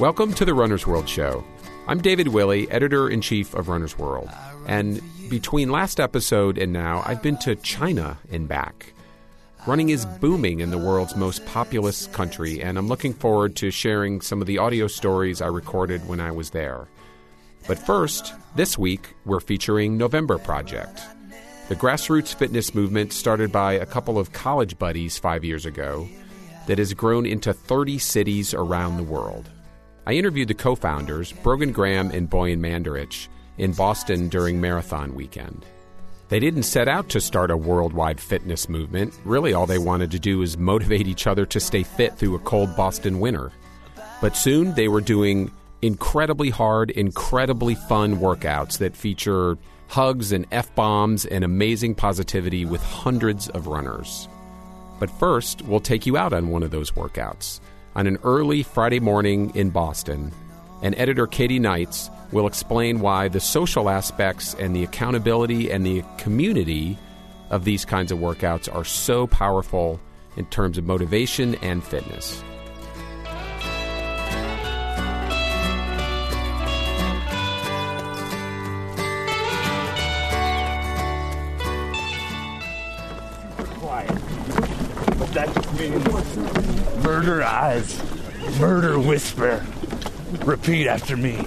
Welcome 0.00 0.32
to 0.36 0.46
the 0.46 0.54
Runner's 0.54 0.86
World 0.86 1.06
Show. 1.06 1.44
I'm 1.86 2.00
David 2.00 2.28
Willey, 2.28 2.70
editor 2.70 3.10
in 3.10 3.20
chief 3.20 3.52
of 3.52 3.68
Runner's 3.68 3.98
World. 3.98 4.30
And 4.66 5.02
between 5.28 5.68
last 5.68 6.00
episode 6.00 6.56
and 6.56 6.72
now, 6.72 7.02
I've 7.04 7.20
been 7.20 7.36
to 7.40 7.54
China 7.56 8.16
and 8.30 8.48
back. 8.48 8.94
Running 9.66 9.90
is 9.90 10.06
booming 10.06 10.60
in 10.60 10.70
the 10.70 10.78
world's 10.78 11.16
most 11.16 11.44
populous 11.44 12.06
country, 12.06 12.62
and 12.62 12.78
I'm 12.78 12.88
looking 12.88 13.12
forward 13.12 13.56
to 13.56 13.70
sharing 13.70 14.22
some 14.22 14.40
of 14.40 14.46
the 14.46 14.56
audio 14.56 14.86
stories 14.86 15.42
I 15.42 15.48
recorded 15.48 16.08
when 16.08 16.18
I 16.18 16.30
was 16.30 16.48
there. 16.48 16.88
But 17.68 17.78
first, 17.78 18.32
this 18.56 18.78
week, 18.78 19.14
we're 19.26 19.38
featuring 19.38 19.98
November 19.98 20.38
Project. 20.38 21.02
The 21.68 21.76
grassroots 21.76 22.34
fitness 22.34 22.74
movement 22.74 23.12
started 23.12 23.52
by 23.52 23.74
a 23.74 23.84
couple 23.84 24.18
of 24.18 24.32
college 24.32 24.78
buddies 24.78 25.18
five 25.18 25.44
years 25.44 25.66
ago 25.66 26.08
that 26.68 26.78
has 26.78 26.94
grown 26.94 27.26
into 27.26 27.52
30 27.52 27.98
cities 27.98 28.54
around 28.54 28.96
the 28.96 29.02
world. 29.02 29.50
I 30.06 30.14
interviewed 30.14 30.48
the 30.48 30.54
co 30.54 30.74
founders, 30.74 31.32
Brogan 31.32 31.72
Graham 31.72 32.10
and 32.10 32.28
Bojan 32.28 32.58
Mandaric, 32.58 33.28
in 33.58 33.72
Boston 33.72 34.28
during 34.28 34.60
marathon 34.60 35.14
weekend. 35.14 35.66
They 36.30 36.38
didn't 36.38 36.62
set 36.62 36.88
out 36.88 37.08
to 37.10 37.20
start 37.20 37.50
a 37.50 37.56
worldwide 37.56 38.20
fitness 38.20 38.68
movement. 38.68 39.18
Really, 39.24 39.52
all 39.52 39.66
they 39.66 39.78
wanted 39.78 40.12
to 40.12 40.18
do 40.18 40.38
was 40.38 40.56
motivate 40.56 41.08
each 41.08 41.26
other 41.26 41.44
to 41.46 41.60
stay 41.60 41.82
fit 41.82 42.16
through 42.16 42.36
a 42.36 42.40
cold 42.40 42.76
Boston 42.76 43.18
winter. 43.18 43.50
But 44.20 44.36
soon 44.36 44.74
they 44.74 44.88
were 44.88 45.00
doing 45.00 45.50
incredibly 45.82 46.50
hard, 46.50 46.90
incredibly 46.90 47.74
fun 47.74 48.18
workouts 48.18 48.78
that 48.78 48.96
feature 48.96 49.58
hugs 49.88 50.30
and 50.30 50.46
F 50.52 50.72
bombs 50.74 51.26
and 51.26 51.42
amazing 51.42 51.96
positivity 51.96 52.64
with 52.64 52.82
hundreds 52.82 53.48
of 53.48 53.66
runners. 53.66 54.28
But 55.00 55.10
first, 55.10 55.62
we'll 55.62 55.80
take 55.80 56.06
you 56.06 56.16
out 56.16 56.32
on 56.32 56.48
one 56.48 56.62
of 56.62 56.70
those 56.70 56.92
workouts. 56.92 57.60
On 57.96 58.06
an 58.06 58.18
early 58.22 58.62
Friday 58.62 59.00
morning 59.00 59.50
in 59.56 59.70
Boston, 59.70 60.32
and 60.80 60.94
editor 60.96 61.26
Katie 61.26 61.58
Neitz 61.58 62.08
will 62.32 62.46
explain 62.46 63.00
why 63.00 63.26
the 63.26 63.40
social 63.40 63.90
aspects 63.90 64.54
and 64.54 64.74
the 64.74 64.84
accountability 64.84 65.72
and 65.72 65.84
the 65.84 66.04
community 66.16 66.96
of 67.50 67.64
these 67.64 67.84
kinds 67.84 68.12
of 68.12 68.20
workouts 68.20 68.72
are 68.72 68.84
so 68.84 69.26
powerful 69.26 70.00
in 70.36 70.46
terms 70.46 70.78
of 70.78 70.84
motivation 70.84 71.56
and 71.56 71.82
fitness. 71.82 72.44
Murder 87.02 87.42
eyes. 87.42 88.02
Murder 88.58 88.98
whisper. 88.98 89.64
Repeat 90.44 90.88
after 90.88 91.16
me. 91.16 91.46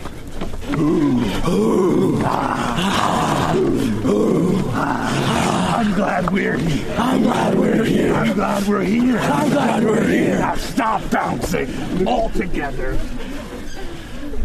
I'm 5.75 5.93
glad 5.93 6.31
we're 6.31 6.57
here. 6.57 6.95
I'm 6.97 7.23
glad 7.23 7.55
we're 7.55 7.83
here. 7.83 8.13
I'm 8.13 8.33
glad 8.33 8.67
we're 8.67 8.83
here. 8.83 9.19
I'm 9.19 9.49
glad 9.49 9.83
we're 9.83 10.07
here. 10.07 10.39
Now 10.39 10.55
stop 10.55 11.01
bouncing 11.11 12.07
all 12.07 12.29
together. 12.29 12.97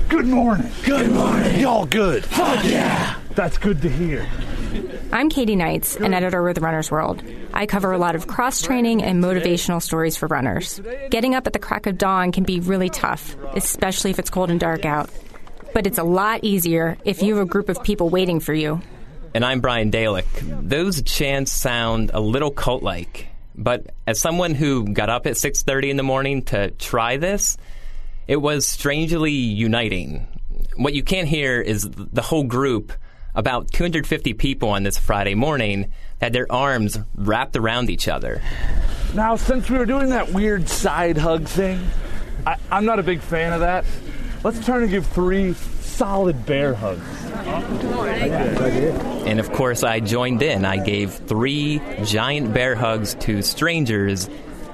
Good 0.08 0.26
morning. 0.26 0.72
Good 0.84 1.12
morning. 1.12 1.60
Y'all 1.60 1.86
good. 1.86 2.24
Fuck 2.24 2.64
yeah. 2.64 3.14
That's 3.36 3.58
good 3.58 3.80
to 3.82 3.88
hear. 3.88 4.26
I'm 5.10 5.30
Katie 5.30 5.56
Neitz, 5.56 5.96
an 5.96 6.12
editor 6.12 6.42
with 6.42 6.58
Runner's 6.58 6.90
World. 6.90 7.22
I 7.54 7.64
cover 7.64 7.92
a 7.92 7.98
lot 7.98 8.14
of 8.14 8.26
cross 8.26 8.60
training 8.60 9.02
and 9.02 9.24
motivational 9.24 9.80
stories 9.80 10.18
for 10.18 10.26
runners. 10.26 10.82
Getting 11.08 11.34
up 11.34 11.46
at 11.46 11.54
the 11.54 11.58
crack 11.58 11.86
of 11.86 11.96
dawn 11.96 12.30
can 12.30 12.44
be 12.44 12.60
really 12.60 12.90
tough, 12.90 13.34
especially 13.54 14.10
if 14.10 14.18
it's 14.18 14.28
cold 14.28 14.50
and 14.50 14.60
dark 14.60 14.84
out. 14.84 15.08
But 15.72 15.86
it's 15.86 15.96
a 15.96 16.04
lot 16.04 16.44
easier 16.44 16.98
if 17.06 17.22
you 17.22 17.36
have 17.36 17.46
a 17.46 17.48
group 17.48 17.70
of 17.70 17.82
people 17.82 18.10
waiting 18.10 18.38
for 18.38 18.52
you. 18.52 18.82
And 19.34 19.46
I'm 19.46 19.60
Brian 19.60 19.90
Dalek. 19.90 20.26
Those 20.68 21.00
chants 21.02 21.52
sound 21.52 22.10
a 22.12 22.20
little 22.20 22.50
cult-like, 22.50 23.28
but 23.54 23.94
as 24.06 24.20
someone 24.20 24.54
who 24.54 24.92
got 24.92 25.08
up 25.08 25.26
at 25.26 25.38
6:30 25.38 25.90
in 25.90 25.96
the 25.96 26.02
morning 26.02 26.42
to 26.42 26.70
try 26.72 27.16
this, 27.16 27.56
it 28.26 28.36
was 28.36 28.66
strangely 28.66 29.32
uniting. 29.32 30.26
What 30.76 30.92
you 30.92 31.02
can't 31.02 31.28
hear 31.28 31.60
is 31.60 31.88
the 31.90 32.22
whole 32.22 32.44
group 32.44 32.92
about 33.38 33.70
250 33.70 34.34
people 34.34 34.70
on 34.70 34.82
this 34.82 34.98
Friday 34.98 35.36
morning 35.36 35.92
had 36.20 36.32
their 36.32 36.50
arms 36.50 36.98
wrapped 37.14 37.56
around 37.56 37.88
each 37.88 38.08
other. 38.08 38.42
Now, 39.14 39.36
since 39.36 39.70
we 39.70 39.78
were 39.78 39.86
doing 39.86 40.08
that 40.08 40.32
weird 40.32 40.68
side 40.68 41.16
hug 41.16 41.46
thing, 41.46 41.80
I, 42.44 42.56
I'm 42.68 42.84
not 42.84 42.98
a 42.98 43.04
big 43.04 43.20
fan 43.20 43.52
of 43.52 43.60
that. 43.60 43.84
Let's 44.42 44.66
turn 44.66 44.82
and 44.82 44.90
give 44.90 45.06
three 45.06 45.54
solid 45.54 46.46
bear 46.46 46.74
hugs. 46.74 47.00
And 49.24 49.38
of 49.38 49.52
course, 49.52 49.84
I 49.84 50.00
joined 50.00 50.42
in. 50.42 50.64
I 50.64 50.78
gave 50.78 51.12
three 51.12 51.80
giant 52.02 52.52
bear 52.52 52.74
hugs 52.74 53.14
to 53.20 53.42
strangers 53.42 54.28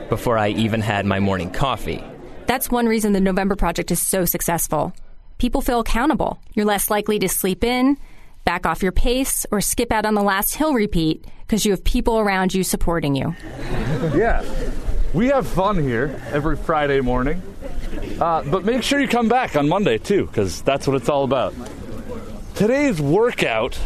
before 0.09 0.39
I 0.39 0.49
even 0.49 0.81
had 0.81 1.05
my 1.05 1.21
morning 1.21 1.51
coffee. 1.51 2.03
That's 2.47 2.71
one 2.71 2.87
reason 2.87 3.13
the 3.13 3.21
November 3.21 3.57
Project 3.57 3.91
is 3.91 4.01
so 4.01 4.25
successful. 4.25 4.95
People 5.37 5.61
feel 5.61 5.81
accountable. 5.81 6.39
You're 6.55 6.65
less 6.65 6.89
likely 6.89 7.19
to 7.19 7.29
sleep 7.29 7.63
in, 7.63 7.99
back 8.45 8.67
off 8.67 8.83
your 8.83 8.93
pace, 8.93 9.47
or 9.51 9.61
skip 9.61 9.91
out 9.93 10.07
on 10.07 10.15
the 10.15 10.23
last 10.23 10.55
hill 10.55 10.75
repeat 10.75 11.25
because 11.41 11.65
you 11.65 11.73
have 11.73 11.85
people 11.85 12.19
around 12.19 12.55
you 12.55 12.65
supporting 12.65 13.15
you. 13.15 13.35
Yeah, 14.15 14.45
we 15.13 15.29
have 15.29 15.47
fun 15.47 15.83
here 15.83 16.21
every 16.33 16.57
Friday 16.57 17.01
morning. 17.01 17.43
Uh, 18.21 18.43
but 18.43 18.65
make 18.65 18.83
sure 18.83 19.01
you 19.01 19.09
come 19.09 19.29
back 19.29 19.57
on 19.57 19.69
Monday 19.69 19.99
too, 19.99 20.27
because 20.27 20.63
that's 20.63 20.87
what 20.87 20.97
it's 20.97 21.09
all 21.09 21.25
about. 21.25 21.55
Today's 22.55 23.01
workout 23.01 23.79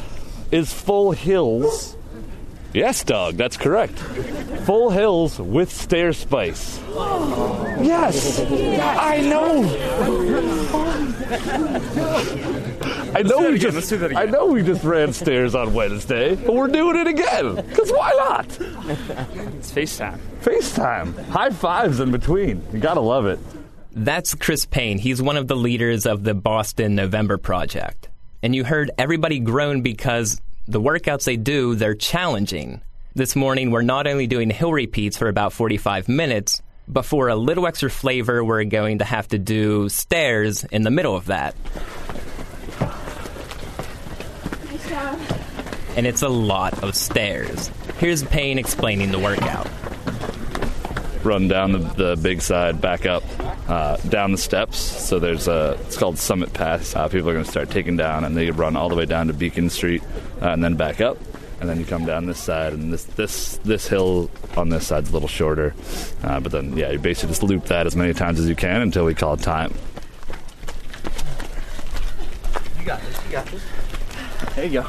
is 0.51 0.73
full 0.73 1.13
hills. 1.13 1.97
Yes, 2.79 3.03
Doug, 3.03 3.35
that's 3.35 3.57
correct. 3.57 3.99
Full 3.99 4.91
hills 4.91 5.41
with 5.41 5.69
stair 5.69 6.13
spice. 6.13 6.81
Yes, 7.83 8.39
I 8.39 9.21
know. 9.23 9.65
I 13.17 13.23
know 13.23 13.51
we 13.51 13.59
just 13.59 13.93
I 13.93 14.27
know 14.27 14.47
we 14.47 14.63
just 14.63 14.85
ran 14.85 15.13
stairs 15.13 15.57
on 15.57 15.75
Wednesday, 15.75 16.37
but 16.37 16.55
we're 16.55 16.69
doing 16.69 16.97
it 16.99 17.09
again. 17.09 17.69
Cause 17.75 17.91
why 17.91 18.13
not? 18.17 18.47
It's 19.57 19.73
FaceTime. 19.73 20.21
FaceTime, 20.43 21.19
high 21.31 21.51
fives 21.51 21.99
in 21.99 22.13
between. 22.13 22.63
You 22.73 22.79
gotta 22.79 23.01
love 23.01 23.27
it. 23.27 23.41
That's 23.91 24.37
Chris 24.37 24.67
Payne. 24.67 24.99
He's 24.99 25.21
one 25.21 25.37
of 25.37 25.49
the 25.49 25.57
leaders 25.57 26.07
of 26.07 26.23
the 26.23 26.35
Boston 26.35 26.95
November 26.95 27.39
Project. 27.39 28.09
And 28.41 28.55
you 28.55 28.63
heard 28.63 28.93
everybody 28.97 29.41
groan 29.41 29.83
because 29.83 30.41
the 30.69 30.81
workouts 30.81 31.25
they 31.25 31.39
do, 31.39 31.75
they're 31.75 31.95
challenging. 31.95 32.83
This 33.15 33.35
morning, 33.35 33.71
we're 33.71 33.81
not 33.81 34.07
only 34.07 34.27
doing 34.27 34.51
hill 34.51 34.71
repeats 34.71 35.17
for 35.17 35.29
about 35.29 35.55
45 35.55 36.11
minutes, 36.11 36.61
but 36.87 37.07
for 37.07 37.29
a 37.29 37.37
little 37.37 37.67
extra 37.67 37.89
flavor, 37.89 38.45
we're 38.45 38.65
going 38.65 38.99
to 38.99 39.05
have 39.05 39.27
to 39.29 39.39
do 39.39 39.89
stairs 39.89 40.65
in 40.65 40.83
the 40.83 40.91
middle 40.91 41.17
of 41.17 41.27
that. 41.27 41.57
And 45.97 46.07
it's 46.07 46.23
a 46.23 46.29
lot 46.29 46.85
of 46.85 46.95
stairs. 46.95 47.71
Here's 47.97 48.23
Payne 48.23 48.59
explaining 48.59 49.11
the 49.11 49.19
workout. 49.19 49.67
Run 51.29 51.47
down 51.47 51.73
the, 51.73 51.79
the 51.79 52.17
big 52.17 52.41
side, 52.41 52.81
back 52.81 53.05
up, 53.05 53.23
uh, 53.69 53.99
down 54.09 54.33
the 54.33 54.39
steps. 54.39 54.79
So 54.79 55.19
there's 55.19 55.47
a, 55.47 55.79
it's 55.83 55.99
called 55.99 56.19
Summit 56.19 56.55
Pass. 56.55 56.97
Uh, 56.97 57.07
people 57.09 57.29
are 57.29 57.35
going 57.35 57.45
to 57.45 57.51
start 57.51 57.71
taking 57.71 57.99
down, 57.99 58.25
and 58.25 58.35
they 58.35 58.51
run 58.51 58.77
all 58.77 58.89
the 58.89 58.97
way 58.97 59.05
down 59.05 59.27
to 59.27 59.35
Beacon 59.35 59.69
Street, 59.69 60.03
uh, 60.41 60.49
and 60.49 60.65
then 60.65 60.75
back 60.75 61.03
up, 61.03 61.19
and 61.61 61.69
then 61.69 61.79
you 61.79 61.85
come 61.85 62.07
down 62.07 62.25
this 62.25 62.39
side, 62.39 62.73
and 62.73 62.91
this 62.93 63.05
this 63.05 63.59
this 63.59 63.87
hill 63.87 64.31
on 64.57 64.71
this 64.71 64.87
side's 64.87 65.11
a 65.11 65.13
little 65.13 65.29
shorter. 65.29 65.75
Uh, 66.23 66.41
but 66.41 66.51
then, 66.51 66.77
yeah, 66.77 66.91
you 66.91 66.99
basically 66.99 67.29
just 67.29 67.43
loop 67.43 67.67
that 67.67 67.87
as 67.87 67.95
many 67.95 68.15
times 68.15 68.41
as 68.41 68.49
you 68.49 68.57
can 68.57 68.81
until 68.81 69.05
we 69.05 69.15
call 69.15 69.37
time. 69.37 69.73
You 72.79 72.87
got 72.87 73.03
this. 73.03 73.25
You 73.27 73.33
got 73.33 73.47
this. 73.47 73.63
There 74.55 74.65
you 74.65 74.73
go. 74.73 74.87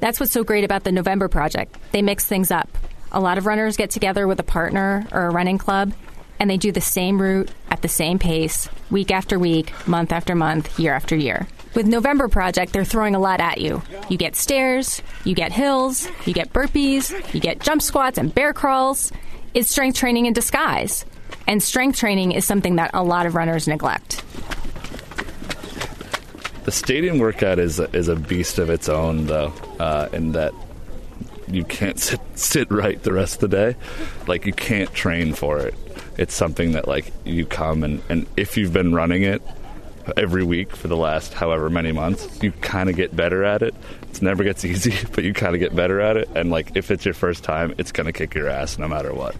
That's 0.00 0.18
what's 0.18 0.32
so 0.32 0.42
great 0.42 0.64
about 0.64 0.82
the 0.82 0.92
November 0.92 1.28
Project. 1.28 1.76
They 1.92 2.02
mix 2.02 2.26
things 2.26 2.50
up. 2.50 2.68
A 3.14 3.20
lot 3.20 3.38
of 3.38 3.46
runners 3.46 3.76
get 3.76 3.90
together 3.90 4.26
with 4.26 4.40
a 4.40 4.42
partner 4.42 5.06
or 5.12 5.26
a 5.26 5.30
running 5.30 5.56
club, 5.56 5.92
and 6.40 6.50
they 6.50 6.56
do 6.56 6.72
the 6.72 6.80
same 6.80 7.22
route 7.22 7.48
at 7.70 7.80
the 7.80 7.86
same 7.86 8.18
pace, 8.18 8.68
week 8.90 9.12
after 9.12 9.38
week, 9.38 9.72
month 9.86 10.10
after 10.10 10.34
month, 10.34 10.80
year 10.80 10.92
after 10.92 11.14
year. 11.14 11.46
With 11.76 11.86
November 11.86 12.26
Project, 12.26 12.72
they're 12.72 12.84
throwing 12.84 13.14
a 13.14 13.20
lot 13.20 13.38
at 13.38 13.60
you. 13.60 13.82
You 14.08 14.18
get 14.18 14.34
stairs, 14.34 15.00
you 15.22 15.36
get 15.36 15.52
hills, 15.52 16.08
you 16.26 16.34
get 16.34 16.52
burpees, 16.52 17.32
you 17.32 17.38
get 17.38 17.60
jump 17.60 17.82
squats 17.82 18.18
and 18.18 18.34
bear 18.34 18.52
crawls. 18.52 19.12
It's 19.54 19.70
strength 19.70 19.96
training 19.96 20.26
in 20.26 20.32
disguise. 20.32 21.04
And 21.46 21.62
strength 21.62 21.96
training 21.96 22.32
is 22.32 22.44
something 22.44 22.76
that 22.76 22.90
a 22.94 23.04
lot 23.04 23.26
of 23.26 23.36
runners 23.36 23.68
neglect. 23.68 24.24
The 26.64 26.72
stadium 26.72 27.20
workout 27.20 27.60
is 27.60 27.78
is 27.78 28.08
a 28.08 28.16
beast 28.16 28.58
of 28.58 28.70
its 28.70 28.88
own, 28.88 29.26
though, 29.26 29.52
uh, 29.78 30.08
in 30.12 30.32
that 30.32 30.52
you 31.48 31.64
can't 31.64 31.98
sit, 31.98 32.20
sit 32.34 32.70
right 32.70 33.02
the 33.02 33.12
rest 33.12 33.42
of 33.42 33.50
the 33.50 33.56
day. 33.56 33.76
Like 34.26 34.46
you 34.46 34.52
can't 34.52 34.92
train 34.92 35.34
for 35.34 35.58
it. 35.58 35.74
It's 36.16 36.34
something 36.34 36.72
that 36.72 36.86
like 36.86 37.12
you 37.24 37.46
come 37.46 37.82
and, 37.82 38.02
and 38.08 38.26
if 38.36 38.56
you've 38.56 38.72
been 38.72 38.94
running 38.94 39.22
it 39.22 39.42
every 40.16 40.44
week 40.44 40.76
for 40.76 40.88
the 40.88 40.96
last 40.96 41.34
however 41.34 41.70
many 41.70 41.92
months, 41.92 42.42
you 42.42 42.52
kind 42.52 42.90
of 42.90 42.96
get 42.96 43.14
better 43.14 43.44
at 43.44 43.62
it. 43.62 43.74
It 44.10 44.22
never 44.22 44.44
gets 44.44 44.64
easy, 44.64 44.94
but 45.12 45.24
you 45.24 45.32
kind 45.32 45.54
of 45.54 45.60
get 45.60 45.74
better 45.74 46.00
at 46.00 46.16
it. 46.16 46.28
And 46.34 46.50
like 46.50 46.76
if 46.76 46.90
it's 46.90 47.04
your 47.04 47.14
first 47.14 47.44
time, 47.44 47.74
it's 47.78 47.92
going 47.92 48.06
to 48.06 48.12
kick 48.12 48.34
your 48.34 48.48
ass 48.48 48.78
no 48.78 48.88
matter 48.88 49.12
what. 49.12 49.34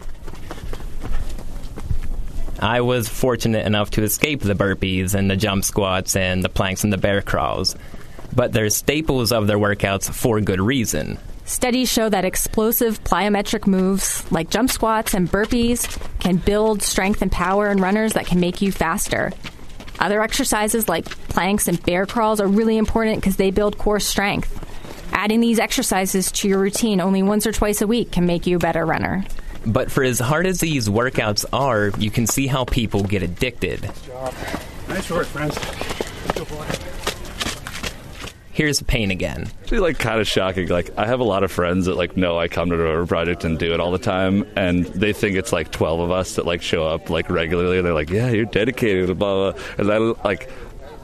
I 2.60 2.80
was 2.80 3.08
fortunate 3.08 3.66
enough 3.66 3.90
to 3.90 4.02
escape 4.02 4.40
the 4.40 4.54
burpees 4.54 5.14
and 5.14 5.30
the 5.30 5.36
jump 5.36 5.64
squats 5.64 6.16
and 6.16 6.42
the 6.42 6.48
planks 6.48 6.84
and 6.84 6.92
the 6.92 6.98
bear 6.98 7.20
crawls. 7.20 7.76
But 8.34 8.52
they're 8.52 8.70
staples 8.70 9.32
of 9.32 9.46
their 9.46 9.58
workouts 9.58 10.10
for 10.10 10.40
good 10.40 10.60
reason. 10.60 11.18
Studies 11.46 11.92
show 11.92 12.08
that 12.08 12.24
explosive 12.24 13.04
plyometric 13.04 13.66
moves 13.66 14.30
like 14.32 14.48
jump 14.48 14.70
squats 14.70 15.12
and 15.12 15.30
burpees 15.30 16.00
can 16.18 16.36
build 16.36 16.82
strength 16.82 17.20
and 17.20 17.30
power 17.30 17.70
in 17.70 17.82
runners 17.82 18.14
that 18.14 18.26
can 18.26 18.40
make 18.40 18.62
you 18.62 18.72
faster. 18.72 19.30
Other 19.98 20.22
exercises 20.22 20.88
like 20.88 21.04
planks 21.28 21.68
and 21.68 21.82
bear 21.84 22.06
crawls 22.06 22.40
are 22.40 22.48
really 22.48 22.78
important 22.78 23.20
because 23.20 23.36
they 23.36 23.50
build 23.50 23.76
core 23.76 24.00
strength. 24.00 24.58
Adding 25.12 25.40
these 25.40 25.58
exercises 25.58 26.32
to 26.32 26.48
your 26.48 26.58
routine 26.58 27.00
only 27.00 27.22
once 27.22 27.46
or 27.46 27.52
twice 27.52 27.82
a 27.82 27.86
week 27.86 28.10
can 28.10 28.24
make 28.24 28.46
you 28.46 28.56
a 28.56 28.60
better 28.60 28.86
runner. 28.86 29.22
But 29.66 29.92
for 29.92 30.02
as 30.02 30.18
hard 30.18 30.46
as 30.46 30.60
these 30.60 30.88
workouts 30.88 31.44
are, 31.52 31.90
you 31.98 32.10
can 32.10 32.26
see 32.26 32.46
how 32.46 32.64
people 32.64 33.02
get 33.02 33.22
addicted. 33.22 33.82
Nice 34.88 35.10
work, 35.10 35.26
friends. 35.26 35.58
Here's 38.54 38.80
Payne 38.82 39.10
again. 39.10 39.48
Actually, 39.62 39.80
like 39.80 39.98
kind 39.98 40.20
of 40.20 40.28
shocking. 40.28 40.68
Like 40.68 40.96
I 40.96 41.06
have 41.06 41.18
a 41.18 41.24
lot 41.24 41.42
of 41.42 41.50
friends 41.50 41.86
that 41.86 41.96
like 41.96 42.16
know 42.16 42.38
I 42.38 42.46
come 42.46 42.70
to 42.70 42.76
the 42.76 43.04
Project 43.04 43.42
and 43.42 43.58
do 43.58 43.74
it 43.74 43.80
all 43.80 43.90
the 43.90 43.98
time, 43.98 44.46
and 44.54 44.86
they 44.86 45.12
think 45.12 45.36
it's 45.36 45.52
like 45.52 45.72
twelve 45.72 45.98
of 45.98 46.12
us 46.12 46.36
that 46.36 46.46
like 46.46 46.62
show 46.62 46.86
up 46.86 47.10
like 47.10 47.28
regularly. 47.30 47.78
And 47.78 47.86
they're 47.86 47.92
like, 47.92 48.10
"Yeah, 48.10 48.30
you're 48.30 48.44
dedicated," 48.44 49.06
blah 49.18 49.52
blah. 49.52 49.62
And 49.76 49.88
then 49.88 50.14
like 50.24 50.48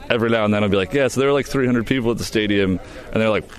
every 0.09 0.29
now 0.29 0.45
and 0.45 0.53
then 0.53 0.63
I'll 0.63 0.69
be 0.69 0.77
like, 0.77 0.93
"Yeah." 0.93 1.09
So 1.09 1.19
there 1.19 1.29
are 1.29 1.33
like 1.33 1.45
300 1.45 1.85
people 1.85 2.09
at 2.11 2.17
the 2.17 2.23
stadium, 2.23 2.79
and 3.11 3.21
they're 3.21 3.29
like, 3.29 3.51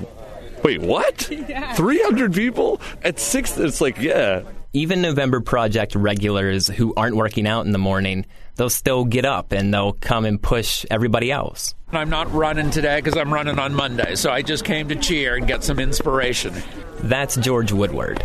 "Wait, 0.64 0.80
what? 0.80 1.18
300 1.74 2.32
people 2.32 2.80
at 3.04 3.20
six? 3.20 3.58
It's 3.58 3.82
like, 3.82 3.98
yeah." 3.98 4.40
Even 4.72 5.02
November 5.02 5.42
Project 5.42 5.94
regulars 5.94 6.66
who 6.66 6.94
aren't 6.96 7.14
working 7.14 7.46
out 7.46 7.66
in 7.66 7.72
the 7.72 7.78
morning, 7.78 8.24
they'll 8.56 8.70
still 8.70 9.04
get 9.04 9.25
up 9.25 9.52
and 9.52 9.72
they'll 9.72 9.93
come 9.94 10.25
and 10.25 10.40
push 10.40 10.84
everybody 10.90 11.31
else. 11.31 11.75
I'm 11.90 12.10
not 12.10 12.32
running 12.32 12.70
today 12.70 12.96
because 12.96 13.16
I'm 13.16 13.32
running 13.32 13.58
on 13.58 13.75
Monday, 13.75 14.14
so 14.14 14.31
I 14.31 14.43
just 14.43 14.64
came 14.64 14.88
to 14.88 14.96
cheer 14.96 15.37
and 15.37 15.46
get 15.46 15.62
some 15.62 15.78
inspiration. 15.78 16.54
That's 17.00 17.37
George 17.37 17.72
Woodward. 17.72 18.25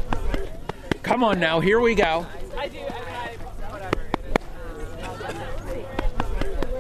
Come 1.04 1.24
on 1.24 1.40
now, 1.40 1.60
here 1.60 1.80
we 1.80 1.96
go. 1.96 2.26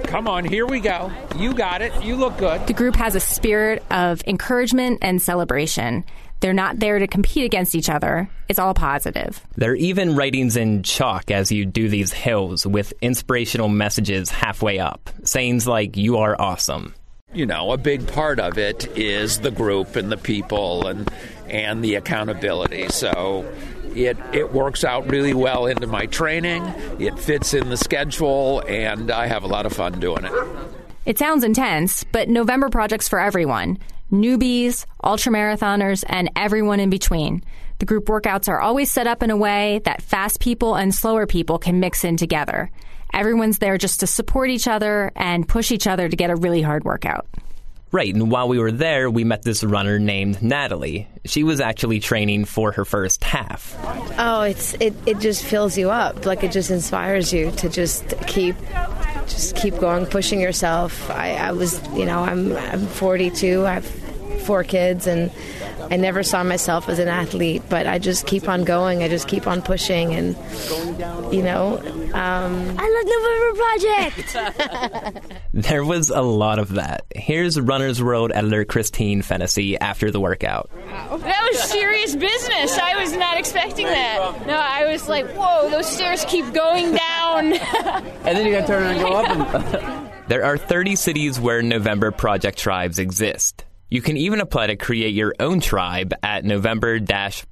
Come 0.05 0.29
on, 0.29 0.45
here 0.45 0.65
we 0.65 0.79
go. 0.79 1.11
You 1.35 1.53
got 1.53 1.81
it. 1.81 1.93
You 2.01 2.15
look 2.15 2.37
good. 2.37 2.65
The 2.65 2.73
group 2.73 2.95
has 2.95 3.13
a 3.13 3.19
spirit 3.19 3.83
of 3.91 4.21
encouragement 4.25 4.99
and 5.01 5.21
celebration. 5.21 6.05
They're 6.39 6.53
not 6.53 6.79
there 6.79 6.99
to 6.99 7.07
compete 7.07 7.45
against 7.45 7.75
each 7.75 7.89
other. 7.89 8.29
It's 8.47 8.59
all 8.59 8.73
positive. 8.73 9.41
There 9.55 9.71
are 9.71 9.75
even 9.75 10.15
writings 10.15 10.55
in 10.55 10.83
chalk 10.83 11.31
as 11.31 11.51
you 11.51 11.65
do 11.65 11.89
these 11.89 12.13
hills 12.13 12.65
with 12.65 12.93
inspirational 13.01 13.69
messages 13.69 14.29
halfway 14.29 14.79
up. 14.79 15.09
Sayings 15.23 15.67
like, 15.67 15.97
You 15.97 16.17
are 16.17 16.39
awesome. 16.39 16.93
You 17.33 17.45
know, 17.45 17.73
a 17.73 17.77
big 17.77 18.07
part 18.07 18.39
of 18.39 18.57
it 18.57 18.87
is 18.97 19.39
the 19.39 19.51
group 19.51 19.95
and 19.95 20.11
the 20.11 20.17
people 20.17 20.87
and 20.87 21.11
and 21.49 21.83
the 21.83 21.95
accountability. 21.95 22.87
So 22.89 23.45
it 23.93 24.17
it 24.31 24.53
works 24.53 24.83
out 24.83 25.09
really 25.09 25.33
well 25.33 25.65
into 25.65 25.87
my 25.87 26.05
training. 26.05 26.63
It 26.99 27.19
fits 27.19 27.53
in 27.53 27.69
the 27.69 27.77
schedule 27.77 28.63
and 28.67 29.11
I 29.11 29.27
have 29.27 29.43
a 29.43 29.47
lot 29.47 29.65
of 29.65 29.73
fun 29.73 29.99
doing 29.99 30.23
it. 30.23 30.33
It 31.05 31.17
sounds 31.17 31.43
intense, 31.43 32.03
but 32.05 32.29
November 32.29 32.69
projects 32.69 33.09
for 33.09 33.19
everyone 33.19 33.77
newbies, 34.11 34.85
ultramarathoners, 35.03 36.03
and 36.07 36.29
everyone 36.35 36.79
in 36.79 36.89
between. 36.89 37.43
The 37.79 37.85
group 37.85 38.05
workouts 38.05 38.47
are 38.47 38.59
always 38.59 38.91
set 38.91 39.07
up 39.07 39.21
in 39.21 39.29
a 39.29 39.37
way 39.37 39.81
that 39.85 40.01
fast 40.01 40.39
people 40.39 40.75
and 40.75 40.93
slower 40.93 41.27
people 41.27 41.59
can 41.59 41.79
mix 41.79 42.03
in 42.03 42.17
together. 42.17 42.71
Everyone's 43.13 43.59
there 43.59 43.77
just 43.77 43.99
to 44.01 44.07
support 44.07 44.49
each 44.49 44.67
other 44.67 45.11
and 45.15 45.47
push 45.47 45.71
each 45.71 45.87
other 45.87 46.09
to 46.09 46.15
get 46.15 46.29
a 46.29 46.35
really 46.35 46.61
hard 46.61 46.83
workout. 46.83 47.27
Right, 47.91 48.13
and 48.13 48.29
while 48.29 48.49
we 48.49 48.59
were 48.59 48.71
there, 48.71 49.09
we 49.09 49.23
met 49.23 49.43
this 49.43 49.63
runner 49.63 49.97
named 49.97 50.41
Natalie. 50.41 51.07
She 51.23 51.43
was 51.43 51.61
actually 51.61 52.01
training 52.01 52.43
for 52.43 52.73
her 52.73 52.83
first 52.83 53.23
half. 53.23 53.77
Oh, 54.17 54.41
it's 54.41 54.73
it, 54.81 54.93
it 55.05 55.19
just 55.19 55.43
fills 55.43 55.77
you 55.77 55.89
up. 55.89 56.25
Like 56.25 56.43
it 56.43 56.51
just 56.51 56.69
inspires 56.69 57.31
you 57.31 57.51
to 57.51 57.69
just 57.69 58.03
keep 58.27 58.57
just 59.27 59.55
keep 59.55 59.77
going, 59.77 60.05
pushing 60.05 60.39
yourself. 60.39 61.09
I, 61.09 61.33
I 61.35 61.51
was, 61.51 61.81
you 61.89 62.05
know, 62.05 62.19
I'm 62.19 62.55
I'm 62.55 62.85
42. 62.87 63.65
I 63.65 63.73
have 63.75 63.85
four 64.45 64.63
kids, 64.63 65.07
and 65.07 65.31
I 65.91 65.97
never 65.97 66.23
saw 66.23 66.43
myself 66.43 66.87
as 66.89 66.99
an 66.99 67.07
athlete. 67.07 67.63
But 67.69 67.87
I 67.87 67.99
just 67.99 68.25
keep 68.25 68.47
on 68.47 68.63
going. 68.63 69.03
I 69.03 69.09
just 69.09 69.27
keep 69.27 69.47
on 69.47 69.61
pushing, 69.61 70.13
and 70.13 70.35
you 71.33 71.43
know, 71.43 71.77
um, 72.13 72.75
I 72.79 72.87
love 72.95 73.05
November 74.33 74.63
Project. 74.63 75.33
There 75.57 75.83
was 75.83 76.11
a 76.11 76.21
lot 76.21 76.59
of 76.59 76.73
that. 76.73 77.05
Here's 77.15 77.59
Runner's 77.59 78.01
World 78.03 78.31
editor 78.31 78.63
Christine 78.63 79.23
Fennessy 79.23 79.75
after 79.75 80.11
the 80.11 80.19
workout. 80.19 80.69
that 80.85 81.47
was 81.51 81.63
serious 81.63 82.15
business. 82.15 82.77
I 82.77 83.01
was 83.01 83.13
not 83.13 83.39
expecting 83.39 83.87
that. 83.87 84.45
No, 84.45 84.53
I 84.55 84.85
was 84.91 85.09
like, 85.09 85.25
whoa, 85.29 85.67
those 85.71 85.87
stairs 85.89 86.23
keep 86.25 86.53
going 86.53 86.91
down. 86.91 87.06
And 88.27 88.37
then 88.37 88.45
you 88.45 88.51
gotta 88.51 88.67
turn 88.67 88.83
around 88.83 88.95
and 88.95 89.01
go 89.01 89.13
up 89.13 89.63
and. 89.63 90.11
There 90.27 90.43
are 90.43 90.57
30 90.57 90.97
cities 90.97 91.39
where 91.39 91.61
November 91.61 92.11
Project 92.11 92.57
tribes 92.57 92.99
exist. 92.99 93.63
You 93.89 94.01
can 94.01 94.17
even 94.17 94.41
apply 94.41 94.67
to 94.67 94.75
create 94.75 95.13
your 95.13 95.33
own 95.39 95.61
tribe 95.61 96.13
at 96.21 96.43
november 96.43 96.99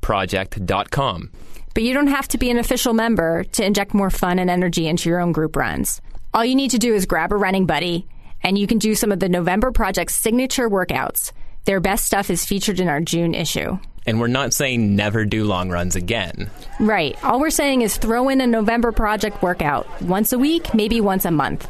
project.com. 0.01 1.31
But 1.74 1.83
you 1.83 1.94
don't 1.94 2.07
have 2.07 2.27
to 2.30 2.38
be 2.38 2.50
an 2.50 2.57
official 2.57 2.94
member 2.94 3.45
to 3.45 3.66
inject 3.66 3.94
more 3.94 4.10
fun 4.10 4.39
and 4.39 4.50
energy 4.50 4.88
into 4.88 5.07
your 5.07 5.22
own 5.22 5.31
group 5.31 5.56
runs. 5.56 6.01
All 6.33 6.44
you 6.44 6.56
need 6.56 6.72
to 6.72 6.77
do 6.77 6.94
is 6.94 7.06
grab 7.06 7.31
a 7.31 7.38
running 7.38 7.66
buddy, 7.66 8.07
and 8.44 8.57
you 8.57 8.68
can 8.68 8.77
do 8.77 8.94
some 8.94 9.13
of 9.13 9.22
the 9.22 9.30
November 9.30 9.72
Project's 9.72 10.16
signature 10.16 10.69
workouts. 10.69 11.31
Their 11.63 11.80
best 11.80 12.04
stuff 12.04 12.30
is 12.30 12.45
featured 12.45 12.81
in 12.81 12.89
our 12.89 13.00
June 13.00 13.33
issue. 13.33 13.77
And 14.05 14.19
we're 14.19 14.27
not 14.27 14.53
saying 14.53 14.95
never 14.95 15.25
do 15.25 15.45
long 15.45 15.69
runs 15.69 15.95
again. 15.95 16.50
Right. 16.79 17.21
All 17.24 17.39
we're 17.39 17.50
saying 17.50 17.81
is 17.81 17.97
throw 17.97 18.29
in 18.29 18.41
a 18.41 18.47
November 18.47 18.91
Project 18.91 19.41
workout 19.41 20.01
once 20.01 20.31
a 20.31 20.38
week, 20.39 20.74
maybe 20.74 21.01
once 21.01 21.25
a 21.25 21.31
month. 21.31 21.67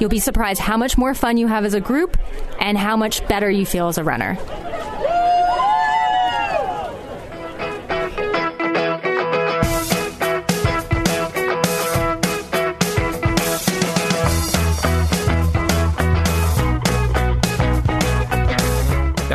You'll 0.00 0.10
be 0.10 0.18
surprised 0.18 0.60
how 0.60 0.76
much 0.76 0.98
more 0.98 1.14
fun 1.14 1.36
you 1.36 1.46
have 1.46 1.64
as 1.64 1.74
a 1.74 1.80
group 1.80 2.16
and 2.58 2.76
how 2.76 2.96
much 2.96 3.26
better 3.28 3.50
you 3.50 3.66
feel 3.66 3.88
as 3.88 3.98
a 3.98 4.04
runner. 4.04 4.38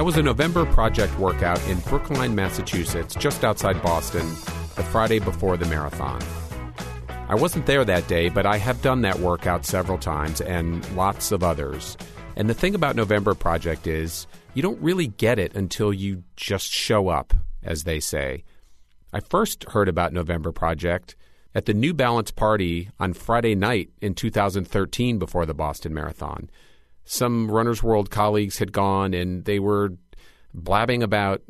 Was 0.09 0.17
a 0.17 0.23
November 0.23 0.65
Project 0.65 1.15
workout 1.19 1.63
in 1.67 1.77
Brookline, 1.81 2.33
Massachusetts, 2.33 3.13
just 3.13 3.43
outside 3.43 3.79
Boston, 3.83 4.27
the 4.75 4.81
Friday 4.81 5.19
before 5.19 5.55
the 5.55 5.67
marathon. 5.67 6.19
I 7.27 7.35
wasn't 7.35 7.67
there 7.67 7.85
that 7.85 8.07
day, 8.07 8.29
but 8.29 8.43
I 8.43 8.57
have 8.57 8.81
done 8.81 9.03
that 9.03 9.19
workout 9.19 9.67
several 9.67 9.99
times 9.99 10.41
and 10.41 10.83
lots 10.95 11.31
of 11.31 11.43
others. 11.43 11.95
And 12.35 12.49
the 12.49 12.55
thing 12.55 12.73
about 12.73 12.95
November 12.95 13.35
Project 13.35 13.85
is 13.85 14.25
you 14.55 14.63
don't 14.63 14.81
really 14.81 15.05
get 15.05 15.37
it 15.37 15.53
until 15.53 15.93
you 15.93 16.23
just 16.35 16.71
show 16.71 17.09
up, 17.09 17.35
as 17.61 17.83
they 17.83 17.99
say. 17.99 18.43
I 19.13 19.19
first 19.19 19.63
heard 19.65 19.87
about 19.87 20.11
November 20.11 20.51
Project 20.51 21.15
at 21.53 21.67
the 21.67 21.75
New 21.75 21.93
Balance 21.93 22.31
party 22.31 22.89
on 22.99 23.13
Friday 23.13 23.53
night 23.53 23.91
in 24.01 24.15
2013 24.15 25.19
before 25.19 25.45
the 25.45 25.53
Boston 25.53 25.93
Marathon. 25.93 26.49
Some 27.11 27.49
Runner's 27.49 27.81
World 27.81 28.11
colleagues 28.11 28.59
had 28.59 28.71
gone 28.71 29.15
and 29.15 29.43
they 29.43 29.57
were 29.57 29.93
blabbing 30.53 31.01
about 31.01 31.41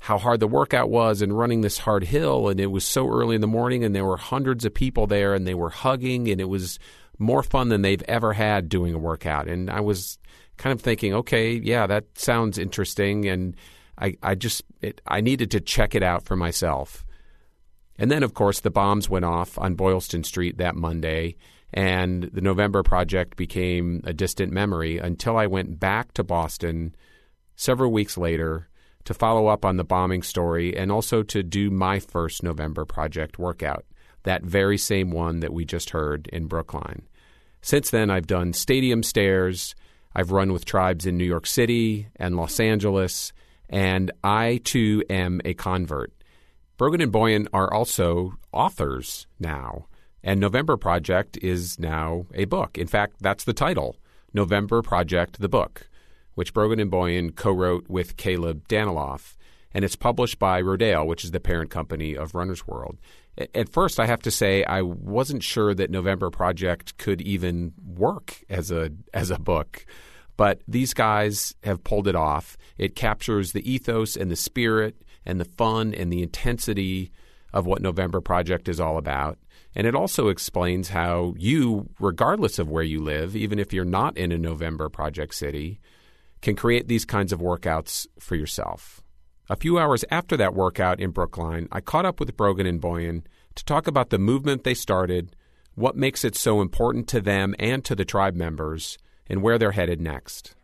how 0.00 0.18
hard 0.18 0.40
the 0.40 0.48
workout 0.48 0.90
was 0.90 1.22
and 1.22 1.38
running 1.38 1.60
this 1.60 1.78
hard 1.78 2.02
hill 2.02 2.48
and 2.48 2.58
it 2.58 2.66
was 2.66 2.84
so 2.84 3.08
early 3.08 3.36
in 3.36 3.40
the 3.40 3.46
morning 3.46 3.84
and 3.84 3.94
there 3.94 4.04
were 4.04 4.16
hundreds 4.16 4.64
of 4.64 4.74
people 4.74 5.06
there 5.06 5.32
and 5.32 5.46
they 5.46 5.54
were 5.54 5.70
hugging 5.70 6.28
and 6.28 6.40
it 6.40 6.48
was 6.48 6.80
more 7.16 7.44
fun 7.44 7.68
than 7.68 7.82
they've 7.82 8.02
ever 8.08 8.32
had 8.32 8.68
doing 8.68 8.92
a 8.92 8.98
workout. 8.98 9.46
And 9.46 9.70
I 9.70 9.82
was 9.82 10.18
kind 10.56 10.72
of 10.72 10.80
thinking 10.80 11.14
okay 11.14 11.52
yeah 11.52 11.86
that 11.86 12.06
sounds 12.18 12.58
interesting 12.58 13.28
and 13.28 13.54
I, 13.96 14.16
I 14.20 14.34
just 14.34 14.62
it, 14.80 15.00
I 15.06 15.20
needed 15.20 15.52
to 15.52 15.60
check 15.60 15.94
it 15.94 16.02
out 16.02 16.24
for 16.24 16.34
myself. 16.34 17.06
And 18.00 18.10
then 18.10 18.24
of 18.24 18.34
course 18.34 18.58
the 18.58 18.70
bombs 18.72 19.08
went 19.08 19.26
off 19.26 19.58
on 19.58 19.76
Boylston 19.76 20.24
Street 20.24 20.58
that 20.58 20.74
Monday 20.74 21.36
and 21.74 22.30
the 22.32 22.40
November 22.40 22.84
project 22.84 23.36
became 23.36 24.00
a 24.04 24.12
distant 24.12 24.52
memory 24.52 24.98
until 24.98 25.36
I 25.36 25.48
went 25.48 25.80
back 25.80 26.14
to 26.14 26.22
Boston 26.22 26.94
several 27.56 27.90
weeks 27.90 28.16
later 28.16 28.68
to 29.04 29.12
follow 29.12 29.48
up 29.48 29.64
on 29.64 29.76
the 29.76 29.84
bombing 29.84 30.22
story 30.22 30.76
and 30.76 30.92
also 30.92 31.24
to 31.24 31.42
do 31.42 31.70
my 31.70 31.98
first 31.98 32.44
November 32.44 32.84
Project 32.84 33.40
workout, 33.40 33.84
that 34.22 34.44
very 34.44 34.78
same 34.78 35.10
one 35.10 35.40
that 35.40 35.52
we 35.52 35.64
just 35.64 35.90
heard 35.90 36.28
in 36.28 36.46
Brookline. 36.46 37.02
Since 37.60 37.90
then, 37.90 38.08
I've 38.08 38.28
done 38.28 38.52
stadium 38.52 39.02
stairs, 39.02 39.74
I've 40.14 40.30
run 40.30 40.52
with 40.52 40.64
tribes 40.64 41.06
in 41.06 41.18
New 41.18 41.24
York 41.24 41.46
City 41.46 42.06
and 42.16 42.36
Los 42.36 42.60
Angeles, 42.60 43.32
and 43.68 44.12
I 44.22 44.60
too 44.62 45.02
am 45.10 45.40
a 45.44 45.54
convert. 45.54 46.12
Brogan 46.76 47.00
and 47.00 47.12
Bojan 47.12 47.48
are 47.52 47.72
also 47.72 48.34
authors 48.52 49.26
now, 49.40 49.86
and 50.24 50.40
November 50.40 50.76
Project 50.76 51.36
is 51.36 51.78
now 51.78 52.26
a 52.34 52.46
book. 52.46 52.76
In 52.76 52.88
fact, 52.88 53.16
that's 53.20 53.44
the 53.44 53.52
title 53.52 53.96
November 54.32 54.82
Project, 54.82 55.38
the 55.38 55.48
book 55.48 55.88
which 56.34 56.52
Brogan 56.52 56.80
and 56.80 56.90
Bojan 56.90 57.34
co-wrote 57.34 57.88
with 57.88 58.16
Caleb 58.16 58.66
Daniloff, 58.68 59.36
and 59.72 59.84
it's 59.84 59.96
published 59.96 60.38
by 60.38 60.62
Rodale, 60.62 61.06
which 61.06 61.24
is 61.24 61.30
the 61.30 61.40
parent 61.40 61.70
company 61.70 62.16
of 62.16 62.34
Runner's 62.34 62.66
World. 62.66 62.98
At 63.54 63.68
first, 63.68 63.98
I 63.98 64.06
have 64.06 64.22
to 64.22 64.30
say 64.30 64.62
I 64.64 64.82
wasn't 64.82 65.42
sure 65.42 65.74
that 65.74 65.90
November 65.90 66.30
Project 66.30 66.96
could 66.98 67.20
even 67.20 67.72
work 67.84 68.44
as 68.48 68.70
a 68.70 68.90
as 69.12 69.30
a 69.30 69.38
book, 69.38 69.84
but 70.36 70.60
these 70.68 70.94
guys 70.94 71.54
have 71.64 71.82
pulled 71.82 72.06
it 72.06 72.14
off. 72.14 72.56
It 72.78 72.94
captures 72.94 73.50
the 73.50 73.68
ethos 73.68 74.16
and 74.16 74.30
the 74.30 74.36
spirit 74.36 75.02
and 75.26 75.40
the 75.40 75.44
fun 75.44 75.94
and 75.94 76.12
the 76.12 76.22
intensity 76.22 77.10
of 77.52 77.66
what 77.66 77.82
November 77.82 78.20
Project 78.20 78.68
is 78.68 78.78
all 78.78 78.98
about. 78.98 79.38
And 79.74 79.86
it 79.86 79.94
also 79.94 80.28
explains 80.28 80.90
how 80.90 81.34
you, 81.36 81.90
regardless 81.98 82.58
of 82.58 82.68
where 82.68 82.82
you 82.84 83.02
live, 83.02 83.34
even 83.34 83.58
if 83.58 83.72
you're 83.72 83.84
not 83.84 84.16
in 84.16 84.30
a 84.30 84.38
November 84.38 84.88
Project 84.88 85.34
city, 85.34 85.80
can 86.42 86.54
create 86.54 86.88
these 86.88 87.04
kinds 87.04 87.32
of 87.32 87.40
workouts 87.40 88.06
for 88.18 88.36
yourself. 88.36 89.00
A 89.50 89.56
few 89.56 89.78
hours 89.78 90.04
after 90.10 90.36
that 90.36 90.54
workout 90.54 91.00
in 91.00 91.10
Brookline, 91.10 91.68
I 91.72 91.80
caught 91.80 92.06
up 92.06 92.20
with 92.20 92.36
Brogan 92.36 92.66
and 92.66 92.80
Bojan 92.80 93.24
to 93.56 93.64
talk 93.64 93.86
about 93.86 94.10
the 94.10 94.18
movement 94.18 94.64
they 94.64 94.74
started, 94.74 95.34
what 95.74 95.96
makes 95.96 96.24
it 96.24 96.36
so 96.36 96.60
important 96.60 97.08
to 97.08 97.20
them 97.20 97.54
and 97.58 97.84
to 97.84 97.94
the 97.94 98.04
tribe 98.04 98.36
members, 98.36 98.96
and 99.28 99.42
where 99.42 99.58
they're 99.58 99.72
headed 99.72 100.00
next. 100.00 100.54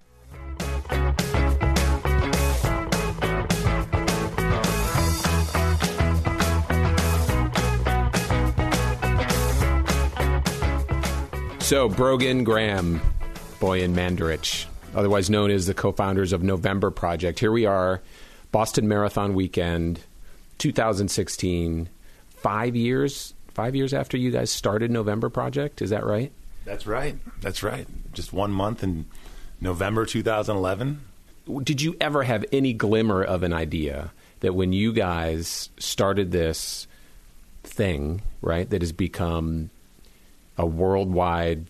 So, 11.70 11.88
Brogan, 11.88 12.42
Graham, 12.42 13.00
Bojan 13.60 13.94
Mandaric, 13.94 14.66
otherwise 14.92 15.30
known 15.30 15.52
as 15.52 15.68
the 15.68 15.72
co 15.72 15.92
founders 15.92 16.32
of 16.32 16.42
November 16.42 16.90
Project. 16.90 17.38
Here 17.38 17.52
we 17.52 17.64
are, 17.64 18.02
Boston 18.50 18.88
Marathon 18.88 19.34
weekend, 19.34 20.00
2016, 20.58 21.88
five 22.26 22.74
years. 22.74 23.34
Five 23.54 23.76
years 23.76 23.94
after 23.94 24.16
you 24.16 24.32
guys 24.32 24.50
started 24.50 24.90
November 24.90 25.30
Project, 25.30 25.80
is 25.80 25.90
that 25.90 26.04
right? 26.04 26.32
That's 26.64 26.88
right. 26.88 27.16
That's 27.40 27.62
right. 27.62 27.86
Just 28.12 28.32
one 28.32 28.50
month 28.50 28.82
in 28.82 29.06
November 29.60 30.04
2011. 30.04 31.00
Did 31.62 31.80
you 31.80 31.96
ever 32.00 32.24
have 32.24 32.44
any 32.50 32.72
glimmer 32.72 33.22
of 33.22 33.44
an 33.44 33.52
idea 33.52 34.10
that 34.40 34.56
when 34.56 34.72
you 34.72 34.92
guys 34.92 35.70
started 35.78 36.32
this 36.32 36.88
thing, 37.62 38.22
right, 38.42 38.68
that 38.70 38.82
has 38.82 38.90
become 38.90 39.70
a 40.60 40.66
worldwide 40.66 41.64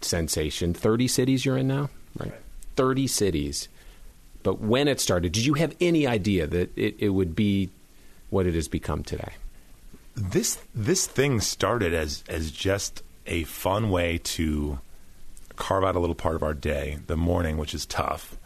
sensation, 0.00 0.72
30 0.72 1.06
cities 1.08 1.44
you're 1.44 1.58
in 1.58 1.68
now, 1.68 1.90
right? 2.18 2.32
30 2.76 3.06
cities. 3.06 3.68
But 4.42 4.60
when 4.60 4.88
it 4.88 4.98
started, 4.98 5.32
did 5.32 5.44
you 5.44 5.54
have 5.54 5.76
any 5.78 6.06
idea 6.06 6.46
that 6.46 6.76
it, 6.76 6.96
it 6.98 7.10
would 7.10 7.36
be 7.36 7.68
what 8.30 8.46
it 8.46 8.54
has 8.54 8.66
become 8.66 9.04
today? 9.04 9.34
This 10.16 10.58
this 10.74 11.06
thing 11.06 11.40
started 11.40 11.92
as 11.92 12.24
as 12.28 12.50
just 12.50 13.02
a 13.26 13.44
fun 13.44 13.90
way 13.90 14.18
to 14.18 14.78
carve 15.56 15.84
out 15.84 15.94
a 15.94 15.98
little 15.98 16.14
part 16.14 16.34
of 16.34 16.42
our 16.42 16.54
day, 16.54 16.98
the 17.06 17.16
morning, 17.16 17.58
which 17.58 17.74
is 17.74 17.84
tough, 17.84 18.38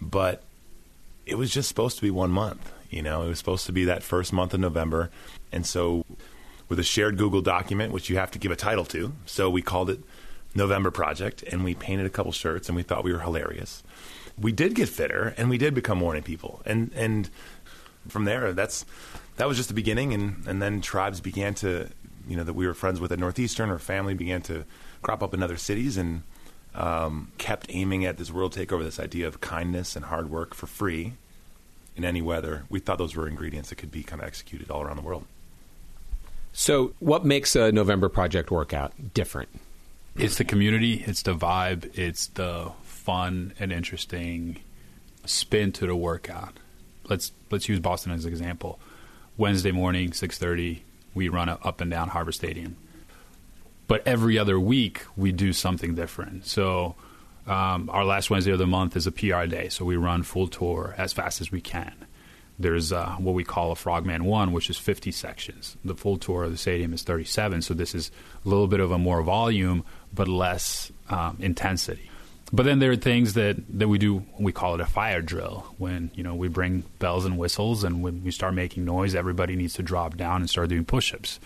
but 0.00 0.42
it 1.24 1.36
was 1.36 1.50
just 1.50 1.68
supposed 1.68 1.96
to 1.96 2.02
be 2.02 2.10
one 2.10 2.30
month. 2.30 2.70
You 2.90 3.02
know, 3.02 3.22
it 3.22 3.28
was 3.28 3.38
supposed 3.38 3.66
to 3.66 3.72
be 3.72 3.84
that 3.86 4.02
first 4.02 4.32
month 4.32 4.52
of 4.52 4.60
November, 4.60 5.10
and 5.50 5.64
so 5.64 6.04
with 6.70 6.78
a 6.78 6.84
shared 6.84 7.18
Google 7.18 7.42
document, 7.42 7.92
which 7.92 8.08
you 8.08 8.16
have 8.16 8.30
to 8.30 8.38
give 8.38 8.52
a 8.52 8.56
title 8.56 8.84
to, 8.86 9.12
so 9.26 9.50
we 9.50 9.60
called 9.60 9.90
it 9.90 10.00
November 10.54 10.90
Project, 10.90 11.42
and 11.42 11.64
we 11.64 11.74
painted 11.74 12.06
a 12.06 12.10
couple 12.10 12.32
shirts, 12.32 12.68
and 12.68 12.76
we 12.76 12.82
thought 12.82 13.04
we 13.04 13.12
were 13.12 13.20
hilarious. 13.20 13.82
We 14.38 14.52
did 14.52 14.74
get 14.76 14.88
fitter, 14.88 15.34
and 15.36 15.50
we 15.50 15.58
did 15.58 15.74
become 15.74 15.98
morning 15.98 16.22
people, 16.22 16.62
and 16.64 16.90
and 16.94 17.28
from 18.08 18.24
there, 18.24 18.52
that's 18.52 18.86
that 19.36 19.48
was 19.48 19.56
just 19.56 19.68
the 19.68 19.74
beginning, 19.74 20.14
and 20.14 20.46
and 20.46 20.62
then 20.62 20.80
tribes 20.80 21.20
began 21.20 21.54
to, 21.56 21.88
you 22.26 22.36
know, 22.36 22.44
that 22.44 22.54
we 22.54 22.66
were 22.66 22.74
friends 22.74 23.00
with 23.00 23.12
at 23.12 23.18
Northeastern, 23.18 23.68
or 23.68 23.78
family 23.78 24.14
began 24.14 24.40
to 24.42 24.64
crop 25.02 25.22
up 25.22 25.34
in 25.34 25.42
other 25.42 25.56
cities, 25.56 25.96
and 25.96 26.22
um, 26.74 27.32
kept 27.36 27.66
aiming 27.68 28.04
at 28.04 28.16
this 28.16 28.30
world 28.30 28.54
takeover, 28.54 28.84
this 28.84 29.00
idea 29.00 29.26
of 29.26 29.40
kindness 29.40 29.96
and 29.96 30.04
hard 30.04 30.30
work 30.30 30.54
for 30.54 30.68
free 30.68 31.14
in 31.96 32.04
any 32.04 32.22
weather. 32.22 32.64
We 32.70 32.78
thought 32.78 32.98
those 32.98 33.16
were 33.16 33.26
ingredients 33.26 33.70
that 33.70 33.76
could 33.76 33.90
be 33.90 34.04
kind 34.04 34.22
of 34.22 34.28
executed 34.28 34.70
all 34.70 34.82
around 34.82 34.96
the 34.96 35.02
world. 35.02 35.26
So, 36.52 36.94
what 36.98 37.24
makes 37.24 37.54
a 37.54 37.70
November 37.72 38.08
Project 38.08 38.50
workout 38.50 39.14
different? 39.14 39.48
It's 40.16 40.36
the 40.36 40.44
community, 40.44 41.04
it's 41.06 41.22
the 41.22 41.34
vibe, 41.34 41.96
it's 41.96 42.26
the 42.28 42.72
fun 42.82 43.54
and 43.58 43.72
interesting 43.72 44.60
spin 45.24 45.72
to 45.72 45.86
the 45.86 45.96
workout. 45.96 46.58
Let's 47.08 47.32
let's 47.50 47.68
use 47.68 47.80
Boston 47.80 48.12
as 48.12 48.24
an 48.24 48.30
example. 48.30 48.80
Wednesday 49.36 49.72
morning, 49.72 50.12
six 50.12 50.38
thirty, 50.38 50.84
we 51.14 51.28
run 51.28 51.48
up 51.48 51.80
and 51.80 51.90
down 51.90 52.08
Harvard 52.08 52.34
Stadium. 52.34 52.76
But 53.86 54.06
every 54.06 54.38
other 54.38 54.60
week, 54.60 55.04
we 55.16 55.32
do 55.32 55.52
something 55.52 55.94
different. 55.94 56.46
So 56.46 56.94
um, 57.46 57.90
our 57.90 58.04
last 58.04 58.30
Wednesday 58.30 58.52
of 58.52 58.58
the 58.58 58.66
month 58.66 58.96
is 58.96 59.06
a 59.06 59.12
PR 59.12 59.46
day, 59.46 59.68
so 59.68 59.84
we 59.84 59.96
run 59.96 60.22
full 60.22 60.46
tour 60.46 60.94
as 60.96 61.12
fast 61.12 61.40
as 61.40 61.50
we 61.50 61.60
can. 61.60 61.94
There's 62.60 62.92
uh, 62.92 63.16
what 63.18 63.34
we 63.34 63.42
call 63.42 63.72
a 63.72 63.74
Frogman 63.74 64.24
One, 64.24 64.52
which 64.52 64.68
is 64.68 64.76
50 64.76 65.10
sections. 65.12 65.78
The 65.82 65.94
full 65.94 66.18
tour 66.18 66.44
of 66.44 66.52
the 66.52 66.58
stadium 66.58 66.92
is 66.92 67.02
37, 67.02 67.62
so 67.62 67.72
this 67.72 67.94
is 67.94 68.10
a 68.44 68.48
little 68.48 68.66
bit 68.66 68.80
of 68.80 68.90
a 68.90 68.98
more 68.98 69.22
volume, 69.22 69.82
but 70.12 70.28
less 70.28 70.92
um, 71.08 71.38
intensity. 71.40 72.10
But 72.52 72.64
then 72.64 72.78
there 72.78 72.90
are 72.90 72.96
things 72.96 73.32
that, 73.34 73.56
that 73.78 73.88
we 73.88 73.96
do. 73.96 74.26
We 74.38 74.52
call 74.52 74.74
it 74.74 74.80
a 74.82 74.86
fire 74.86 75.22
drill. 75.22 75.74
When 75.78 76.10
you 76.14 76.22
know 76.22 76.34
we 76.34 76.48
bring 76.48 76.84
bells 76.98 77.24
and 77.24 77.38
whistles, 77.38 77.82
and 77.82 78.02
when 78.02 78.24
we 78.24 78.30
start 78.30 78.52
making 78.52 78.84
noise, 78.84 79.14
everybody 79.14 79.56
needs 79.56 79.74
to 79.74 79.82
drop 79.82 80.16
down 80.16 80.42
and 80.42 80.50
start 80.50 80.68
doing 80.68 80.84
push-ups. 80.84 81.40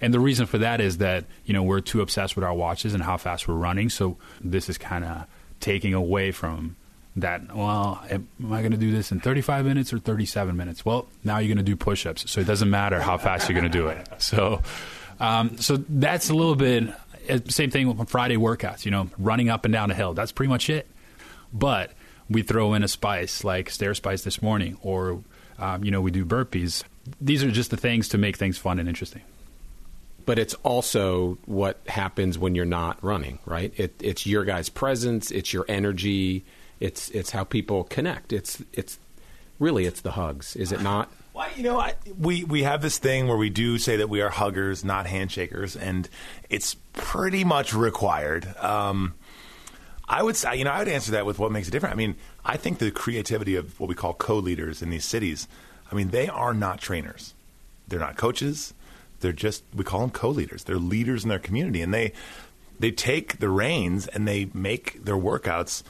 And 0.00 0.12
the 0.12 0.20
reason 0.20 0.46
for 0.46 0.58
that 0.58 0.80
is 0.80 0.98
that 0.98 1.26
you 1.44 1.54
know 1.54 1.62
we're 1.62 1.80
too 1.80 2.00
obsessed 2.00 2.34
with 2.34 2.44
our 2.44 2.54
watches 2.54 2.92
and 2.92 3.04
how 3.04 3.18
fast 3.18 3.46
we're 3.46 3.54
running. 3.54 3.88
So 3.88 4.16
this 4.40 4.68
is 4.68 4.78
kind 4.78 5.04
of 5.04 5.26
taking 5.60 5.94
away 5.94 6.32
from 6.32 6.74
that. 7.16 7.54
Well, 7.54 8.02
am 8.10 8.28
I 8.50 8.60
going 8.60 8.72
to 8.72 8.78
do 8.78 8.90
this 8.90 9.12
in 9.12 9.20
35 9.20 9.64
minutes 9.64 9.92
or 9.92 9.98
37 9.98 10.56
minutes? 10.56 10.84
Well, 10.84 11.06
now 11.24 11.38
you're 11.38 11.48
going 11.48 11.64
to 11.64 11.70
do 11.70 11.76
push-ups, 11.76 12.30
so 12.30 12.40
it 12.40 12.46
doesn't 12.46 12.70
matter 12.70 13.00
how 13.00 13.18
fast 13.18 13.48
you're 13.48 13.58
going 13.58 13.70
to 13.70 13.78
do 13.78 13.88
it. 13.88 14.08
So, 14.18 14.62
um, 15.20 15.56
so 15.58 15.76
that's 15.88 16.30
a 16.30 16.34
little 16.34 16.56
bit 16.56 16.92
uh, 17.28 17.38
same 17.48 17.70
thing 17.70 17.94
with 17.96 18.08
Friday 18.08 18.36
workouts, 18.36 18.84
you 18.84 18.90
know, 18.90 19.08
running 19.18 19.48
up 19.48 19.64
and 19.64 19.72
down 19.72 19.90
a 19.90 19.94
hill. 19.94 20.14
That's 20.14 20.32
pretty 20.32 20.48
much 20.48 20.70
it. 20.70 20.88
But 21.52 21.92
we 22.28 22.42
throw 22.42 22.74
in 22.74 22.82
a 22.82 22.88
spice 22.88 23.44
like 23.44 23.70
stair 23.70 23.94
spice 23.94 24.22
this 24.22 24.42
morning, 24.42 24.78
or, 24.82 25.22
um, 25.58 25.84
you 25.84 25.90
know, 25.90 26.00
we 26.00 26.10
do 26.10 26.24
burpees. 26.24 26.82
These 27.20 27.42
are 27.42 27.50
just 27.50 27.70
the 27.70 27.76
things 27.76 28.08
to 28.10 28.18
make 28.18 28.36
things 28.36 28.58
fun 28.58 28.78
and 28.78 28.88
interesting. 28.88 29.22
But 30.24 30.38
it's 30.38 30.54
also 30.54 31.38
what 31.46 31.80
happens 31.86 32.36
when 32.36 32.54
you're 32.56 32.64
not 32.64 33.02
running, 33.02 33.38
right? 33.46 33.72
It, 33.76 33.94
it's 34.00 34.26
your 34.26 34.44
guys' 34.44 34.68
presence, 34.68 35.30
it's 35.30 35.52
your 35.52 35.64
energy, 35.68 36.44
it's 36.80 37.10
it's 37.10 37.30
how 37.30 37.44
people 37.44 37.84
connect. 37.84 38.32
It's 38.32 38.62
it's 38.72 38.98
really 39.58 39.86
it's 39.86 40.00
the 40.00 40.12
hugs, 40.12 40.56
is 40.56 40.72
it 40.72 40.82
not? 40.82 41.10
Well, 41.32 41.48
you 41.54 41.62
know, 41.62 41.78
I, 41.78 41.94
we 42.18 42.44
we 42.44 42.62
have 42.62 42.80
this 42.80 42.98
thing 42.98 43.28
where 43.28 43.36
we 43.36 43.50
do 43.50 43.78
say 43.78 43.96
that 43.96 44.08
we 44.08 44.22
are 44.22 44.30
huggers, 44.30 44.84
not 44.84 45.06
handshakers, 45.06 45.76
and 45.80 46.08
it's 46.48 46.76
pretty 46.94 47.44
much 47.44 47.74
required. 47.74 48.56
Um, 48.56 49.14
I 50.08 50.22
would 50.22 50.36
say, 50.36 50.56
you 50.56 50.64
know, 50.64 50.70
I 50.70 50.78
would 50.78 50.88
answer 50.88 51.12
that 51.12 51.26
with 51.26 51.38
what 51.38 51.52
makes 51.52 51.68
it 51.68 51.72
different. 51.72 51.94
I 51.94 51.96
mean, 51.96 52.16
I 52.44 52.56
think 52.56 52.78
the 52.78 52.90
creativity 52.90 53.56
of 53.56 53.78
what 53.80 53.88
we 53.88 53.94
call 53.94 54.14
co-leaders 54.14 54.80
in 54.80 54.90
these 54.90 55.04
cities. 55.04 55.48
I 55.90 55.94
mean, 55.94 56.08
they 56.08 56.28
are 56.28 56.54
not 56.54 56.80
trainers. 56.80 57.34
They're 57.86 58.00
not 58.00 58.16
coaches. 58.16 58.72
They're 59.20 59.32
just 59.32 59.62
we 59.74 59.84
call 59.84 60.00
them 60.00 60.10
co-leaders. 60.10 60.64
They're 60.64 60.78
leaders 60.78 61.22
in 61.22 61.28
their 61.28 61.38
community, 61.38 61.82
and 61.82 61.92
they 61.92 62.12
they 62.78 62.90
take 62.90 63.40
the 63.40 63.48
reins 63.48 64.06
and 64.06 64.26
they 64.26 64.48
make 64.54 65.04
their 65.04 65.16
workouts 65.16 65.82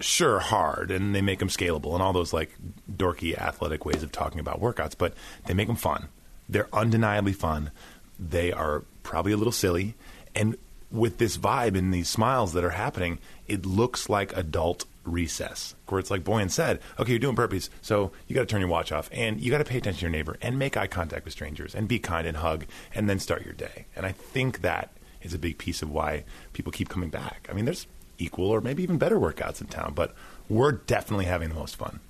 sure 0.00 0.38
hard 0.38 0.90
and 0.90 1.14
they 1.14 1.22
make 1.22 1.38
them 1.38 1.48
scalable 1.48 1.94
and 1.94 2.02
all 2.02 2.12
those 2.12 2.32
like 2.32 2.50
dorky 2.90 3.36
athletic 3.36 3.84
ways 3.84 4.02
of 4.02 4.10
talking 4.10 4.40
about 4.40 4.60
workouts 4.60 4.94
but 4.96 5.14
they 5.46 5.54
make 5.54 5.66
them 5.66 5.76
fun 5.76 6.08
they're 6.48 6.68
undeniably 6.72 7.32
fun 7.32 7.70
they 8.18 8.52
are 8.52 8.84
probably 9.02 9.32
a 9.32 9.36
little 9.36 9.52
silly 9.52 9.94
and 10.34 10.56
with 10.90 11.18
this 11.18 11.36
vibe 11.36 11.76
and 11.76 11.94
these 11.94 12.08
smiles 12.08 12.52
that 12.52 12.64
are 12.64 12.70
happening 12.70 13.18
it 13.46 13.64
looks 13.64 14.08
like 14.08 14.36
adult 14.36 14.84
recess 15.04 15.74
where 15.88 15.98
it's 15.98 16.10
like 16.10 16.22
Bojan 16.22 16.50
said, 16.50 16.80
okay, 16.98 17.12
you're 17.12 17.18
doing 17.18 17.36
burpees, 17.36 17.68
so 17.82 18.12
you 18.26 18.34
got 18.34 18.42
to 18.42 18.46
turn 18.46 18.60
your 18.60 18.68
watch 18.68 18.92
off 18.92 19.08
and 19.12 19.40
you 19.40 19.50
got 19.50 19.58
to 19.58 19.64
pay 19.64 19.78
attention 19.78 19.98
to 19.98 20.02
your 20.02 20.10
neighbor 20.10 20.36
and 20.40 20.58
make 20.58 20.76
eye 20.76 20.86
contact 20.86 21.24
with 21.24 21.32
strangers 21.32 21.74
and 21.74 21.88
be 21.88 21.98
kind 21.98 22.26
and 22.26 22.38
hug 22.38 22.64
and 22.94 23.08
then 23.08 23.18
start 23.18 23.44
your 23.44 23.54
day. 23.54 23.86
And 23.96 24.06
I 24.06 24.12
think 24.12 24.60
that 24.60 24.90
is 25.22 25.34
a 25.34 25.38
big 25.38 25.58
piece 25.58 25.82
of 25.82 25.90
why 25.90 26.24
people 26.52 26.72
keep 26.72 26.88
coming 26.88 27.10
back. 27.10 27.48
I 27.50 27.54
mean, 27.54 27.64
there's 27.64 27.86
equal 28.20 28.48
or 28.48 28.60
maybe 28.60 28.82
even 28.82 28.98
better 28.98 29.18
workouts 29.18 29.60
in 29.60 29.66
town, 29.66 29.92
but 29.94 30.14
we're 30.48 30.72
definitely 30.72 31.24
having 31.24 31.48
the 31.48 31.54
most 31.54 31.76
fun. 31.76 32.00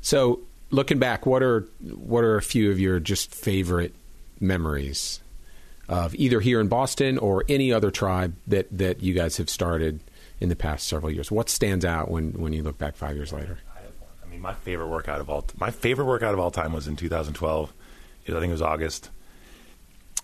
So, 0.00 0.40
looking 0.70 0.98
back, 0.98 1.26
what 1.26 1.42
are 1.42 1.68
what 1.80 2.24
are 2.24 2.36
a 2.36 2.42
few 2.42 2.70
of 2.70 2.78
your 2.78 3.00
just 3.00 3.34
favorite 3.34 3.94
memories 4.40 5.20
of 5.88 6.14
either 6.14 6.40
here 6.40 6.60
in 6.60 6.68
Boston 6.68 7.18
or 7.18 7.44
any 7.48 7.72
other 7.72 7.90
tribe 7.90 8.34
that 8.46 8.66
that 8.76 9.02
you 9.02 9.14
guys 9.14 9.36
have 9.36 9.48
started 9.48 10.00
in 10.40 10.48
the 10.48 10.56
past 10.56 10.86
several 10.86 11.12
years? 11.12 11.30
What 11.30 11.48
stands 11.48 11.84
out 11.84 12.10
when 12.10 12.32
when 12.32 12.52
you 12.52 12.62
look 12.62 12.78
back 12.78 12.96
five 12.96 13.16
years 13.16 13.32
later? 13.32 13.58
I 14.24 14.28
mean, 14.28 14.40
my 14.40 14.54
favorite 14.54 14.88
workout 14.88 15.20
of 15.20 15.30
all 15.30 15.44
my 15.58 15.70
favorite 15.70 16.06
workout 16.06 16.34
of 16.34 16.40
all 16.40 16.50
time 16.50 16.72
was 16.72 16.88
in 16.88 16.96
2012. 16.96 17.72
I 18.22 18.32
think 18.32 18.44
it 18.44 18.50
was 18.50 18.62
August, 18.62 19.10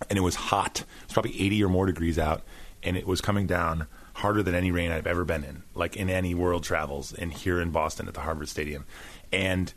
and 0.08 0.16
it 0.16 0.22
was 0.22 0.36
hot. 0.36 0.80
It 0.80 1.06
was 1.06 1.12
probably 1.12 1.40
80 1.40 1.64
or 1.64 1.68
more 1.68 1.86
degrees 1.86 2.18
out, 2.18 2.42
and 2.82 2.96
it 2.96 3.06
was 3.06 3.20
coming 3.20 3.46
down 3.46 3.86
harder 4.18 4.42
than 4.42 4.54
any 4.54 4.72
rain 4.72 4.90
I've 4.90 5.06
ever 5.06 5.24
been 5.24 5.44
in, 5.44 5.62
like 5.74 5.96
in 5.96 6.10
any 6.10 6.34
world 6.34 6.64
travels, 6.64 7.12
and 7.12 7.32
here 7.32 7.60
in 7.60 7.70
Boston 7.70 8.08
at 8.08 8.14
the 8.14 8.20
Harvard 8.20 8.48
Stadium, 8.48 8.84
and 9.32 9.72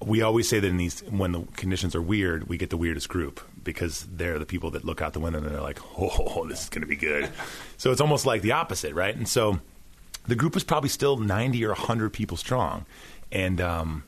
we 0.00 0.22
always 0.22 0.48
say 0.48 0.60
that 0.60 0.66
in 0.66 0.76
these 0.76 1.00
when 1.10 1.32
the 1.32 1.42
conditions 1.56 1.94
are 1.94 2.02
weird, 2.02 2.48
we 2.48 2.56
get 2.56 2.70
the 2.70 2.76
weirdest 2.76 3.08
group 3.08 3.40
because 3.62 4.06
they're 4.12 4.38
the 4.38 4.46
people 4.46 4.70
that 4.70 4.84
look 4.84 5.02
out 5.02 5.12
the 5.12 5.20
window 5.20 5.38
and 5.38 5.48
they're 5.48 5.60
like, 5.60 5.80
"Oh, 5.98 6.46
this 6.48 6.62
is 6.62 6.68
going 6.68 6.82
to 6.82 6.86
be 6.86 6.96
good." 6.96 7.28
so 7.76 7.90
it's 7.90 8.00
almost 8.00 8.24
like 8.24 8.42
the 8.42 8.52
opposite, 8.52 8.94
right? 8.94 9.14
And 9.14 9.28
so 9.28 9.60
the 10.26 10.36
group 10.36 10.54
was 10.54 10.64
probably 10.64 10.88
still 10.88 11.16
90 11.16 11.64
or 11.64 11.70
100 11.70 12.12
people 12.12 12.36
strong, 12.36 12.86
and 13.32 13.60
um, 13.60 14.04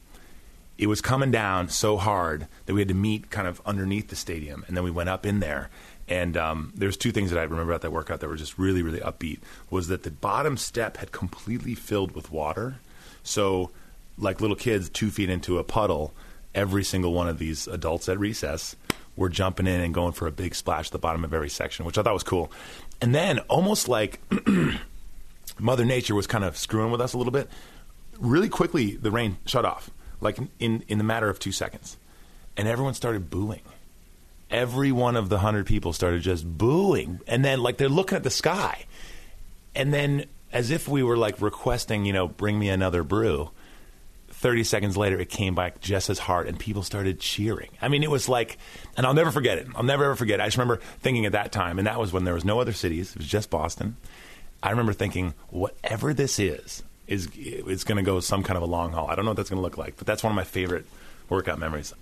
it 0.78 0.86
was 0.86 1.00
coming 1.00 1.30
down 1.30 1.68
so 1.68 1.96
hard 1.96 2.46
that 2.66 2.74
we 2.74 2.80
had 2.80 2.88
to 2.88 2.94
meet 2.94 3.30
kind 3.30 3.48
of 3.48 3.60
underneath 3.66 4.08
the 4.08 4.16
stadium, 4.16 4.64
and 4.68 4.76
then 4.76 4.84
we 4.84 4.90
went 4.90 5.08
up 5.08 5.26
in 5.26 5.40
there. 5.40 5.70
And 6.08 6.36
um, 6.36 6.72
there's 6.74 6.96
two 6.96 7.12
things 7.12 7.30
that 7.30 7.38
I 7.38 7.44
remember 7.44 7.72
about 7.72 7.82
that 7.82 7.90
workout 7.90 8.20
that 8.20 8.28
were 8.28 8.36
just 8.36 8.58
really, 8.58 8.82
really 8.82 9.00
upbeat. 9.00 9.38
Was 9.70 9.88
that 9.88 10.02
the 10.02 10.10
bottom 10.10 10.56
step 10.56 10.98
had 10.98 11.12
completely 11.12 11.74
filled 11.74 12.12
with 12.12 12.30
water, 12.30 12.76
so 13.22 13.70
like 14.18 14.40
little 14.40 14.56
kids 14.56 14.88
two 14.88 15.10
feet 15.10 15.30
into 15.30 15.58
a 15.58 15.64
puddle, 15.64 16.12
every 16.54 16.84
single 16.84 17.12
one 17.12 17.28
of 17.28 17.38
these 17.38 17.66
adults 17.66 18.08
at 18.08 18.18
recess 18.18 18.76
were 19.16 19.28
jumping 19.28 19.66
in 19.66 19.80
and 19.80 19.94
going 19.94 20.12
for 20.12 20.26
a 20.26 20.32
big 20.32 20.54
splash 20.54 20.88
at 20.88 20.92
the 20.92 20.98
bottom 20.98 21.24
of 21.24 21.32
every 21.32 21.48
section, 21.48 21.84
which 21.84 21.98
I 21.98 22.02
thought 22.02 22.14
was 22.14 22.22
cool. 22.22 22.50
And 23.00 23.14
then 23.14 23.38
almost 23.40 23.88
like 23.88 24.20
Mother 25.58 25.84
Nature 25.84 26.14
was 26.14 26.26
kind 26.26 26.44
of 26.44 26.56
screwing 26.56 26.90
with 26.90 27.00
us 27.00 27.12
a 27.12 27.18
little 27.18 27.32
bit. 27.32 27.48
Really 28.18 28.48
quickly, 28.48 28.96
the 28.96 29.10
rain 29.10 29.38
shut 29.46 29.64
off, 29.64 29.90
like 30.20 30.38
in 30.58 30.84
in 30.88 30.98
the 30.98 31.04
matter 31.04 31.28
of 31.28 31.38
two 31.38 31.52
seconds, 31.52 31.96
and 32.56 32.68
everyone 32.68 32.94
started 32.94 33.30
booing. 33.30 33.62
Every 34.54 34.92
one 34.92 35.16
of 35.16 35.28
the 35.28 35.38
hundred 35.38 35.66
people 35.66 35.92
started 35.92 36.22
just 36.22 36.46
booing, 36.46 37.20
and 37.26 37.44
then 37.44 37.60
like 37.60 37.76
they're 37.76 37.88
looking 37.88 38.16
at 38.16 38.22
the 38.22 38.30
sky, 38.30 38.84
and 39.74 39.92
then 39.92 40.26
as 40.52 40.70
if 40.70 40.86
we 40.86 41.02
were 41.02 41.16
like 41.16 41.42
requesting, 41.42 42.04
you 42.04 42.12
know, 42.12 42.28
bring 42.28 42.58
me 42.58 42.68
another 42.68 43.02
brew 43.02 43.50
30 44.44 44.62
seconds 44.64 44.96
later, 44.96 45.18
it 45.18 45.30
came 45.30 45.54
back 45.54 45.80
just 45.80 46.10
as 46.10 46.18
hard, 46.18 46.46
and 46.46 46.58
people 46.58 46.82
started 46.82 47.18
cheering. 47.18 47.70
I 47.80 47.88
mean, 47.88 48.02
it 48.02 48.10
was 48.10 48.28
like, 48.28 48.58
and 48.96 49.06
I'll 49.06 49.14
never 49.14 49.30
forget 49.30 49.56
it. 49.58 49.68
I'll 49.74 49.82
never 49.82 50.04
ever 50.04 50.16
forget 50.16 50.38
it. 50.38 50.42
I 50.42 50.46
just 50.46 50.58
remember 50.58 50.82
thinking 51.00 51.24
at 51.24 51.32
that 51.32 51.50
time, 51.50 51.78
and 51.78 51.86
that 51.86 51.98
was 51.98 52.12
when 52.12 52.24
there 52.24 52.34
was 52.34 52.44
no 52.44 52.60
other 52.60 52.74
cities, 52.74 53.12
it 53.12 53.18
was 53.18 53.26
just 53.26 53.48
Boston. 53.48 53.96
I 54.62 54.70
remember 54.70 54.92
thinking, 54.92 55.34
whatever 55.48 56.12
this 56.12 56.38
is, 56.38 56.82
is 57.06 57.28
it's 57.34 57.84
going 57.84 57.96
to 57.96 58.02
go 58.02 58.20
some 58.20 58.42
kind 58.42 58.56
of 58.56 58.62
a 58.62 58.66
long 58.66 58.92
haul. 58.92 59.08
I 59.08 59.14
don't 59.14 59.24
know 59.24 59.30
what 59.30 59.38
that's 59.38 59.50
going 59.50 59.58
to 59.58 59.62
look 59.62 59.78
like, 59.78 59.96
but 59.96 60.06
that's 60.06 60.22
one 60.22 60.30
of 60.30 60.36
my 60.36 60.44
favorite 60.44 60.84
workout 61.28 61.58
memories. 61.58 61.94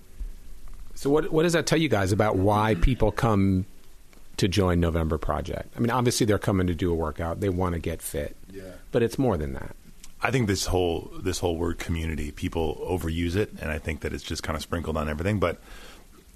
So, 0.95 1.11
what 1.11 1.33
what 1.33 1.43
does 1.43 1.53
that 1.53 1.67
tell 1.67 1.79
you 1.79 1.89
guys 1.89 2.13
about 2.13 2.37
why 2.37 2.75
people 2.77 3.13
come 3.13 3.67
to 4.37 4.49
join 4.49 4.81
November 4.81 5.19
Project? 5.19 5.73
I 5.77 5.81
mean, 5.81 5.91
obviously 5.91 6.27
they're 6.27 6.39
coming 6.39 6.67
to 6.67 6.75
do 6.75 6.91
a 6.91 6.95
workout; 6.95 7.41
they 7.41 7.49
want 7.49 7.75
to 7.75 7.81
get 7.81 8.03
fit. 8.03 8.37
Yeah. 8.53 8.63
But 8.91 9.03
it's 9.03 9.19
more 9.19 9.37
than 9.37 9.55
that. 9.55 9.75
I 10.23 10.31
think 10.31 10.47
this 10.47 10.67
whole 10.67 11.11
this 11.21 11.39
whole 11.41 11.57
word 11.57 11.79
community, 11.79 12.31
people 12.31 12.81
overuse 12.89 13.35
it, 13.35 13.51
and 13.61 13.71
I 13.71 13.79
think 13.79 14.01
that 14.01 14.13
it's 14.13 14.23
just 14.23 14.43
kind 14.43 14.57
of 14.57 14.63
sprinkled 14.63 14.97
on 14.97 15.09
everything. 15.09 15.41
But 15.41 15.61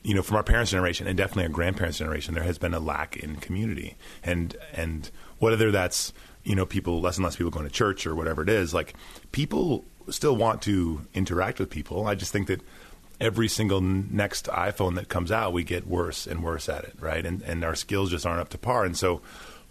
you 0.03 0.15
know, 0.15 0.23
from 0.23 0.37
our 0.37 0.43
parents' 0.43 0.73
generation 0.73 1.07
and 1.07 1.17
definitely 1.17 1.45
our 1.45 1.51
grandparents' 1.51 1.99
generation, 1.99 2.35
there 2.35 2.45
has 2.45 2.59
been 2.59 2.75
a 2.75 2.81
lack 2.81 3.17
in 3.17 3.37
community, 3.37 3.97
and 4.25 4.57
and 4.73 5.11
whether 5.39 5.71
that's 5.71 6.13
you 6.43 6.57
know 6.57 6.67
people 6.67 7.01
less 7.01 7.17
and 7.17 7.25
less 7.25 7.37
people 7.37 7.51
going 7.51 7.67
to 7.67 7.73
church 7.73 8.07
or 8.07 8.15
whatever 8.15 8.43
it 8.43 8.49
is, 8.49 8.75
like 8.75 8.95
people 9.31 9.85
still 10.09 10.37
want 10.37 10.63
to 10.63 11.03
interact 11.15 11.61
with 11.61 11.71
people. 11.71 12.07
I 12.07 12.15
just 12.15 12.33
think 12.33 12.49
that 12.49 12.63
every 13.21 13.49
single 13.49 13.81
next 13.81 14.47
iPhone 14.47 14.95
that 14.97 15.09
comes 15.09 15.33
out, 15.33 15.53
we 15.53 15.65
get 15.65 15.87
worse 15.87 16.27
and 16.27 16.43
worse 16.43 16.69
at 16.69 16.85
it, 16.85 16.95
right? 17.01 17.25
And 17.25 17.43
and 17.43 17.65
our 17.65 17.75
skills 17.75 18.11
just 18.11 18.27
aren't 18.27 18.41
up 18.41 18.51
to 18.51 18.59
par, 18.59 18.85
and 18.85 18.97
so 18.97 19.23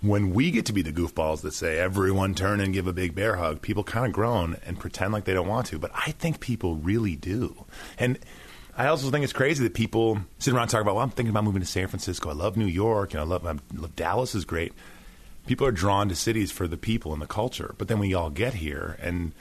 when 0.02 0.34
we 0.34 0.52
get 0.52 0.66
to 0.66 0.74
be 0.74 0.82
the 0.82 0.92
goofballs 0.92 1.42
that 1.42 1.54
say 1.54 1.80
everyone 1.80 2.36
turn 2.36 2.60
and 2.60 2.74
give 2.74 2.88
a 2.88 2.94
big 2.94 3.16
bear 3.16 3.38
hug, 3.38 3.62
people 3.62 3.84
kind 3.84 4.06
of 4.06 4.12
groan 4.12 4.58
and 4.66 4.80
pretend 4.80 5.14
like 5.14 5.26
they 5.26 5.34
don't 5.34 5.48
want 5.48 5.68
to. 5.68 5.80
But 5.80 5.92
I 5.94 6.12
think 6.12 6.40
people 6.40 6.76
really 6.76 7.16
do. 7.16 7.66
And 7.98 8.20
I 8.78 8.88
also 8.88 9.10
think 9.10 9.24
it's 9.24 9.34
crazy 9.34 9.64
that 9.64 9.74
people 9.74 10.20
sit 10.38 10.54
around 10.54 10.64
and 10.64 10.72
talk 10.72 10.82
about, 10.82 10.96
well, 10.96 11.04
I'm 11.04 11.10
thinking 11.10 11.32
about 11.32 11.46
moving 11.46 11.62
to 11.62 11.68
San 11.68 11.88
Francisco. 11.88 12.30
I 12.30 12.34
love 12.34 12.58
New 12.58 12.66
York. 12.66 13.14
Know, 13.14 13.22
I 13.22 13.24
love, 13.24 13.46
I 13.46 13.56
love 13.74 13.96
Dallas 13.96 14.36
is 14.36 14.46
great. 14.46 14.74
People 15.48 15.66
are 15.66 15.72
drawn 15.72 16.10
to 16.10 16.16
cities 16.16 16.52
for 16.52 16.68
the 16.68 16.78
people 16.78 17.14
and 17.14 17.22
the 17.22 17.28
culture. 17.28 17.74
But 17.78 17.88
then 17.88 18.00
we 18.00 18.14
all 18.14 18.30
get 18.30 18.56
here 18.56 18.98
and 19.02 19.32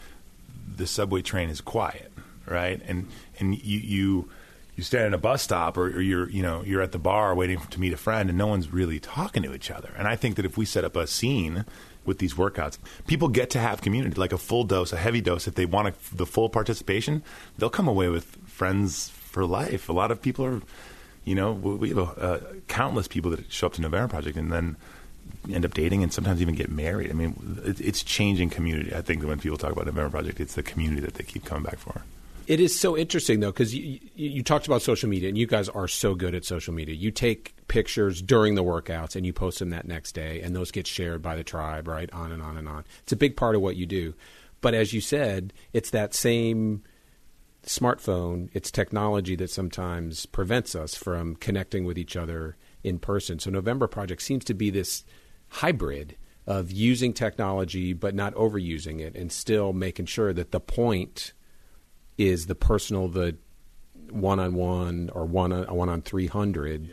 the 0.77 0.87
subway 0.87 1.23
train 1.23 1.51
is 1.51 1.61
quiet, 1.61 2.13
right? 2.47 2.81
And 2.87 3.09
and 3.39 3.57
you 3.63 3.79
you 3.79 4.29
you 4.77 4.83
stand 4.83 5.05
at 5.05 5.15
a 5.15 5.19
bus 5.19 5.43
stop 5.43 5.77
or, 5.77 5.87
or, 5.87 6.01
you're 6.01 6.29
you 6.31 6.43
know 6.43 6.63
you're 6.65 6.83
at 6.83 6.93
the 6.93 6.99
bar 6.99 7.35
waiting 7.35 7.61
to 7.71 7.81
meet 7.81 7.93
a 7.93 7.97
friend 7.97 8.29
and 8.29 8.39
no 8.39 8.47
one's 8.47 8.73
really 8.73 8.99
talking 8.99 9.43
to 9.43 9.55
each 9.55 9.71
other. 9.71 9.93
And 9.97 10.09
i 10.09 10.17
think 10.17 10.37
that 10.37 10.45
if 10.45 10.57
we 10.57 10.65
set 10.65 10.85
up 10.85 10.97
a 10.97 11.07
scene 11.07 11.65
with 12.05 12.19
these 12.19 12.35
workouts 12.35 12.79
people 13.07 13.29
get 13.29 13.51
to 13.51 13.59
have 13.59 13.81
community 13.81 14.17
like 14.17 14.33
a 14.33 14.39
full 14.39 14.65
dose 14.65 14.93
a 14.93 14.97
heavy 14.97 15.21
dose. 15.21 15.47
If 15.47 15.55
they 15.55 15.67
want 15.67 15.89
a, 15.89 16.17
the 16.17 16.27
full 16.27 16.49
participation 16.49 17.23
they'll 17.59 17.71
come 17.71 17.89
away 17.89 18.09
with 18.09 18.37
friends 18.47 19.11
for 19.11 19.45
life. 19.45 19.89
A 19.89 19.93
lot 19.93 20.11
of 20.11 20.21
people 20.21 20.45
are 20.45 20.61
you 21.25 21.35
know 21.35 21.53
we 21.53 21.89
have 21.91 21.99
a, 21.99 22.03
uh, 22.03 22.41
countless 22.69 23.09
people 23.09 23.31
that 23.31 23.51
show 23.53 23.69
up 23.69 23.75
to 23.75 23.81
november 23.81 24.09
project 24.09 24.37
and 24.37 24.53
then 24.53 24.77
end 25.51 25.65
up 25.65 25.75
dating 25.75 26.03
and 26.03 26.13
sometimes 26.13 26.41
even 26.41 26.55
get 26.55 26.71
married. 26.71 27.11
I 27.11 27.15
mean 27.15 27.61
it, 27.65 27.81
it's 27.81 28.03
changing 28.03 28.51
community. 28.51 28.95
I 28.95 29.03
think 29.03 29.23
when 29.23 29.39
people 29.39 29.59
talk 29.59 29.73
about 29.73 29.87
november 29.87 30.11
project 30.11 30.41
it's 30.41 30.55
the 30.55 30.63
community 30.63 31.01
that 31.03 31.15
they 31.15 31.25
keep 31.25 31.45
coming 31.45 31.63
back 31.63 31.79
for 31.79 32.03
it 32.47 32.61
is 32.61 32.79
so 32.79 32.97
interesting 32.97 33.41
though 33.41 33.51
because 33.51 33.75
you, 33.75 33.99
you, 34.15 34.43
talked 34.43 34.67
about 34.67 34.83
social 34.83 35.09
media 35.09 35.29
and 35.29 35.39
you 35.39 35.47
guys 35.47 35.69
are 35.69 35.89
so 35.89 36.15
good 36.15 36.35
at 36.35 36.45
social 36.45 36.75
media. 36.75 36.95
You 36.95 37.11
take 37.11 37.55
pictures 37.69 38.21
during 38.23 38.55
the 38.55 38.65
workouts 38.65 39.17
and 39.17 39.25
you 39.25 39.33
post 39.33 39.59
them 39.59 39.71
that 39.71 39.87
next 39.87 40.13
day, 40.13 40.41
and 40.41 40.55
those 40.55 40.71
get 40.71 40.87
shared 40.87 41.23
by 41.23 41.37
the 41.37 41.45
tribe, 41.45 41.89
right? 41.89 42.13
On 42.13 42.33
and 42.33 42.43
on 42.43 42.57
and 42.57 42.69
on. 42.69 42.85
It's 43.03 43.13
a 43.13 43.17
big 43.17 43.37
part 43.37 43.55
of 43.55 43.63
what 43.63 43.77
you 43.77 43.87
do. 43.87 44.15
But 44.61 44.75
as 44.75 44.93
you 44.93 45.01
said, 45.01 45.53
it's 45.73 45.91
that 45.91 46.15
same 46.15 46.83
smartphone, 47.67 48.49
it's 48.53 48.71
technology 48.71 49.37
that 49.37 49.51
sometimes 49.51 50.27
prevents 50.27 50.75
us 50.75 50.95
from 50.95 51.37
connecting 51.37 51.85
with 51.85 51.99
each 51.99 52.17
other 52.17 52.57
in 52.83 52.99
person. 52.99 53.39
So 53.39 53.51
November 53.51 53.87
Project 53.87 54.23
seems 54.23 54.45
to 54.45 54.55
be 54.55 54.71
this 54.71 55.05
hybrid 55.49 56.17
of 56.47 56.71
using 56.71 57.13
technology 57.13 57.93
but 57.93 58.15
not 58.15 58.35
overusing 58.35 59.01
it 59.01 59.15
and 59.17 59.33
still 59.33 59.73
making 59.73 60.07
sure 60.07 60.33
that 60.35 60.51
the 60.51 60.61
point 60.61 61.33
is 62.19 62.47
the 62.47 62.55
personal, 62.55 63.09
the 63.09 63.37
one 64.11 64.39
on 64.39 64.55
one 64.55 65.11
or 65.15 65.25
one 65.25 65.53
on 65.53 65.75
one 65.75 65.89
on 65.89 66.03
three 66.03 66.27
hundred 66.27 66.91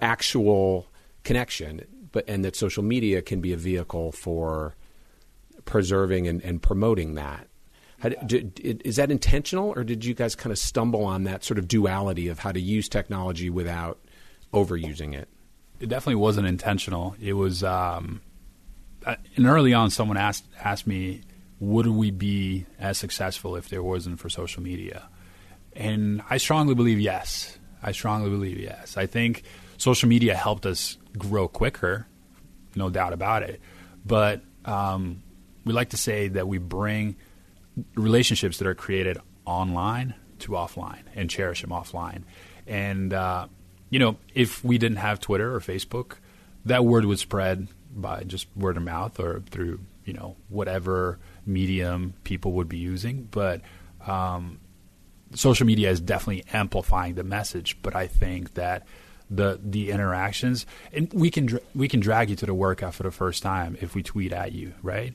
actual 0.00 0.86
connection, 1.22 1.84
but 2.12 2.24
and 2.28 2.44
that 2.44 2.56
social 2.56 2.82
media 2.82 3.22
can 3.22 3.40
be 3.40 3.52
a 3.52 3.56
vehicle 3.56 4.12
for 4.12 4.76
preserving 5.64 6.26
and, 6.28 6.42
and 6.42 6.60
promoting 6.60 7.14
that. 7.14 7.48
How, 7.98 8.10
did, 8.10 8.60
is 8.84 8.96
that 8.96 9.10
intentional, 9.10 9.72
or 9.74 9.84
did 9.84 10.04
you 10.04 10.12
guys 10.14 10.34
kind 10.34 10.52
of 10.52 10.58
stumble 10.58 11.04
on 11.04 11.24
that 11.24 11.42
sort 11.42 11.58
of 11.58 11.68
duality 11.68 12.28
of 12.28 12.38
how 12.40 12.52
to 12.52 12.60
use 12.60 12.88
technology 12.88 13.48
without 13.48 13.98
overusing 14.52 15.14
it? 15.14 15.28
It 15.80 15.88
definitely 15.88 16.16
wasn't 16.16 16.46
intentional. 16.46 17.16
It 17.20 17.32
was, 17.32 17.64
um, 17.64 18.20
and 19.06 19.46
early 19.46 19.72
on, 19.72 19.90
someone 19.90 20.16
asked 20.16 20.44
asked 20.60 20.86
me 20.86 21.22
would 21.64 21.86
we 21.86 22.10
be 22.10 22.66
as 22.78 22.98
successful 22.98 23.56
if 23.56 23.68
there 23.68 23.82
wasn't 23.82 24.20
for 24.20 24.28
social 24.28 24.62
media? 24.62 25.08
And 25.74 26.22
I 26.28 26.36
strongly 26.36 26.74
believe 26.74 27.00
yes. 27.00 27.58
I 27.82 27.92
strongly 27.92 28.30
believe 28.30 28.58
yes. 28.58 28.96
I 28.96 29.06
think 29.06 29.42
social 29.76 30.08
media 30.08 30.34
helped 30.34 30.66
us 30.66 30.98
grow 31.18 31.48
quicker, 31.48 32.06
no 32.74 32.90
doubt 32.90 33.12
about 33.12 33.42
it. 33.42 33.60
But 34.04 34.42
um, 34.64 35.22
we 35.64 35.72
like 35.72 35.90
to 35.90 35.96
say 35.96 36.28
that 36.28 36.46
we 36.46 36.58
bring 36.58 37.16
relationships 37.94 38.58
that 38.58 38.66
are 38.66 38.74
created 38.74 39.18
online 39.44 40.14
to 40.40 40.52
offline 40.52 41.02
and 41.14 41.28
cherish 41.28 41.62
them 41.62 41.70
offline. 41.70 42.22
And, 42.66 43.12
uh, 43.12 43.48
you 43.90 43.98
know, 43.98 44.16
if 44.34 44.64
we 44.64 44.78
didn't 44.78 44.98
have 44.98 45.20
Twitter 45.20 45.54
or 45.54 45.60
Facebook, 45.60 46.16
that 46.64 46.84
word 46.84 47.04
would 47.04 47.18
spread 47.18 47.68
by 47.94 48.24
just 48.24 48.46
word 48.56 48.76
of 48.76 48.82
mouth 48.82 49.18
or 49.20 49.42
through 49.50 49.80
you 50.04 50.12
know 50.12 50.36
whatever 50.48 51.18
medium 51.46 52.14
people 52.24 52.52
would 52.52 52.68
be 52.68 52.78
using, 52.78 53.28
but 53.30 53.60
um, 54.06 54.60
social 55.34 55.66
media 55.66 55.90
is 55.90 56.00
definitely 56.00 56.44
amplifying 56.52 57.14
the 57.14 57.24
message. 57.24 57.78
But 57.82 57.94
I 57.94 58.06
think 58.06 58.54
that 58.54 58.86
the 59.30 59.58
the 59.62 59.90
interactions 59.90 60.66
and 60.92 61.10
we 61.12 61.30
can 61.30 61.46
dra- 61.46 61.60
we 61.74 61.88
can 61.88 62.00
drag 62.00 62.28
you 62.28 62.36
to 62.36 62.46
the 62.46 62.54
workout 62.54 62.94
for 62.94 63.04
the 63.04 63.10
first 63.10 63.42
time 63.42 63.76
if 63.80 63.94
we 63.94 64.02
tweet 64.02 64.32
at 64.32 64.52
you, 64.52 64.74
right? 64.82 65.14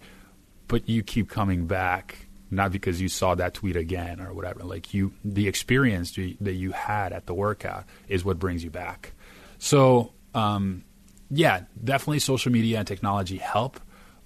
But 0.67 0.89
you 0.89 1.03
keep 1.03 1.29
coming 1.29 1.67
back 1.67 2.27
not 2.51 2.71
because 2.71 2.99
you 2.99 3.09
saw 3.09 3.35
that 3.35 3.53
tweet 3.53 3.75
again 3.75 4.19
or 4.19 4.33
whatever. 4.33 4.63
Like 4.63 4.93
you, 4.93 5.13
the 5.23 5.47
experience 5.47 6.11
that 6.15 6.53
you 6.53 6.71
had 6.71 7.13
at 7.13 7.25
the 7.25 7.33
workout 7.33 7.85
is 8.07 8.25
what 8.25 8.39
brings 8.39 8.63
you 8.63 8.69
back. 8.69 9.13
So, 9.59 10.13
um, 10.33 10.83
yeah, 11.29 11.63
definitely 11.83 12.19
social 12.19 12.51
media 12.51 12.79
and 12.79 12.87
technology 12.87 13.37
help, 13.37 13.79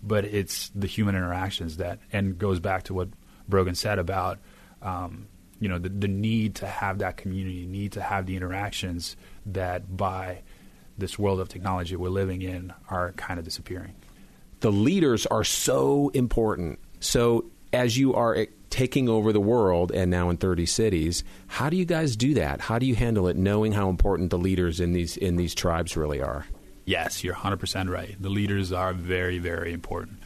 but 0.04 0.26
it's 0.26 0.70
the 0.76 0.88
human 0.88 1.16
interactions 1.16 1.78
that, 1.78 2.00
and 2.12 2.38
goes 2.38 2.60
back 2.60 2.84
to 2.84 2.94
what 2.94 3.10
Brogan 3.48 3.76
said 3.76 4.00
about, 4.00 4.40
um, 4.82 5.28
you 5.60 5.70
know, 5.70 5.80
the, 5.80 5.90
the 5.90 6.08
need 6.08 6.56
to 6.56 6.68
have 6.68 7.00
that 7.00 7.18
community, 7.18 7.66
need 7.66 7.94
to 7.94 8.02
have 8.02 8.26
the 8.26 8.36
interactions 8.36 9.16
that 9.46 9.96
by 9.96 10.42
this 10.98 11.18
world 11.18 11.40
of 11.40 11.50
technology 11.50 11.96
we're 11.96 12.10
living 12.10 12.42
in 12.42 12.74
are 12.90 13.14
kind 13.14 13.40
of 13.40 13.46
disappearing. 13.46 13.96
The 14.60 14.72
leaders 14.72 15.26
are 15.26 15.44
so 15.44 16.10
important. 16.10 16.80
So 17.00 17.46
as 17.72 17.98
you 17.98 18.14
are 18.14 18.48
taking 18.70 19.10
over 19.10 19.32
the 19.32 19.40
world 19.40 19.92
and 19.92 20.10
now 20.10 20.30
in 20.30 20.38
30 20.38 20.66
cities, 20.66 21.24
how 21.48 21.70
do 21.70 21.78
you 21.78 21.86
guys 21.86 22.16
do 22.16 22.34
that? 22.36 22.62
How 22.62 22.80
do 22.80 22.86
you 22.86 22.96
handle 22.96 23.28
it 23.28 23.38
knowing 23.38 23.72
how 23.72 23.90
important 23.90 24.30
the 24.30 24.38
leaders 24.38 24.80
in 24.80 24.94
these 24.94 25.18
in 25.18 25.36
these 25.36 25.54
tribes 25.56 25.98
really 25.98 26.22
are? 26.22 26.46
Yes, 26.86 27.24
you're 27.24 27.36
100% 27.36 27.90
right. 27.90 28.16
The 28.22 28.30
leaders 28.30 28.72
are 28.72 28.94
very 28.94 29.40
very 29.40 29.74
important. 29.74 30.20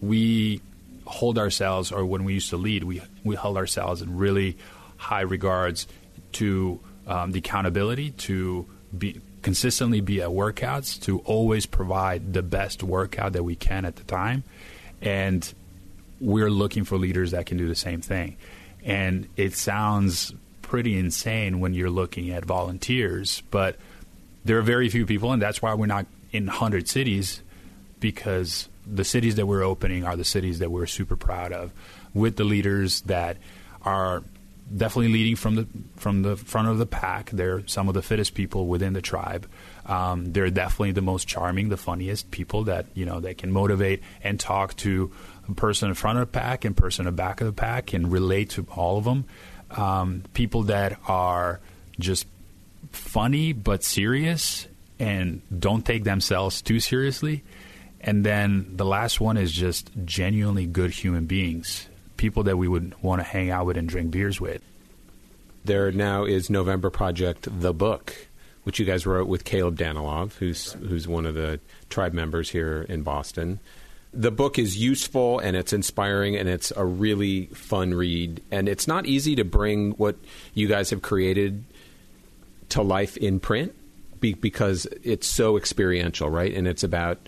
We 0.00 0.60
hold 1.04 1.38
ourselves 1.38 1.92
or 1.92 2.04
when 2.04 2.24
we 2.24 2.34
used 2.34 2.50
to 2.50 2.56
lead, 2.56 2.84
we 2.84 3.02
we 3.24 3.36
held 3.36 3.56
ourselves 3.56 4.02
in 4.02 4.16
really 4.16 4.56
high 4.96 5.22
regards 5.22 5.86
to 6.32 6.80
um, 7.06 7.32
the 7.32 7.38
accountability 7.38 8.10
to 8.10 8.66
be 8.96 9.20
consistently 9.42 10.00
be 10.00 10.20
at 10.22 10.28
workouts 10.28 11.00
to 11.02 11.20
always 11.20 11.66
provide 11.66 12.32
the 12.32 12.42
best 12.42 12.82
workout 12.82 13.32
that 13.34 13.44
we 13.44 13.54
can 13.54 13.84
at 13.84 13.96
the 13.96 14.02
time 14.04 14.42
and 15.00 15.54
we're 16.20 16.50
looking 16.50 16.84
for 16.84 16.96
leaders 16.96 17.32
that 17.32 17.46
can 17.46 17.56
do 17.58 17.68
the 17.68 17.74
same 17.74 18.00
thing. 18.00 18.36
And 18.84 19.28
it 19.36 19.54
sounds 19.54 20.32
pretty 20.62 20.98
insane 20.98 21.60
when 21.60 21.74
you're 21.74 21.90
looking 21.90 22.30
at 22.30 22.44
volunteers, 22.44 23.42
but 23.50 23.76
there 24.46 24.58
are 24.58 24.62
very 24.62 24.88
few 24.88 25.06
people, 25.06 25.32
and 25.32 25.42
that's 25.42 25.60
why 25.60 25.74
we're 25.74 25.86
not 25.86 26.06
in 26.32 26.46
100 26.46 26.88
cities 26.88 27.42
because 27.98 28.68
the 28.86 29.04
cities 29.04 29.34
that 29.36 29.46
we're 29.46 29.64
opening 29.64 30.04
are 30.04 30.16
the 30.16 30.24
cities 30.24 30.60
that 30.60 30.70
we're 30.70 30.86
super 30.86 31.16
proud 31.16 31.52
of 31.52 31.72
with 32.14 32.36
the 32.36 32.44
leaders 32.44 33.00
that 33.02 33.36
are 33.82 34.22
definitely 34.74 35.12
leading 35.12 35.36
from 35.36 35.54
the 35.56 35.66
from 35.96 36.22
the 36.22 36.36
front 36.36 36.68
of 36.68 36.78
the 36.78 36.86
pack. 36.86 37.30
They're 37.30 37.66
some 37.66 37.88
of 37.88 37.94
the 37.94 38.02
fittest 38.02 38.34
people 38.34 38.66
within 38.66 38.92
the 38.92 39.02
tribe. 39.02 39.48
Um, 39.86 40.32
they're 40.32 40.50
definitely 40.50 40.92
the 40.92 41.02
most 41.02 41.26
charming, 41.26 41.68
the 41.68 41.76
funniest 41.76 42.30
people 42.30 42.64
that 42.64 42.86
you 42.94 43.04
know 43.04 43.20
that 43.20 43.38
can 43.38 43.50
motivate 43.50 44.02
and 44.22 44.38
talk 44.38 44.76
to 44.76 45.10
a 45.48 45.54
person 45.54 45.88
in 45.88 45.94
front 45.94 46.18
of 46.18 46.22
the 46.22 46.38
pack 46.38 46.64
and 46.64 46.76
person 46.76 47.06
in 47.06 47.14
the 47.14 47.16
back 47.16 47.40
of 47.40 47.46
the 47.46 47.52
pack 47.52 47.92
and 47.92 48.12
relate 48.12 48.50
to 48.50 48.66
all 48.76 48.98
of 48.98 49.04
them. 49.04 49.24
Um, 49.70 50.22
people 50.34 50.64
that 50.64 50.98
are 51.08 51.60
just 51.98 52.26
funny 52.92 53.52
but 53.52 53.82
serious 53.82 54.66
and 54.98 55.42
don't 55.56 55.84
take 55.84 56.04
themselves 56.04 56.62
too 56.62 56.80
seriously. 56.80 57.42
And 58.00 58.24
then 58.24 58.76
the 58.76 58.84
last 58.84 59.20
one 59.20 59.36
is 59.36 59.52
just 59.52 59.90
genuinely 60.04 60.66
good 60.66 60.90
human 60.90 61.26
beings, 61.26 61.88
people 62.16 62.44
that 62.44 62.56
we 62.56 62.68
would 62.68 62.94
want 63.02 63.20
to 63.20 63.24
hang 63.24 63.50
out 63.50 63.66
with 63.66 63.76
and 63.76 63.88
drink 63.88 64.10
beers 64.10 64.40
with. 64.40 64.62
There 65.64 65.90
now 65.90 66.24
is 66.24 66.48
November 66.48 66.90
Project, 66.90 67.48
the 67.60 67.74
book, 67.74 68.28
which 68.62 68.78
you 68.78 68.86
guys 68.86 69.06
wrote 69.06 69.26
with 69.26 69.44
Caleb 69.44 69.76
Daniloff, 69.76 70.34
who's 70.34 70.74
who's 70.74 71.08
one 71.08 71.26
of 71.26 71.34
the 71.34 71.58
tribe 71.88 72.12
members 72.12 72.50
here 72.50 72.86
in 72.88 73.02
Boston 73.02 73.58
the 74.16 74.30
book 74.30 74.58
is 74.58 74.78
useful 74.78 75.38
and 75.38 75.56
it's 75.56 75.72
inspiring 75.72 76.36
and 76.36 76.48
it's 76.48 76.72
a 76.74 76.84
really 76.84 77.46
fun 77.46 77.92
read. 77.92 78.42
And 78.50 78.68
it's 78.68 78.88
not 78.88 79.06
easy 79.06 79.36
to 79.36 79.44
bring 79.44 79.92
what 79.92 80.16
you 80.54 80.68
guys 80.68 80.90
have 80.90 81.02
created 81.02 81.64
to 82.70 82.82
life 82.82 83.16
in 83.16 83.40
print 83.40 83.74
be, 84.20 84.34
because 84.34 84.86
it's 85.02 85.26
so 85.26 85.56
experiential, 85.56 86.30
right? 86.30 86.52
And 86.52 86.66
it's 86.66 86.82
about 86.82 87.18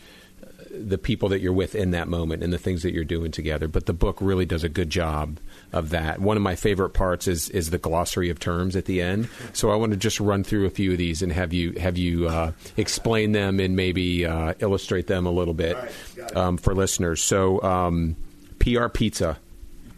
the 0.71 0.99
people 0.99 1.29
that 1.31 1.41
you're 1.41 1.53
with 1.53 1.75
in 1.75 1.91
that 1.93 2.09
moment 2.09 2.43
and 2.43 2.53
the 2.53 2.59
things 2.59 2.83
that 2.83 2.93
you're 2.93 3.05
doing 3.05 3.31
together. 3.31 3.69
But 3.69 3.87
the 3.87 3.93
book 3.93 4.19
really 4.21 4.47
does 4.47 4.65
a 4.65 4.69
good 4.69 4.91
job 4.91 5.39
of 5.73 5.91
that. 5.91 6.21
One 6.21 6.37
of 6.37 6.43
my 6.43 6.57
favorite 6.57 6.91
parts 6.91 7.27
is 7.27 7.49
is 7.51 7.71
the 7.71 7.79
glossary 7.79 8.31
of 8.31 8.39
terms 8.39 8.77
at 8.77 8.85
the 8.85 9.01
end. 9.01 9.29
So 9.53 9.71
I 9.71 9.77
want 9.77 9.93
to 9.93 9.97
just 9.97 10.21
run 10.21 10.45
through 10.45 10.67
a 10.67 10.71
few 10.71 10.93
of 10.93 10.99
these 10.99 11.23
and 11.23 11.33
have 11.33 11.53
you 11.53 11.73
have 11.73 11.97
you 11.97 12.29
uh, 12.29 12.53
explain 12.77 13.33
them 13.33 13.61
and 13.61 13.77
maybe 13.77 14.27
uh, 14.27 14.55
illustrate 14.61 15.07
them 15.07 15.27
a 15.27 15.31
little 15.31 15.55
bit 15.55 15.77
right, 15.77 16.37
um, 16.37 16.57
for 16.57 16.75
listeners. 16.75 17.23
So 17.23 17.63
um, 17.63 18.17
PR 18.59 18.89
pizza. 18.89 19.39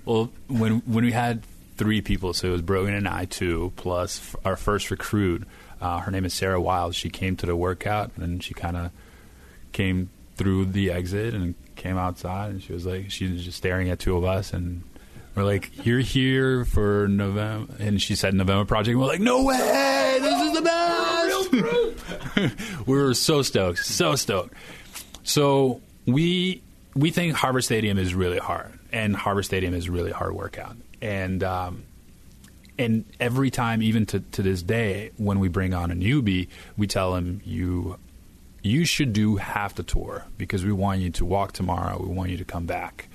Well, 0.04 0.30
when 0.48 0.82
when 0.86 1.04
we 1.04 1.12
had 1.12 1.42
three 1.80 2.02
people, 2.02 2.34
so 2.34 2.48
it 2.48 2.50
was 2.50 2.60
Brogan 2.60 2.92
and 2.92 3.08
I 3.08 3.24
two, 3.24 3.72
plus 3.76 4.18
f- 4.18 4.36
our 4.44 4.54
first 4.54 4.90
recruit. 4.90 5.48
Uh, 5.80 5.98
her 6.00 6.10
name 6.10 6.26
is 6.26 6.34
Sarah 6.34 6.60
Wild. 6.60 6.94
She 6.94 7.08
came 7.08 7.36
to 7.36 7.46
the 7.46 7.56
workout 7.56 8.10
and 8.18 8.44
she 8.44 8.52
kind 8.52 8.76
of 8.76 8.90
came 9.72 10.10
through 10.36 10.66
the 10.66 10.90
exit 10.90 11.32
and 11.32 11.54
came 11.76 11.96
outside 11.96 12.50
and 12.50 12.62
she 12.62 12.74
was 12.74 12.84
like 12.84 13.10
she 13.10 13.32
was 13.32 13.42
just 13.42 13.56
staring 13.56 13.88
at 13.88 13.98
two 13.98 14.14
of 14.14 14.24
us 14.24 14.52
and 14.52 14.82
we're 15.34 15.44
like, 15.44 15.86
"You're 15.86 16.00
here 16.00 16.66
for 16.66 17.08
November," 17.08 17.72
and 17.78 18.02
she 18.02 18.14
said, 18.14 18.34
"November 18.34 18.66
Project." 18.66 18.90
And 18.92 19.00
we're 19.00 19.06
like, 19.06 19.20
"No 19.20 19.42
way! 19.42 20.18
This 20.20 20.42
is 20.42 20.52
the 20.52 20.62
best!" 20.62 21.50
we 22.86 22.94
were 22.98 23.14
so 23.14 23.40
stoked, 23.40 23.78
so 23.78 24.16
stoked. 24.16 24.52
So 25.22 25.80
we 26.04 26.62
we 26.94 27.10
think 27.10 27.36
Harvard 27.36 27.64
Stadium 27.64 27.96
is 27.96 28.14
really 28.14 28.38
hard, 28.38 28.78
and 28.92 29.16
Harvard 29.16 29.46
Stadium 29.46 29.72
is 29.72 29.88
really 29.88 30.10
hard 30.10 30.34
workout, 30.34 30.76
and 31.00 31.42
um, 31.42 31.84
and 32.78 33.04
every 33.18 33.50
time, 33.50 33.82
even 33.82 34.06
to 34.06 34.20
to 34.20 34.42
this 34.42 34.62
day, 34.62 35.10
when 35.16 35.40
we 35.40 35.48
bring 35.48 35.74
on 35.74 35.90
a 35.90 35.94
newbie, 35.94 36.48
we 36.76 36.86
tell 36.86 37.14
him 37.14 37.40
you 37.44 37.98
you 38.62 38.84
should 38.84 39.12
do 39.12 39.36
half 39.36 39.74
the 39.74 39.82
tour 39.82 40.26
because 40.36 40.64
we 40.64 40.72
want 40.72 41.00
you 41.00 41.10
to 41.10 41.24
walk 41.24 41.52
tomorrow. 41.52 42.00
We 42.00 42.14
want 42.14 42.30
you 42.30 42.36
to 42.38 42.44
come 42.44 42.66
back 42.66 43.08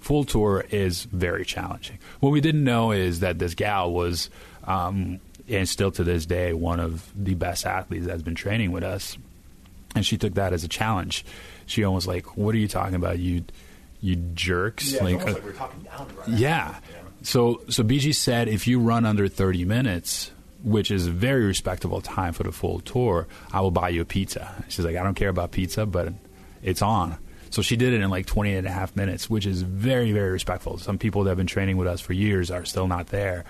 full 0.00 0.24
tour 0.24 0.64
is 0.70 1.04
very 1.04 1.44
challenging. 1.44 1.98
What 2.20 2.30
we 2.30 2.40
didn't 2.40 2.64
know 2.64 2.92
is 2.92 3.20
that 3.20 3.38
this 3.38 3.54
gal 3.54 3.92
was, 3.92 4.30
um, 4.64 5.20
and 5.48 5.68
still 5.68 5.90
to 5.92 6.04
this 6.04 6.26
day, 6.26 6.52
one 6.52 6.80
of 6.80 7.10
the 7.14 7.34
best 7.34 7.66
athletes 7.66 8.06
that's 8.06 8.22
been 8.22 8.34
training 8.34 8.72
with 8.72 8.84
us. 8.84 9.18
And 9.94 10.04
she 10.04 10.16
took 10.18 10.34
that 10.34 10.52
as 10.52 10.64
a 10.64 10.68
challenge. 10.68 11.24
She 11.66 11.84
almost 11.84 12.06
like, 12.06 12.36
"What 12.36 12.54
are 12.54 12.58
you 12.58 12.68
talking 12.68 12.94
about? 12.94 13.18
You, 13.18 13.44
you 14.00 14.16
jerks!" 14.16 14.92
Yeah, 14.92 15.04
like, 15.04 15.22
uh, 15.22 15.32
like 15.32 15.44
we're 15.44 15.52
talking 15.52 15.82
down. 15.82 16.08
Right 16.16 16.28
yeah. 16.28 16.78
yeah. 16.90 16.97
So, 17.22 17.62
so 17.68 17.82
BG 17.82 18.14
said, 18.14 18.48
if 18.48 18.66
you 18.66 18.78
run 18.78 19.04
under 19.04 19.28
thirty 19.28 19.64
minutes, 19.64 20.30
which 20.62 20.90
is 20.90 21.06
a 21.06 21.10
very 21.10 21.44
respectable 21.44 22.00
time 22.00 22.32
for 22.32 22.42
the 22.42 22.52
full 22.52 22.80
tour, 22.80 23.26
I 23.52 23.60
will 23.60 23.70
buy 23.70 23.90
you 23.90 24.02
a 24.02 24.04
pizza. 24.04 24.64
She's 24.68 24.84
like, 24.84 24.96
I 24.96 25.02
don't 25.02 25.14
care 25.14 25.28
about 25.28 25.52
pizza, 25.52 25.86
but 25.86 26.12
it's 26.62 26.82
on. 26.82 27.18
So 27.50 27.62
she 27.62 27.76
did 27.76 27.94
it 27.94 28.02
in 28.02 28.10
like 28.10 28.26
20 28.26 28.54
and 28.54 28.66
a 28.66 28.70
half 28.70 28.94
minutes, 28.94 29.30
which 29.30 29.46
is 29.46 29.62
very, 29.62 30.12
very 30.12 30.30
respectful. 30.30 30.78
Some 30.78 30.98
people 30.98 31.24
that 31.24 31.30
have 31.30 31.38
been 31.38 31.46
training 31.46 31.76
with 31.76 31.88
us 31.88 32.00
for 32.00 32.12
years 32.12 32.50
are 32.50 32.64
still 32.64 32.86
not 32.86 33.08
there. 33.08 33.44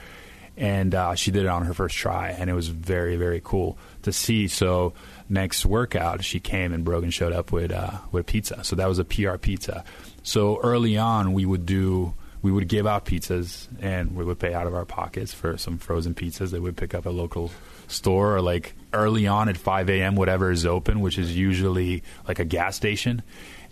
And 0.57 0.95
uh, 0.95 1.15
she 1.15 1.31
did 1.31 1.45
it 1.45 1.49
on 1.49 1.65
her 1.67 1.73
first 1.73 1.97
try, 1.97 2.31
and 2.31 2.51
it 2.51 2.53
was 2.53 2.67
very, 2.67 3.15
very 3.15 3.41
cool 3.43 3.79
to 4.03 4.13
see. 4.13 4.49
So 4.49 4.93
next 5.29 5.65
workout, 5.65 6.25
she 6.25 6.41
came 6.41 6.73
and 6.73 6.85
Brogan 6.85 7.11
showed 7.11 7.33
up 7.33 7.53
with 7.53 7.71
uh, 7.71 7.99
with 8.11 8.27
pizza. 8.27 8.65
So 8.65 8.75
that 8.75 8.89
was 8.89 8.99
a 8.99 9.05
PR 9.05 9.37
pizza. 9.37 9.85
So 10.25 10.59
early 10.61 10.99
on, 10.99 11.33
we 11.33 11.47
would 11.47 11.65
do 11.65 12.15
we 12.43 12.53
would 12.53 12.69
give 12.69 12.87
out 12.87 13.05
pizzas, 13.05 13.69
and 13.81 14.17
we 14.17 14.25
would 14.25 14.39
pay 14.39 14.55
out 14.55 14.67
of 14.67 14.75
our 14.75 14.85
pockets 14.85 15.35
for 15.35 15.57
some 15.57 15.79
frozen 15.79 16.15
pizzas 16.15 16.51
that 16.51 16.63
we'd 16.63 16.77
pick 16.77 16.95
up 16.95 17.07
at 17.07 17.13
local 17.13 17.51
store 17.89 18.37
or 18.37 18.43
like 18.43 18.75
early 18.93 19.27
on 19.27 19.49
at 19.49 19.57
5 19.57 19.91
a.m. 19.91 20.15
whatever 20.15 20.51
is 20.51 20.67
open, 20.67 21.01
which 21.01 21.19
is 21.19 21.37
usually 21.37 22.03
like 22.27 22.39
a 22.39 22.45
gas 22.45 22.77
station 22.77 23.23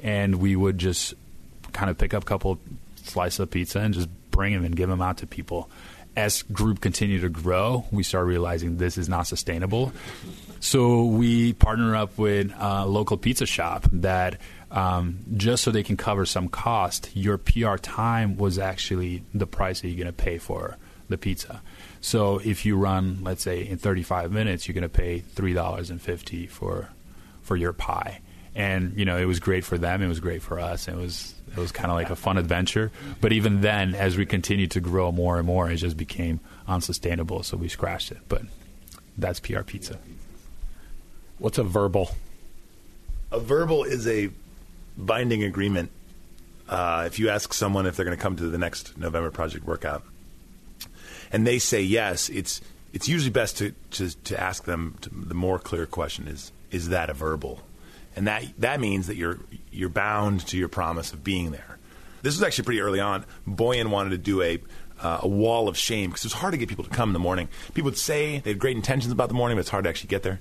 and 0.03 0.37
we 0.37 0.57
would 0.57 0.79
just 0.79 1.15
kind 1.73 1.91
of 1.91 1.99
pick 1.99 2.15
up 2.15 2.23
a 2.23 2.27
couple 2.27 2.59
slices 3.03 3.41
of 3.41 3.51
pizza 3.51 3.81
and 3.81 3.95
just 3.95 4.09
bring 4.31 4.53
them 4.53 4.65
and 4.65 4.77
give 4.77 4.89
them 4.89 5.03
out 5.03 5.19
to 5.19 5.27
people. 5.27 5.71
As 6.17 6.43
group 6.43 6.81
continued 6.81 7.23
to 7.23 7.29
grow, 7.29 7.85
we 7.91 8.03
started 8.03 8.27
realizing 8.27 8.79
this 8.79 8.97
is 8.97 9.09
not 9.09 9.27
sustainable. 9.27 9.93
So 10.61 11.05
we 11.05 11.53
partner 11.53 11.95
up 11.95 12.17
with 12.17 12.53
a 12.59 12.87
local 12.87 13.17
pizza 13.17 13.47
shop 13.47 13.87
that 13.93 14.41
um, 14.77 15.19
just 15.37 15.65
so 15.65 15.71
they 15.71 15.83
can 15.83 15.97
cover 15.97 16.27
some 16.27 16.49
cost, 16.49 17.11
your 17.15 17.39
PR 17.39 17.77
time 17.77 18.37
was 18.37 18.59
actually 18.59 19.23
the 19.35 19.47
price 19.47 19.81
that 19.81 19.89
you're 19.89 19.97
going 19.97 20.07
to 20.07 20.13
pay 20.13 20.39
for 20.39 20.77
the 21.09 21.19
pizza. 21.19 21.63
So 22.01 22.39
if 22.39 22.67
you 22.67 22.77
run, 22.77 23.21
let's 23.23 23.43
say, 23.43 23.67
in 23.67 23.79
35 23.79 24.31
minutes, 24.31 24.69
you're 24.69 24.75
going 24.75 24.83
to 24.83 24.89
pay 24.89 25.21
three 25.21 25.55
dollars 25.55 25.91
and 25.91 26.01
fifty 26.01 26.47
for 26.47 26.91
for 27.43 27.57
your 27.57 27.73
pie 27.73 28.21
and 28.57 28.95
you 28.97 29.05
know 29.05 29.19
it 29.19 29.27
was 29.27 29.39
great 29.39 29.65
for 29.65 29.79
them. 29.79 30.03
It 30.03 30.09
was 30.09 30.19
great 30.19 30.43
for 30.43 30.59
us. 30.59 30.89
It 30.89 30.97
was 30.97 31.35
it 31.49 31.59
was 31.59 31.71
kind 31.71 31.91
of 31.91 31.95
like 31.95 32.11
a 32.11 32.17
fun 32.17 32.39
adventure. 32.39 32.91
But 33.21 33.33
even 33.33 33.61
then, 33.61 33.95
as 33.95 34.17
we 34.17 34.27
continued 34.27 34.73
to 34.73 34.81
grow 34.81 35.13
more 35.13 35.37
and 35.37 35.47
more, 35.47 35.71
it 35.71 35.77
just 35.77 35.97
became 35.97 36.41
unsustainable. 36.67 37.43
So 37.43 37.57
we 37.57 37.69
scratched 37.69 38.11
it. 38.11 38.19
But 38.29 38.43
that's 39.17 39.41
PR 39.41 39.61
Pizza. 39.61 39.99
What's 41.39 41.59
a 41.59 41.63
verbal? 41.63 42.17
A 43.31 43.39
verbal 43.39 43.85
is 43.85 44.07
a 44.07 44.31
binding 44.97 45.43
agreement. 45.43 45.91
Uh, 46.69 47.05
if 47.07 47.19
you 47.19 47.29
ask 47.29 47.53
someone 47.53 47.87
if 47.87 47.97
they're 47.97 48.05
going 48.05 48.17
to 48.17 48.23
come 48.23 48.37
to 48.37 48.49
the 48.49 48.59
next 48.59 48.99
November 48.99 49.31
Project 49.31 49.65
workout, 49.65 50.03
and 51.33 51.47
they 51.47 51.59
say 51.59 51.83
yes, 51.83 52.29
it's 52.29 52.61
it's 52.93 53.09
usually 53.09 53.31
best 53.31 53.59
to 53.59 53.73
to, 53.93 54.11
to 54.25 54.41
ask 54.41 54.65
them. 54.65 54.97
To, 55.03 55.11
the 55.11 55.35
more 55.35 55.59
clear 55.59 55.87
question 55.87 56.27
is: 56.27 56.51
Is 56.71 56.89
that 56.89 57.11
a 57.11 57.15
verbal? 57.15 57.61
And 58.17 58.27
that 58.27 58.45
that 58.59 58.81
means 58.81 59.07
that 59.07 59.17
you're 59.17 59.39
you're 59.71 59.89
bound 59.89 60.47
to 60.49 60.57
your 60.57 60.69
promise 60.69 61.13
of 61.13 61.23
being 61.23 61.53
there. 61.53 61.79
This 62.23 62.35
was 62.35 62.43
actually 62.43 62.65
pretty 62.65 62.81
early 62.81 62.99
on. 62.99 63.25
Bojan 63.47 63.91
wanted 63.91 64.11
to 64.11 64.19
do 64.19 64.43
a 64.43 64.59
uh, 65.01 65.21
a 65.23 65.29
wall 65.29 65.69
of 65.69 65.77
shame 65.77 66.11
because 66.11 66.25
it 66.25 66.29
was 66.29 66.41
hard 66.41 66.53
to 66.53 66.59
get 66.59 66.69
people 66.69 66.85
to 66.85 66.91
come 66.91 67.11
in 67.11 67.13
the 67.13 67.19
morning. 67.19 67.49
People 67.75 67.91
would 67.91 67.99
say 67.99 68.41
they 68.41 68.51
had 68.51 68.59
great 68.59 68.77
intentions 68.77 69.13
about 69.13 69.29
the 69.29 69.35
morning, 69.35 69.57
but 69.57 69.61
it's 69.61 69.69
hard 69.69 69.85
to 69.85 69.91
actually 69.91 70.09
get 70.09 70.23
there. 70.23 70.41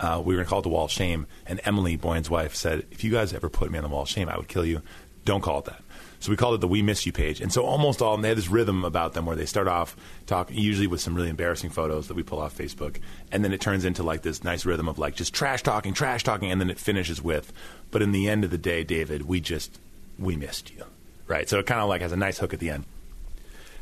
Uh, 0.00 0.22
we 0.24 0.34
were 0.34 0.38
going 0.38 0.46
to 0.46 0.50
call 0.50 0.58
it 0.60 0.62
the 0.62 0.68
wall 0.68 0.84
of 0.84 0.90
shame. 0.90 1.26
And 1.46 1.60
Emily, 1.64 1.96
Bojan's 1.96 2.30
wife, 2.30 2.54
said, 2.54 2.86
if 2.90 3.02
you 3.02 3.10
guys 3.10 3.32
ever 3.32 3.48
put 3.48 3.70
me 3.70 3.78
on 3.78 3.84
the 3.84 3.90
wall 3.90 4.02
of 4.02 4.08
shame, 4.08 4.28
I 4.28 4.36
would 4.36 4.48
kill 4.48 4.64
you. 4.64 4.82
Don't 5.24 5.40
call 5.40 5.58
it 5.58 5.64
that. 5.66 5.82
So 6.20 6.30
we 6.30 6.36
called 6.36 6.54
it 6.54 6.60
the 6.60 6.68
We 6.68 6.82
Miss 6.82 7.06
You 7.06 7.12
page. 7.12 7.40
And 7.40 7.52
so 7.52 7.64
almost 7.64 8.02
all, 8.02 8.14
and 8.14 8.24
they 8.24 8.28
had 8.28 8.38
this 8.38 8.48
rhythm 8.48 8.84
about 8.84 9.12
them 9.12 9.24
where 9.24 9.36
they 9.36 9.46
start 9.46 9.68
off 9.68 9.96
talking, 10.26 10.56
usually 10.56 10.88
with 10.88 11.00
some 11.00 11.14
really 11.14 11.28
embarrassing 11.28 11.70
photos 11.70 12.08
that 12.08 12.14
we 12.14 12.22
pull 12.22 12.40
off 12.40 12.56
Facebook. 12.56 12.98
And 13.30 13.44
then 13.44 13.52
it 13.52 13.60
turns 13.60 13.84
into 13.84 14.02
like 14.02 14.22
this 14.22 14.42
nice 14.42 14.64
rhythm 14.64 14.88
of 14.88 14.98
like 14.98 15.14
just 15.14 15.32
trash 15.32 15.62
talking, 15.62 15.94
trash 15.94 16.24
talking. 16.24 16.50
And 16.50 16.60
then 16.60 16.70
it 16.70 16.78
finishes 16.78 17.22
with, 17.22 17.52
but 17.90 18.02
in 18.02 18.12
the 18.12 18.28
end 18.28 18.44
of 18.44 18.50
the 18.50 18.58
day, 18.58 18.82
David, 18.82 19.22
we 19.22 19.40
just, 19.40 19.78
we 20.18 20.34
missed 20.36 20.72
you. 20.74 20.84
Right. 21.26 21.48
So 21.48 21.58
it 21.58 21.66
kind 21.66 21.80
of 21.80 21.88
like 21.88 22.00
has 22.00 22.12
a 22.12 22.16
nice 22.16 22.38
hook 22.38 22.52
at 22.52 22.58
the 22.58 22.70
end. 22.70 22.84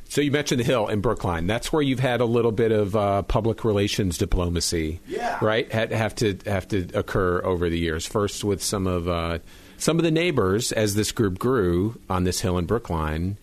So 0.09 0.21
you 0.21 0.31
mentioned 0.31 0.61
the 0.61 0.65
Hill 0.65 0.87
in 0.87 1.01
Brookline. 1.01 1.47
That's 1.47 1.73
where 1.73 1.83
you've 1.83 2.01
had 2.01 2.21
a 2.21 2.25
little 2.25 2.53
bit 2.53 2.71
of 2.73 2.95
uh, 2.97 3.23
public 3.23 3.65
relations 3.65 4.17
diplomacy, 4.19 5.01
Yeah. 5.07 5.39
right? 5.43 5.71
Had, 5.73 5.91
have 5.93 6.15
to 6.17 6.39
have 6.47 6.69
to 6.69 6.89
occur 6.95 7.43
over 7.45 7.69
the 7.69 7.79
years. 7.79 8.07
First 8.07 8.45
with 8.45 8.63
some 8.63 8.87
of 8.87 9.09
uh, 9.09 9.39
some 9.79 9.99
of 9.99 10.05
the 10.05 10.11
neighbors 10.11 10.71
as 10.73 10.95
this 10.95 11.13
group 11.13 11.39
grew 11.39 12.01
on 12.09 12.25
this 12.25 12.41
hill 12.41 12.57
in 12.57 12.67
Brookline 12.67 13.37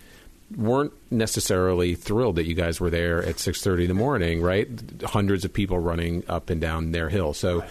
weren't 0.55 0.93
necessarily 1.11 1.95
thrilled 1.95 2.35
that 2.35 2.45
you 2.45 2.53
guys 2.53 2.79
were 2.79 2.89
there 2.89 3.23
at 3.23 3.39
six 3.39 3.61
thirty 3.61 3.83
in 3.83 3.87
the 3.89 3.93
morning, 3.93 4.41
right? 4.41 4.67
Hundreds 5.03 5.43
of 5.45 5.51
people 5.53 5.79
running 5.79 6.23
up 6.29 6.49
and 6.49 6.61
down 6.61 6.91
their 6.91 7.09
hill. 7.09 7.33
So, 7.33 7.63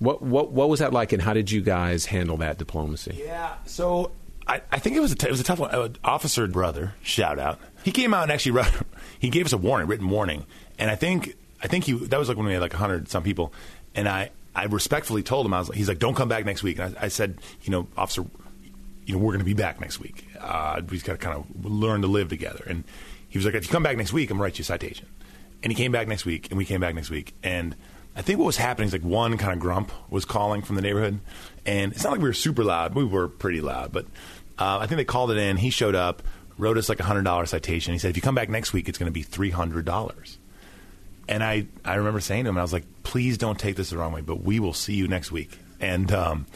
what 0.00 0.22
what 0.22 0.50
what 0.50 0.68
was 0.68 0.80
that 0.80 0.92
like, 0.92 1.12
and 1.12 1.22
how 1.22 1.34
did 1.34 1.50
you 1.50 1.60
guys 1.62 2.06
handle 2.06 2.36
that 2.38 2.58
diplomacy? 2.58 3.22
Yeah. 3.24 3.54
So 3.66 4.10
I, 4.46 4.60
I 4.72 4.78
think 4.78 4.96
it 4.96 5.00
was 5.00 5.12
a 5.12 5.16
t- 5.16 5.26
it 5.28 5.30
was 5.30 5.40
a 5.40 5.44
tough 5.44 5.58
one. 5.60 5.70
Uh, 5.70 5.88
Officer 6.02 6.46
brother, 6.46 6.94
shout 7.02 7.38
out. 7.38 7.60
He 7.84 7.92
came 7.92 8.14
out 8.14 8.24
and 8.24 8.32
actually 8.32 8.52
wrote, 8.52 8.72
he 9.18 9.28
gave 9.28 9.46
us 9.46 9.52
a 9.52 9.58
warning, 9.58 9.86
written 9.86 10.08
warning, 10.08 10.46
and 10.78 10.90
I 10.90 10.96
think 10.96 11.36
I 11.62 11.68
think 11.68 11.84
he 11.84 11.92
that 11.92 12.18
was 12.18 12.28
like 12.28 12.36
when 12.36 12.46
we 12.46 12.52
had 12.52 12.62
like 12.62 12.72
hundred 12.72 13.08
some 13.08 13.22
people, 13.22 13.52
and 13.94 14.08
I 14.08 14.30
I 14.54 14.64
respectfully 14.64 15.22
told 15.22 15.46
him 15.46 15.54
I 15.54 15.58
was 15.58 15.68
like, 15.68 15.78
he's 15.78 15.88
like 15.88 15.98
don't 15.98 16.14
come 16.14 16.28
back 16.28 16.44
next 16.44 16.62
week, 16.62 16.78
and 16.78 16.96
I, 16.96 17.04
I 17.04 17.08
said 17.08 17.38
you 17.62 17.70
know 17.70 17.86
officer, 17.96 18.24
you 19.04 19.14
know 19.14 19.18
we're 19.18 19.32
going 19.32 19.40
to 19.40 19.44
be 19.44 19.54
back 19.54 19.80
next 19.80 20.00
week. 20.00 20.26
Uh, 20.40 20.80
we've 20.88 21.04
got 21.04 21.12
to 21.12 21.18
kind 21.18 21.36
of 21.36 21.64
learn 21.64 22.00
to 22.02 22.08
live 22.08 22.28
together, 22.28 22.64
and 22.66 22.84
he 23.28 23.38
was 23.38 23.44
like 23.44 23.54
if 23.54 23.66
you 23.66 23.70
come 23.70 23.82
back 23.82 23.96
next 23.98 24.12
week, 24.12 24.30
I'm 24.30 24.38
to 24.38 24.42
write 24.42 24.58
you 24.58 24.62
a 24.62 24.66
citation, 24.66 25.06
and 25.62 25.70
he 25.70 25.76
came 25.76 25.92
back 25.92 26.08
next 26.08 26.24
week, 26.24 26.48
and 26.50 26.58
we 26.58 26.64
came 26.64 26.80
back 26.80 26.94
next 26.94 27.10
week, 27.10 27.34
and. 27.42 27.76
I 28.16 28.22
think 28.22 28.38
what 28.38 28.44
was 28.44 28.56
happening 28.58 28.86
is 28.86 28.92
like 28.92 29.02
one 29.02 29.36
kind 29.38 29.52
of 29.52 29.58
grump 29.58 29.90
was 30.08 30.24
calling 30.24 30.62
from 30.62 30.76
the 30.76 30.82
neighborhood, 30.82 31.18
and 31.66 31.90
it's 31.90 32.04
not 32.04 32.12
like 32.12 32.20
we 32.20 32.28
were 32.28 32.32
super 32.32 32.62
loud. 32.62 32.94
We 32.94 33.02
were 33.02 33.26
pretty 33.26 33.60
loud, 33.60 33.90
but 33.90 34.06
uh, 34.56 34.78
I 34.80 34.86
think 34.86 34.98
they 34.98 35.04
called 35.04 35.32
it 35.32 35.36
in. 35.36 35.56
He 35.56 35.70
showed 35.70 35.96
up, 35.96 36.22
wrote 36.58 36.78
us 36.78 36.88
like 36.88 37.00
a 37.00 37.04
hundred 37.04 37.24
dollar 37.24 37.46
citation. 37.46 37.92
He 37.92 37.98
said, 37.98 38.10
"If 38.10 38.16
you 38.16 38.22
come 38.22 38.34
back 38.34 38.48
next 38.48 38.72
week, 38.72 38.88
it's 38.88 38.98
going 38.98 39.08
to 39.08 39.12
be 39.12 39.22
three 39.22 39.50
hundred 39.50 39.84
dollars." 39.84 40.38
And 41.26 41.42
I, 41.42 41.66
I 41.84 41.94
remember 41.94 42.20
saying 42.20 42.44
to 42.44 42.50
him, 42.50 42.58
I 42.58 42.62
was 42.62 42.72
like, 42.72 42.84
"Please 43.02 43.38
don't 43.38 43.58
take 43.58 43.76
this 43.76 43.90
the 43.90 43.98
wrong 43.98 44.12
way, 44.12 44.20
but 44.20 44.42
we 44.42 44.60
will 44.60 44.74
see 44.74 44.94
you 44.94 45.08
next 45.08 45.32
week." 45.32 45.58
And 45.80 46.10
um, 46.12 46.46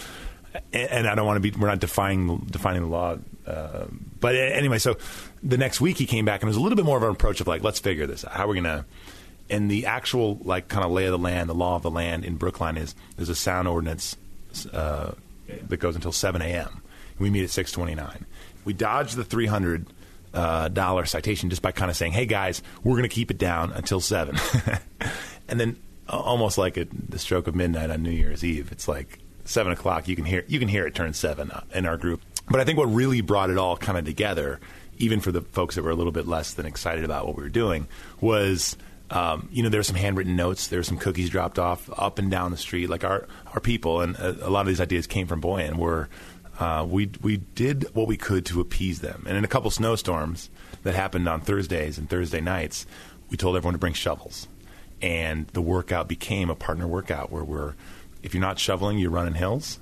and, 0.73 1.07
I 1.07 1.15
don't 1.15 1.27
want 1.27 1.43
to 1.43 1.51
be. 1.51 1.59
We're 1.59 1.69
not 1.69 1.81
defining 1.81 2.39
defining 2.51 2.83
the 2.83 2.89
law. 2.89 3.19
Uh, 3.47 3.87
but 4.21 4.35
anyway, 4.35 4.79
so 4.79 4.97
the 5.43 5.57
next 5.57 5.81
week 5.81 5.97
he 5.97 6.07
came 6.07 6.25
back 6.25 6.43
and 6.43 6.49
it 6.49 6.51
was 6.51 6.57
a 6.57 6.61
little 6.61 6.77
bit 6.77 6.85
more 6.85 6.97
of 6.97 7.03
an 7.03 7.11
approach 7.11 7.41
of 7.41 7.47
like, 7.47 7.63
let's 7.63 7.79
figure 7.79 8.07
this 8.07 8.25
out. 8.25 8.33
How 8.33 8.45
are 8.45 8.49
we 8.49 8.61
going 8.61 8.65
to? 8.65 8.85
And 9.51 9.71
the 9.71 9.87
actual 9.87 10.39
like 10.43 10.69
kind 10.69 10.85
of 10.85 10.91
lay 10.91 11.07
of 11.07 11.13
the 11.13 11.19
land, 11.19 11.49
the 11.49 11.55
law 11.55 11.77
of 11.77 11.83
the 11.83 11.91
land 11.91 12.25
in 12.25 12.37
Brookline 12.37 12.77
is 12.77 12.95
there's 13.17 13.31
a 13.31 13.35
sound 13.35 13.67
ordinance 13.67 14.17
uh, 14.73 15.13
that 15.69 15.79
goes 15.79 15.95
until 15.95 16.13
7 16.13 16.43
a.m. 16.43 16.83
We 17.19 17.31
meet 17.31 17.45
at 17.45 17.51
6:29. 17.51 18.25
We 18.69 18.75
dodged 18.75 19.17
the 19.17 19.25
300 19.25 19.87
uh, 20.35 20.69
dollar 20.69 21.07
citation 21.07 21.49
just 21.49 21.63
by 21.63 21.73
kind 21.73 21.91
of 21.91 21.97
saying, 21.97 22.13
"Hey 22.13 22.27
guys, 22.27 22.63
we're 22.85 22.99
going 22.99 23.09
to 23.09 23.15
keep 23.15 23.31
it 23.31 23.39
down 23.39 23.73
until 23.73 23.99
7." 23.99 24.37
and 25.49 25.59
then 25.59 25.79
uh, 26.07 26.19
almost 26.19 26.59
like 26.59 26.75
the 27.09 27.19
stroke 27.19 27.47
of 27.47 27.55
midnight 27.55 27.89
on 27.89 28.03
New 28.03 28.11
Year's 28.11 28.45
Eve, 28.45 28.71
it's 28.71 28.87
like 28.87 29.21
seven 29.47 29.73
o'clock. 29.73 30.07
You 30.07 30.17
can 30.17 30.27
hear 30.27 30.45
you 30.49 30.59
can 30.59 30.69
hear 30.69 30.87
it 30.87 30.95
turn 30.95 31.15
seven 31.15 31.51
uh, 31.51 31.63
in 31.73 31.87
our 31.87 31.97
group. 31.97 32.21
But 32.51 32.61
I 32.61 32.65
think 32.65 32.77
what 32.77 32.93
really 32.93 33.23
brought 33.23 33.49
it 33.49 33.57
all 33.57 33.79
kind 33.79 33.97
of 33.97 34.05
together, 34.05 34.61
even 34.99 35.21
for 35.21 35.33
the 35.33 35.41
folks 35.41 35.77
that 35.77 35.83
were 35.83 35.91
a 35.91 35.95
little 35.97 36.13
bit 36.13 36.27
less 36.29 36.53
than 36.53 36.67
excited 36.67 37.07
about 37.07 37.27
what 37.27 37.37
we 37.37 37.43
were 37.43 37.49
doing, 37.49 37.89
was 38.21 38.77
um, 39.11 39.49
you 39.51 39.63
know 39.63 39.71
there 39.71 39.81
were 39.81 39.85
some 39.85 39.97
handwritten 39.97 40.37
notes, 40.37 40.67
there 40.67 40.79
were 40.79 40.85
some 40.85 40.99
cookies 40.99 41.31
dropped 41.31 41.59
off 41.59 41.89
up 41.99 42.19
and 42.19 42.31
down 42.31 42.51
the 42.51 42.59
street. 42.59 42.91
Like 42.91 43.03
our 43.03 43.27
our 43.55 43.61
people, 43.61 44.03
and 44.03 44.15
a, 44.17 44.47
a 44.47 44.51
lot 44.51 44.61
of 44.61 44.67
these 44.67 44.83
ideas 44.83 45.07
came 45.07 45.27
from 45.27 45.41
Bojan. 45.41 45.77
Were 45.77 46.11
uh, 46.59 46.87
we 46.89 47.11
we 47.23 47.39
did 47.39 47.95
what 47.95 48.07
we 48.07 48.17
could 48.17 48.45
to 48.47 48.61
appease 48.61 49.01
them, 49.01 49.25
and 49.27 49.37
in 49.37 49.45
a 49.45 49.49
couple 49.49 49.71
snowstorms 49.71 50.51
that 50.83 50.95
happened 50.95 51.29
on 51.29 51.41
Thursdays 51.41 51.99
and 51.99 52.09
Thursday 52.11 52.41
nights, 52.41 52.87
we 53.31 53.37
told 53.37 53.57
everyone 53.57 53.75
to 53.75 53.79
bring 53.79 53.93
shovels, 53.93 54.49
and 55.01 55.47
the 55.49 55.63
workout 55.63 56.09
became 56.09 56.51
a 56.51 56.55
partner 56.55 56.87
workout 56.87 57.31
where 57.31 57.45
we're 57.45 57.75
if 58.23 58.35
you're 58.35 58.41
not 58.41 58.59
shoveling, 58.59 58.99
you're 58.99 59.11
running 59.11 59.35
hills, 59.35 59.79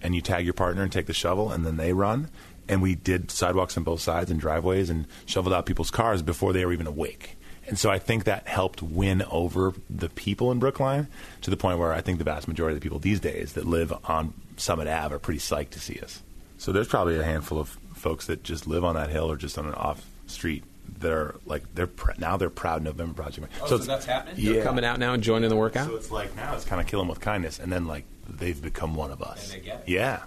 and 0.00 0.14
you 0.14 0.20
tag 0.20 0.44
your 0.44 0.54
partner 0.54 0.82
and 0.82 0.92
take 0.92 1.06
the 1.06 1.12
shovel, 1.12 1.50
and 1.50 1.66
then 1.66 1.76
they 1.76 1.92
run. 1.92 2.30
And 2.68 2.80
we 2.80 2.94
did 2.94 3.32
sidewalks 3.32 3.76
on 3.76 3.82
both 3.82 4.00
sides 4.00 4.30
and 4.30 4.38
driveways 4.38 4.90
and 4.90 5.06
shoveled 5.26 5.52
out 5.52 5.66
people's 5.66 5.90
cars 5.90 6.22
before 6.22 6.52
they 6.52 6.64
were 6.64 6.72
even 6.72 6.86
awake. 6.86 7.36
And 7.70 7.78
so 7.78 7.88
I 7.88 7.98
think 7.98 8.24
that 8.24 8.46
helped 8.46 8.82
win 8.82 9.22
over 9.30 9.72
the 9.88 10.08
people 10.10 10.52
in 10.52 10.58
Brookline 10.58 11.06
to 11.40 11.50
the 11.50 11.56
point 11.56 11.78
where 11.78 11.92
I 11.92 12.02
think 12.02 12.18
the 12.18 12.24
vast 12.24 12.46
majority 12.48 12.74
of 12.76 12.80
the 12.80 12.84
people 12.84 12.98
these 12.98 13.20
days 13.20 13.54
that 13.54 13.64
live 13.64 13.92
on 14.04 14.34
Summit 14.58 14.86
Ave 14.88 15.14
are 15.14 15.18
pretty 15.18 15.40
psyched 15.40 15.70
to 15.70 15.80
see 15.80 15.98
us. 16.00 16.20
So 16.58 16.72
there's 16.72 16.88
probably 16.88 17.18
a 17.18 17.22
handful 17.24 17.58
of 17.58 17.68
folks 17.94 18.26
that 18.26 18.42
just 18.42 18.66
live 18.66 18.84
on 18.84 18.96
that 18.96 19.08
hill 19.08 19.30
or 19.30 19.36
just 19.36 19.56
on 19.56 19.66
an 19.66 19.74
off 19.74 20.04
street 20.26 20.64
that 20.98 21.12
are 21.12 21.36
like 21.46 21.62
they're 21.74 21.86
pr- 21.86 22.10
now 22.18 22.36
they're 22.36 22.50
proud 22.50 22.82
November 22.82 23.14
Project. 23.22 23.46
Oh, 23.62 23.66
so 23.66 23.74
it's- 23.76 23.86
that's 23.86 24.04
happening? 24.04 24.34
Yeah, 24.36 24.52
They're 24.54 24.64
coming 24.64 24.84
out 24.84 24.98
now 24.98 25.14
and 25.14 25.22
joining 25.22 25.48
the 25.48 25.56
workout? 25.56 25.86
So 25.88 25.94
it's 25.96 26.10
like 26.10 26.34
now 26.36 26.54
it's 26.54 26.64
kind 26.64 26.80
of 26.80 26.86
killing 26.88 27.08
with 27.08 27.20
kindness, 27.20 27.58
and 27.60 27.72
then 27.72 27.86
like 27.86 28.04
they've 28.28 28.60
become 28.60 28.94
one 28.96 29.10
of 29.12 29.22
us. 29.22 29.54
Yeah. 29.86 30.22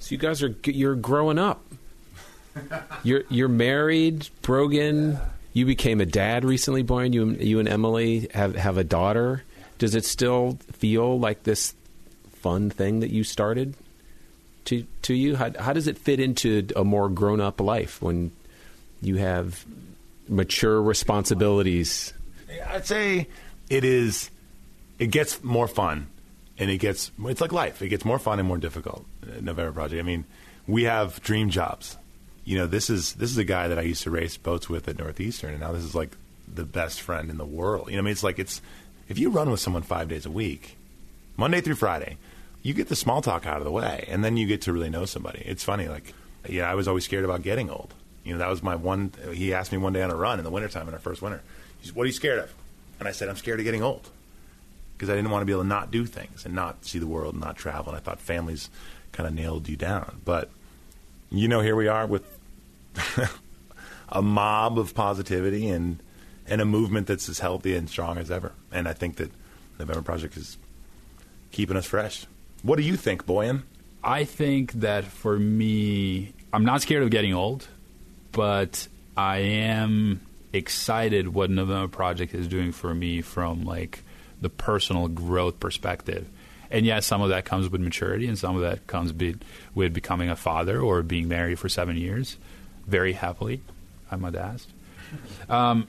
So 0.00 0.10
you 0.12 0.18
guys 0.18 0.42
are 0.42 0.54
you're 0.66 0.96
growing 0.96 1.38
up. 1.38 1.62
You're 3.02 3.22
you're 3.30 3.48
married, 3.48 4.28
Brogan. 4.42 5.18
You 5.54 5.64
became 5.64 6.00
a 6.00 6.06
dad 6.06 6.44
recently, 6.44 6.84
Bojan. 6.84 7.14
You 7.14 7.22
and- 7.22 7.40
you 7.42 7.58
and 7.60 7.68
Emily 7.68 8.28
have 8.34 8.54
have 8.56 8.76
a 8.76 8.84
daughter. 8.84 9.42
Does 9.78 9.94
it 9.94 10.04
still 10.04 10.58
feel 10.72 11.18
like 11.18 11.44
this 11.44 11.74
fun 12.42 12.68
thing 12.70 13.00
that 13.00 13.10
you 13.10 13.24
started 13.24 13.74
to 14.66 14.84
to 15.02 15.14
you? 15.14 15.36
How 15.36 15.50
how 15.58 15.72
does 15.72 15.86
it 15.86 15.96
fit 15.96 16.20
into 16.20 16.66
a 16.76 16.84
more 16.84 17.08
grown 17.08 17.40
up 17.40 17.60
life 17.60 18.02
when 18.02 18.32
you 19.00 19.16
have 19.16 19.64
mature 20.28 20.82
responsibilities? 20.82 22.12
I'd 22.68 22.86
say 22.86 23.28
it 23.70 23.84
is. 23.84 24.30
It 24.98 25.08
gets 25.08 25.42
more 25.42 25.66
fun, 25.68 26.08
and 26.58 26.70
it 26.70 26.78
gets. 26.78 27.10
It's 27.26 27.40
like 27.40 27.52
life. 27.52 27.80
It 27.82 27.88
gets 27.88 28.04
more 28.04 28.18
fun 28.18 28.38
and 28.38 28.46
more 28.48 28.58
difficult. 28.58 29.04
November 29.40 29.72
Project. 29.72 30.00
I 30.00 30.02
mean, 30.04 30.24
we 30.66 30.84
have 30.84 31.20
dream 31.22 31.50
jobs. 31.50 31.96
You 32.44 32.58
know, 32.58 32.66
this 32.66 32.90
is 32.90 33.14
this 33.14 33.30
is 33.30 33.38
a 33.38 33.44
guy 33.44 33.68
that 33.68 33.78
I 33.78 33.82
used 33.82 34.02
to 34.02 34.10
race 34.10 34.36
boats 34.36 34.68
with 34.68 34.86
at 34.88 34.98
Northeastern, 34.98 35.50
and 35.50 35.60
now 35.60 35.72
this 35.72 35.84
is 35.84 35.94
like 35.94 36.16
the 36.52 36.64
best 36.64 37.00
friend 37.00 37.30
in 37.30 37.38
the 37.38 37.44
world. 37.44 37.88
You 37.88 37.94
know, 37.94 38.00
I 38.00 38.02
mean, 38.02 38.12
it's 38.12 38.22
like 38.22 38.38
it's 38.38 38.60
if 39.08 39.18
you 39.18 39.30
run 39.30 39.50
with 39.50 39.60
someone 39.60 39.82
five 39.82 40.08
days 40.08 40.26
a 40.26 40.30
week, 40.30 40.76
Monday 41.36 41.60
through 41.60 41.76
Friday, 41.76 42.16
you 42.62 42.74
get 42.74 42.88
the 42.88 42.96
small 42.96 43.22
talk 43.22 43.46
out 43.46 43.58
of 43.58 43.64
the 43.64 43.70
way, 43.70 44.06
and 44.08 44.24
then 44.24 44.36
you 44.36 44.46
get 44.46 44.62
to 44.62 44.72
really 44.72 44.90
know 44.90 45.04
somebody. 45.04 45.42
It's 45.44 45.64
funny, 45.64 45.88
like, 45.88 46.14
yeah, 46.48 46.70
I 46.70 46.74
was 46.74 46.88
always 46.88 47.04
scared 47.04 47.24
about 47.24 47.42
getting 47.42 47.70
old. 47.70 47.94
You 48.24 48.32
know, 48.32 48.38
that 48.38 48.48
was 48.48 48.62
my 48.62 48.74
one. 48.74 49.12
He 49.32 49.52
asked 49.52 49.72
me 49.72 49.78
one 49.78 49.92
day 49.92 50.02
on 50.02 50.10
a 50.10 50.16
run 50.16 50.38
in 50.38 50.44
the 50.44 50.50
wintertime 50.50 50.88
in 50.88 50.94
our 50.94 51.00
first 51.00 51.22
winter, 51.22 51.42
said, 51.82 51.94
"What 51.94 52.04
are 52.04 52.06
you 52.06 52.12
scared 52.12 52.38
of?" 52.40 52.54
And 52.98 53.08
I 53.08 53.12
said, 53.12 53.28
"I'm 53.28 53.36
scared 53.36 53.60
of 53.60 53.64
getting 53.64 53.82
old." 53.82 54.10
Because 54.96 55.10
I 55.10 55.16
didn't 55.16 55.30
want 55.30 55.42
to 55.42 55.46
be 55.46 55.52
able 55.52 55.62
to 55.62 55.68
not 55.68 55.90
do 55.90 56.06
things 56.06 56.44
and 56.44 56.54
not 56.54 56.84
see 56.84 57.00
the 57.00 57.06
world 57.06 57.34
and 57.34 57.42
not 57.42 57.56
travel. 57.56 57.88
And 57.92 57.96
I 57.96 58.00
thought 58.00 58.20
families 58.20 58.70
kind 59.10 59.26
of 59.26 59.34
nailed 59.34 59.68
you 59.68 59.76
down. 59.76 60.20
But, 60.24 60.50
you 61.30 61.48
know, 61.48 61.60
here 61.60 61.74
we 61.74 61.88
are 61.88 62.06
with 62.06 62.33
a 64.08 64.22
mob 64.22 64.78
of 64.78 64.94
positivity 64.94 65.68
and, 65.68 66.02
and 66.46 66.60
a 66.60 66.64
movement 66.64 67.06
that's 67.06 67.28
as 67.28 67.38
healthy 67.38 67.74
and 67.74 67.88
strong 67.88 68.18
as 68.18 68.30
ever. 68.30 68.52
And 68.72 68.88
I 68.88 68.92
think 68.92 69.16
that 69.16 69.30
November 69.78 70.02
Project 70.02 70.36
is 70.36 70.58
keeping 71.50 71.76
us 71.76 71.86
fresh. 71.86 72.26
What 72.62 72.76
do 72.76 72.82
you 72.82 72.96
think, 72.96 73.26
Bojan? 73.26 73.62
I 74.02 74.24
think 74.24 74.72
that 74.74 75.04
for 75.04 75.38
me, 75.38 76.34
I'm 76.52 76.64
not 76.64 76.82
scared 76.82 77.02
of 77.02 77.10
getting 77.10 77.32
old, 77.34 77.66
but 78.32 78.86
I 79.16 79.38
am 79.38 80.20
excited 80.52 81.28
what 81.28 81.50
November 81.50 81.88
Project 81.88 82.34
is 82.34 82.46
doing 82.46 82.72
for 82.72 82.94
me 82.94 83.22
from 83.22 83.64
like 83.64 84.02
the 84.40 84.50
personal 84.50 85.08
growth 85.08 85.58
perspective. 85.58 86.28
And 86.70 86.84
yes, 86.84 87.06
some 87.06 87.22
of 87.22 87.28
that 87.30 87.44
comes 87.44 87.68
with 87.68 87.80
maturity, 87.80 88.26
and 88.26 88.38
some 88.38 88.56
of 88.56 88.62
that 88.62 88.86
comes 88.86 89.12
be, 89.12 89.36
with 89.74 89.94
becoming 89.94 90.28
a 90.28 90.36
father 90.36 90.80
or 90.80 91.02
being 91.02 91.28
married 91.28 91.58
for 91.58 91.68
seven 91.68 91.96
years, 91.96 92.36
very 92.86 93.12
happily, 93.12 93.60
I 94.10 94.16
might 94.16 94.34
ask. 94.34 94.68
Um, 95.48 95.88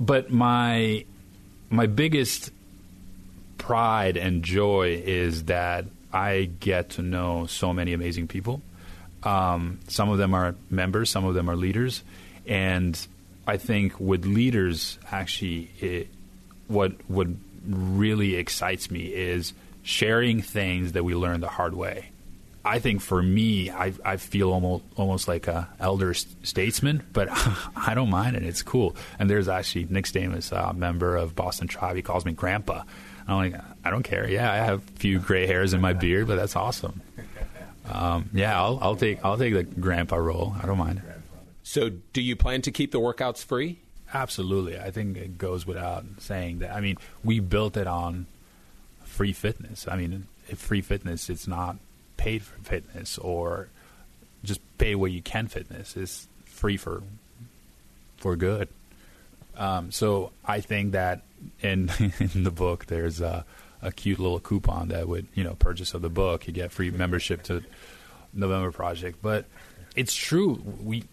but 0.00 0.30
my 0.30 1.04
my 1.70 1.86
biggest 1.86 2.50
pride 3.58 4.16
and 4.16 4.42
joy 4.42 5.02
is 5.04 5.44
that 5.44 5.84
I 6.12 6.50
get 6.60 6.90
to 6.90 7.02
know 7.02 7.46
so 7.46 7.72
many 7.72 7.92
amazing 7.92 8.28
people. 8.28 8.62
Um, 9.22 9.80
some 9.88 10.08
of 10.08 10.18
them 10.18 10.32
are 10.32 10.54
members, 10.70 11.10
some 11.10 11.24
of 11.24 11.34
them 11.34 11.50
are 11.50 11.56
leaders, 11.56 12.02
and 12.46 12.98
I 13.46 13.56
think 13.56 13.98
with 13.98 14.24
leaders, 14.24 14.98
actually, 15.10 15.70
it, 15.80 16.08
what 16.68 16.92
what 17.08 17.26
really 17.66 18.36
excites 18.36 18.90
me 18.90 19.12
is 19.12 19.52
sharing 19.82 20.42
things 20.42 20.92
that 20.92 21.02
we 21.04 21.14
learn 21.14 21.40
the 21.40 21.48
hard 21.48 21.74
way. 21.74 22.10
I 22.68 22.80
think 22.80 23.00
for 23.00 23.22
me, 23.22 23.70
I, 23.70 23.94
I 24.04 24.18
feel 24.18 24.52
almost 24.52 24.84
almost 24.96 25.26
like 25.26 25.48
a 25.48 25.68
elder 25.80 26.12
statesman, 26.12 27.02
but 27.14 27.28
I 27.76 27.94
don't 27.94 28.10
mind 28.10 28.36
it. 28.36 28.42
It's 28.42 28.62
cool. 28.62 28.94
And 29.18 29.30
there's 29.30 29.48
actually 29.48 29.86
Nick 29.88 30.04
Stamos, 30.04 30.52
a 30.52 30.74
member 30.74 31.16
of 31.16 31.34
Boston 31.34 31.66
Tribe. 31.66 31.96
He 31.96 32.02
calls 32.02 32.26
me 32.26 32.32
Grandpa. 32.32 32.82
I'm 33.26 33.36
like, 33.36 33.60
I 33.84 33.90
don't 33.90 34.02
care. 34.02 34.28
Yeah, 34.28 34.52
I 34.52 34.56
have 34.56 34.86
a 34.86 34.98
few 34.98 35.18
gray 35.18 35.46
hairs 35.46 35.72
in 35.72 35.80
my 35.80 35.94
beard, 35.94 36.26
but 36.26 36.36
that's 36.36 36.56
awesome. 36.56 37.00
Um, 37.90 38.28
yeah, 38.34 38.60
I'll, 38.60 38.78
I'll 38.82 38.96
take 38.96 39.24
I'll 39.24 39.38
take 39.38 39.54
the 39.54 39.62
grandpa 39.62 40.16
role. 40.16 40.54
I 40.62 40.66
don't 40.66 40.78
mind. 40.78 40.98
It. 40.98 41.22
So, 41.62 41.88
do 42.12 42.20
you 42.20 42.36
plan 42.36 42.60
to 42.62 42.70
keep 42.70 42.92
the 42.92 43.00
workouts 43.00 43.42
free? 43.42 43.78
Absolutely. 44.12 44.78
I 44.78 44.90
think 44.90 45.16
it 45.16 45.38
goes 45.38 45.66
without 45.66 46.04
saying 46.18 46.58
that. 46.58 46.74
I 46.74 46.80
mean, 46.80 46.96
we 47.24 47.40
built 47.40 47.78
it 47.78 47.86
on 47.86 48.26
free 49.04 49.32
fitness. 49.32 49.86
I 49.88 49.96
mean, 49.96 50.26
free 50.54 50.82
fitness, 50.82 51.30
it's 51.30 51.46
not 51.46 51.76
paid 52.18 52.42
for 52.42 52.58
fitness 52.62 53.16
or 53.16 53.68
just 54.44 54.60
pay 54.76 54.94
what 54.94 55.10
you 55.10 55.22
can 55.22 55.48
fitness. 55.48 55.96
is 55.96 56.28
free 56.44 56.76
for 56.76 57.02
for 58.18 58.36
good. 58.36 58.68
Um, 59.56 59.90
so 59.90 60.32
I 60.44 60.60
think 60.60 60.92
that 60.92 61.22
in 61.60 61.90
in 62.18 62.44
the 62.44 62.50
book 62.50 62.86
there's 62.86 63.20
a, 63.20 63.44
a 63.80 63.90
cute 63.92 64.18
little 64.18 64.40
coupon 64.40 64.88
that 64.88 65.08
would 65.08 65.26
you 65.34 65.44
know 65.44 65.54
purchase 65.54 65.94
of 65.94 66.02
the 66.02 66.10
book 66.10 66.46
you 66.46 66.52
get 66.52 66.70
free 66.70 66.90
membership 66.90 67.42
to 67.44 67.62
November 68.34 68.70
Project. 68.70 69.18
But 69.22 69.46
it's 69.96 70.14
true 70.14 70.62
we 70.82 71.04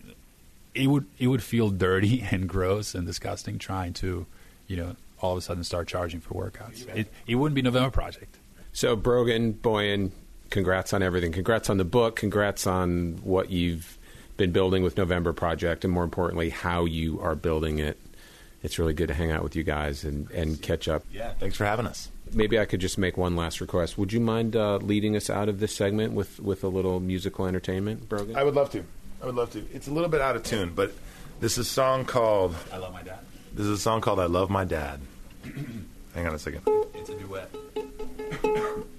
it 0.74 0.88
would 0.88 1.06
it 1.18 1.28
would 1.28 1.44
feel 1.44 1.70
dirty 1.70 2.26
and 2.32 2.50
gross 2.50 2.94
and 2.94 3.08
disgusting 3.08 3.58
trying 3.58 3.94
to 3.94 4.26
you 4.68 4.78
know 4.78 4.96
all 5.22 5.32
of 5.32 5.38
a 5.38 5.42
sudden 5.42 5.64
start 5.64 5.88
charging 5.88 6.20
for 6.20 6.34
workouts. 6.34 6.88
It 6.96 7.12
it 7.26 7.36
wouldn't 7.36 7.56
be 7.56 7.62
November 7.62 7.90
Project. 7.90 8.38
So 8.74 8.96
Brogan 8.98 9.54
Bojan, 9.54 10.12
congrats 10.50 10.94
on 10.94 11.04
everything. 11.04 11.32
Congrats 11.32 11.70
on 11.70 11.78
the 11.78 11.86
book. 11.86 12.16
Congrats 12.16 12.68
on 12.68 13.20
what 13.24 13.50
you've 13.52 13.98
been 14.38 14.52
building 14.52 14.84
with 14.84 14.98
November 14.98 15.34
Project, 15.34 15.84
and 15.84 15.94
more 15.94 16.04
importantly, 16.04 16.50
how 16.50 16.86
you 16.86 17.20
are 17.22 17.36
building 17.36 17.80
it 17.80 17.98
it's 18.66 18.80
really 18.80 18.96
good 18.96 19.10
to 19.10 19.14
hang 19.14 19.32
out 19.32 19.44
with 19.44 19.56
you 19.56 19.62
guys 19.62 20.04
and, 20.04 20.30
and 20.32 20.60
catch 20.60 20.88
up. 20.88 21.04
Yeah, 21.14 21.34
thanks 21.40 21.56
for 21.56 21.66
having 21.66 21.86
us. 21.86 22.10
Maybe 22.34 22.60
I 22.60 22.66
could 22.66 22.82
just 22.82 22.98
make 22.98 23.16
one 23.16 23.36
last 23.36 23.62
request. 23.62 23.96
Would 23.96 24.12
you 24.12 24.20
mind 24.20 24.56
uh, 24.56 24.78
leading 24.78 25.16
us 25.16 25.30
out 25.30 25.50
of 25.50 25.60
this 25.60 25.76
segment 25.76 26.14
with, 26.14 26.40
with 26.40 26.64
a 26.64 26.68
little 26.68 27.00
musical 27.00 27.46
entertainment, 27.46 28.10
Brogan? 28.10 28.36
I 28.36 28.44
would 28.44 28.56
love 28.56 28.72
to. 28.72 28.84
I 29.22 29.28
would 29.28 29.36
love 29.36 29.52
to. 29.52 29.64
It's 29.72 29.88
a 29.88 29.92
little 29.92 30.10
bit 30.10 30.20
out 30.20 30.36
of 30.36 30.42
tune, 30.42 30.74
but 30.76 30.92
this 31.40 31.60
is 31.60 31.68
a 31.68 31.70
song 31.70 32.06
called 32.06 32.56
I 32.74 32.78
Love 32.78 32.92
My 32.92 33.04
Dad. 33.04 33.20
This 33.54 33.68
is 33.68 33.78
a 33.78 33.82
song 33.82 34.02
called 34.02 34.20
I 34.20 34.26
Love 34.26 34.50
My 34.50 34.66
Dad. 34.66 35.00
hang 36.16 36.26
on 36.26 36.34
a 36.34 36.40
second. 36.40 36.64
It's 36.96 37.10
a 37.10 37.20
duet. 37.20 37.56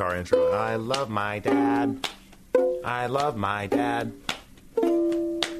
guitar 0.00 0.16
intro. 0.16 0.50
I 0.52 0.76
love 0.76 1.10
my 1.10 1.38
dad. 1.40 2.08
I 2.82 3.04
love 3.06 3.36
my 3.36 3.66
dad. 3.66 4.10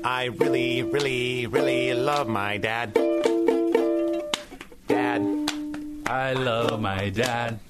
I 0.03 0.31
really, 0.41 0.83
really, 0.83 1.47
really 1.47 1.93
love 1.93 2.27
my 2.27 2.57
dad. 2.57 2.95
Dad. 4.89 5.21
I 6.07 6.33
love 6.33 6.81
my 6.81 7.11
dad. 7.11 7.61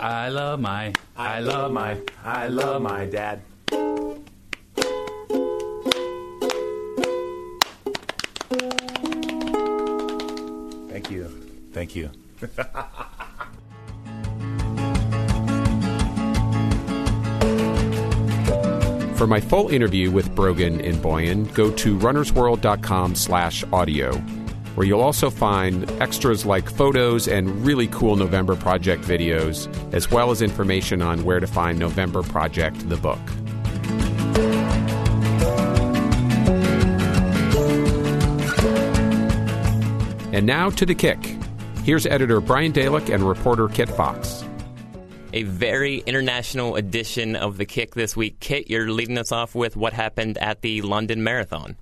I 0.00 0.28
love 0.28 0.58
my. 0.58 0.92
I 1.16 1.38
love 1.38 1.70
my. 1.70 2.00
I 2.24 2.48
love 2.48 2.82
my 2.82 3.06
dad. 3.06 3.42
Thank 10.90 11.10
you. 11.12 11.28
Thank 11.72 11.94
you. 11.94 12.10
For 19.16 19.26
my 19.26 19.40
full 19.40 19.70
interview 19.70 20.10
with 20.10 20.34
Brogan 20.34 20.78
and 20.82 20.96
Bojan, 20.98 21.52
go 21.54 21.70
to 21.70 21.96
runnersworld.com 21.96 23.14
slash 23.14 23.64
audio, 23.72 24.14
where 24.74 24.86
you'll 24.86 25.00
also 25.00 25.30
find 25.30 25.90
extras 26.02 26.44
like 26.44 26.68
photos 26.68 27.26
and 27.26 27.64
really 27.64 27.86
cool 27.86 28.16
November 28.16 28.56
Project 28.56 29.02
videos, 29.04 29.72
as 29.94 30.10
well 30.10 30.30
as 30.30 30.42
information 30.42 31.00
on 31.00 31.24
where 31.24 31.40
to 31.40 31.46
find 31.46 31.78
November 31.78 32.22
Project, 32.22 32.86
the 32.90 32.98
book. 32.98 33.18
And 40.34 40.44
now 40.44 40.68
to 40.68 40.84
the 40.84 40.94
kick. 40.94 41.18
Here's 41.84 42.04
editor 42.04 42.42
Brian 42.42 42.74
Dalek 42.74 43.14
and 43.14 43.26
reporter 43.26 43.68
Kit 43.68 43.88
Fox 43.88 44.35
a 45.32 45.42
very 45.42 45.98
international 45.98 46.76
edition 46.76 47.36
of 47.36 47.56
the 47.56 47.66
kick 47.66 47.94
this 47.94 48.16
week. 48.16 48.40
Kit, 48.40 48.70
you're 48.70 48.90
leading 48.90 49.18
us 49.18 49.32
off 49.32 49.54
with 49.54 49.76
what 49.76 49.92
happened 49.92 50.38
at 50.38 50.62
the 50.62 50.82
London 50.82 51.22
Marathon. 51.22 51.76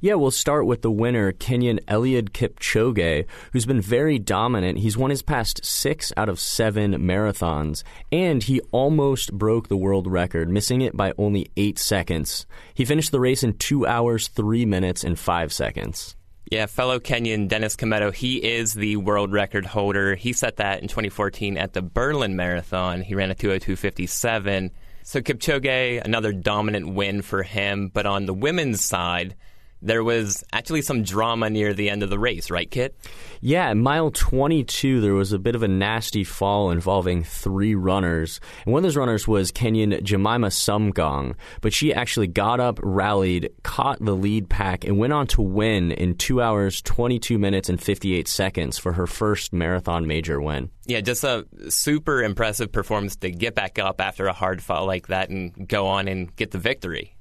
Yeah, 0.00 0.14
we'll 0.14 0.30
start 0.30 0.66
with 0.66 0.82
the 0.82 0.90
winner, 0.90 1.32
Kenyan 1.32 1.82
Eliud 1.86 2.30
Kipchoge, 2.30 3.26
who's 3.52 3.66
been 3.66 3.80
very 3.80 4.18
dominant. 4.18 4.78
He's 4.78 4.96
won 4.96 5.10
his 5.10 5.22
past 5.22 5.64
six 5.64 6.12
out 6.16 6.28
of 6.28 6.38
seven 6.38 6.94
marathons, 6.94 7.82
and 8.12 8.42
he 8.42 8.60
almost 8.72 9.32
broke 9.32 9.68
the 9.68 9.76
world 9.76 10.06
record, 10.06 10.50
missing 10.50 10.82
it 10.82 10.96
by 10.96 11.12
only 11.16 11.50
eight 11.56 11.78
seconds. 11.78 12.46
He 12.74 12.84
finished 12.84 13.10
the 13.10 13.20
race 13.20 13.42
in 13.42 13.54
two 13.54 13.86
hours, 13.86 14.28
three 14.28 14.66
minutes, 14.66 15.02
and 15.02 15.18
five 15.18 15.52
seconds. 15.52 16.14
Yeah, 16.48 16.66
fellow 16.66 17.00
Kenyan 17.00 17.48
Dennis 17.48 17.74
Kimetto, 17.74 18.14
he 18.14 18.36
is 18.36 18.72
the 18.72 18.96
world 18.98 19.32
record 19.32 19.66
holder. 19.66 20.14
He 20.14 20.32
set 20.32 20.58
that 20.58 20.80
in 20.80 20.86
2014 20.86 21.58
at 21.58 21.72
the 21.72 21.82
Berlin 21.82 22.36
Marathon. 22.36 23.00
He 23.00 23.16
ran 23.16 23.32
a 23.32 23.34
202.57. 23.34 24.70
So 25.02 25.20
Kipchoge, 25.20 26.00
another 26.04 26.32
dominant 26.32 26.94
win 26.94 27.22
for 27.22 27.42
him. 27.42 27.90
But 27.92 28.06
on 28.06 28.26
the 28.26 28.34
women's 28.34 28.84
side, 28.84 29.34
there 29.82 30.02
was 30.02 30.42
actually 30.52 30.82
some 30.82 31.02
drama 31.02 31.50
near 31.50 31.74
the 31.74 31.90
end 31.90 32.02
of 32.02 32.10
the 32.10 32.18
race, 32.18 32.50
right, 32.50 32.70
Kit? 32.70 32.96
Yeah, 33.40 33.72
mile 33.74 34.10
22, 34.10 35.00
there 35.00 35.14
was 35.14 35.32
a 35.32 35.38
bit 35.38 35.54
of 35.54 35.62
a 35.62 35.68
nasty 35.68 36.24
fall 36.24 36.70
involving 36.70 37.22
three 37.22 37.74
runners. 37.74 38.40
And 38.64 38.72
one 38.72 38.80
of 38.80 38.82
those 38.84 38.96
runners 38.96 39.28
was 39.28 39.52
Kenyan 39.52 40.02
Jemima 40.02 40.48
Sumgong, 40.48 41.34
but 41.60 41.72
she 41.72 41.92
actually 41.92 42.26
got 42.26 42.60
up, 42.60 42.80
rallied, 42.82 43.50
caught 43.62 44.04
the 44.04 44.16
lead 44.16 44.48
pack, 44.48 44.84
and 44.84 44.98
went 44.98 45.12
on 45.12 45.26
to 45.28 45.42
win 45.42 45.92
in 45.92 46.16
2 46.16 46.40
hours, 46.40 46.80
22 46.82 47.38
minutes, 47.38 47.68
and 47.68 47.80
58 47.80 48.28
seconds 48.28 48.78
for 48.78 48.92
her 48.94 49.06
first 49.06 49.52
marathon 49.52 50.06
major 50.06 50.40
win. 50.40 50.70
Yeah, 50.86 51.00
just 51.00 51.24
a 51.24 51.46
super 51.68 52.22
impressive 52.22 52.70
performance 52.70 53.16
to 53.16 53.30
get 53.30 53.54
back 53.54 53.78
up 53.78 54.00
after 54.00 54.26
a 54.26 54.32
hard 54.32 54.62
fall 54.62 54.86
like 54.86 55.08
that 55.08 55.30
and 55.30 55.68
go 55.68 55.86
on 55.86 56.08
and 56.08 56.34
get 56.36 56.52
the 56.52 56.58
victory. 56.58 57.15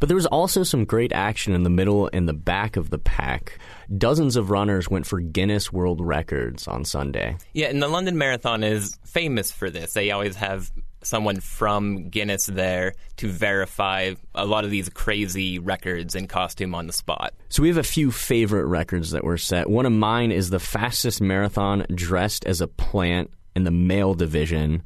But 0.00 0.08
there 0.08 0.16
was 0.16 0.26
also 0.26 0.62
some 0.62 0.84
great 0.84 1.12
action 1.12 1.54
in 1.54 1.62
the 1.62 1.70
middle 1.70 2.10
and 2.12 2.28
the 2.28 2.34
back 2.34 2.76
of 2.76 2.90
the 2.90 2.98
pack. 2.98 3.58
Dozens 3.96 4.36
of 4.36 4.50
runners 4.50 4.88
went 4.88 5.06
for 5.06 5.20
Guinness 5.20 5.72
World 5.72 6.00
Records 6.00 6.66
on 6.68 6.84
Sunday. 6.84 7.36
Yeah, 7.52 7.68
and 7.68 7.82
the 7.82 7.88
London 7.88 8.18
Marathon 8.18 8.62
is 8.62 8.98
famous 9.04 9.50
for 9.50 9.70
this. 9.70 9.92
They 9.92 10.10
always 10.10 10.36
have 10.36 10.70
someone 11.02 11.40
from 11.40 12.08
Guinness 12.08 12.46
there 12.46 12.94
to 13.16 13.28
verify 13.28 14.14
a 14.34 14.44
lot 14.44 14.64
of 14.64 14.70
these 14.70 14.88
crazy 14.88 15.58
records 15.58 16.14
in 16.14 16.26
costume 16.26 16.74
on 16.74 16.86
the 16.86 16.92
spot. 16.92 17.32
So 17.48 17.62
we 17.62 17.68
have 17.68 17.76
a 17.76 17.82
few 17.82 18.10
favorite 18.10 18.66
records 18.66 19.12
that 19.12 19.24
were 19.24 19.38
set. 19.38 19.70
One 19.70 19.86
of 19.86 19.92
mine 19.92 20.32
is 20.32 20.50
the 20.50 20.58
fastest 20.58 21.20
marathon 21.20 21.86
dressed 21.94 22.44
as 22.44 22.60
a 22.60 22.66
plant 22.66 23.30
in 23.54 23.64
the 23.64 23.70
male 23.70 24.14
division. 24.14 24.82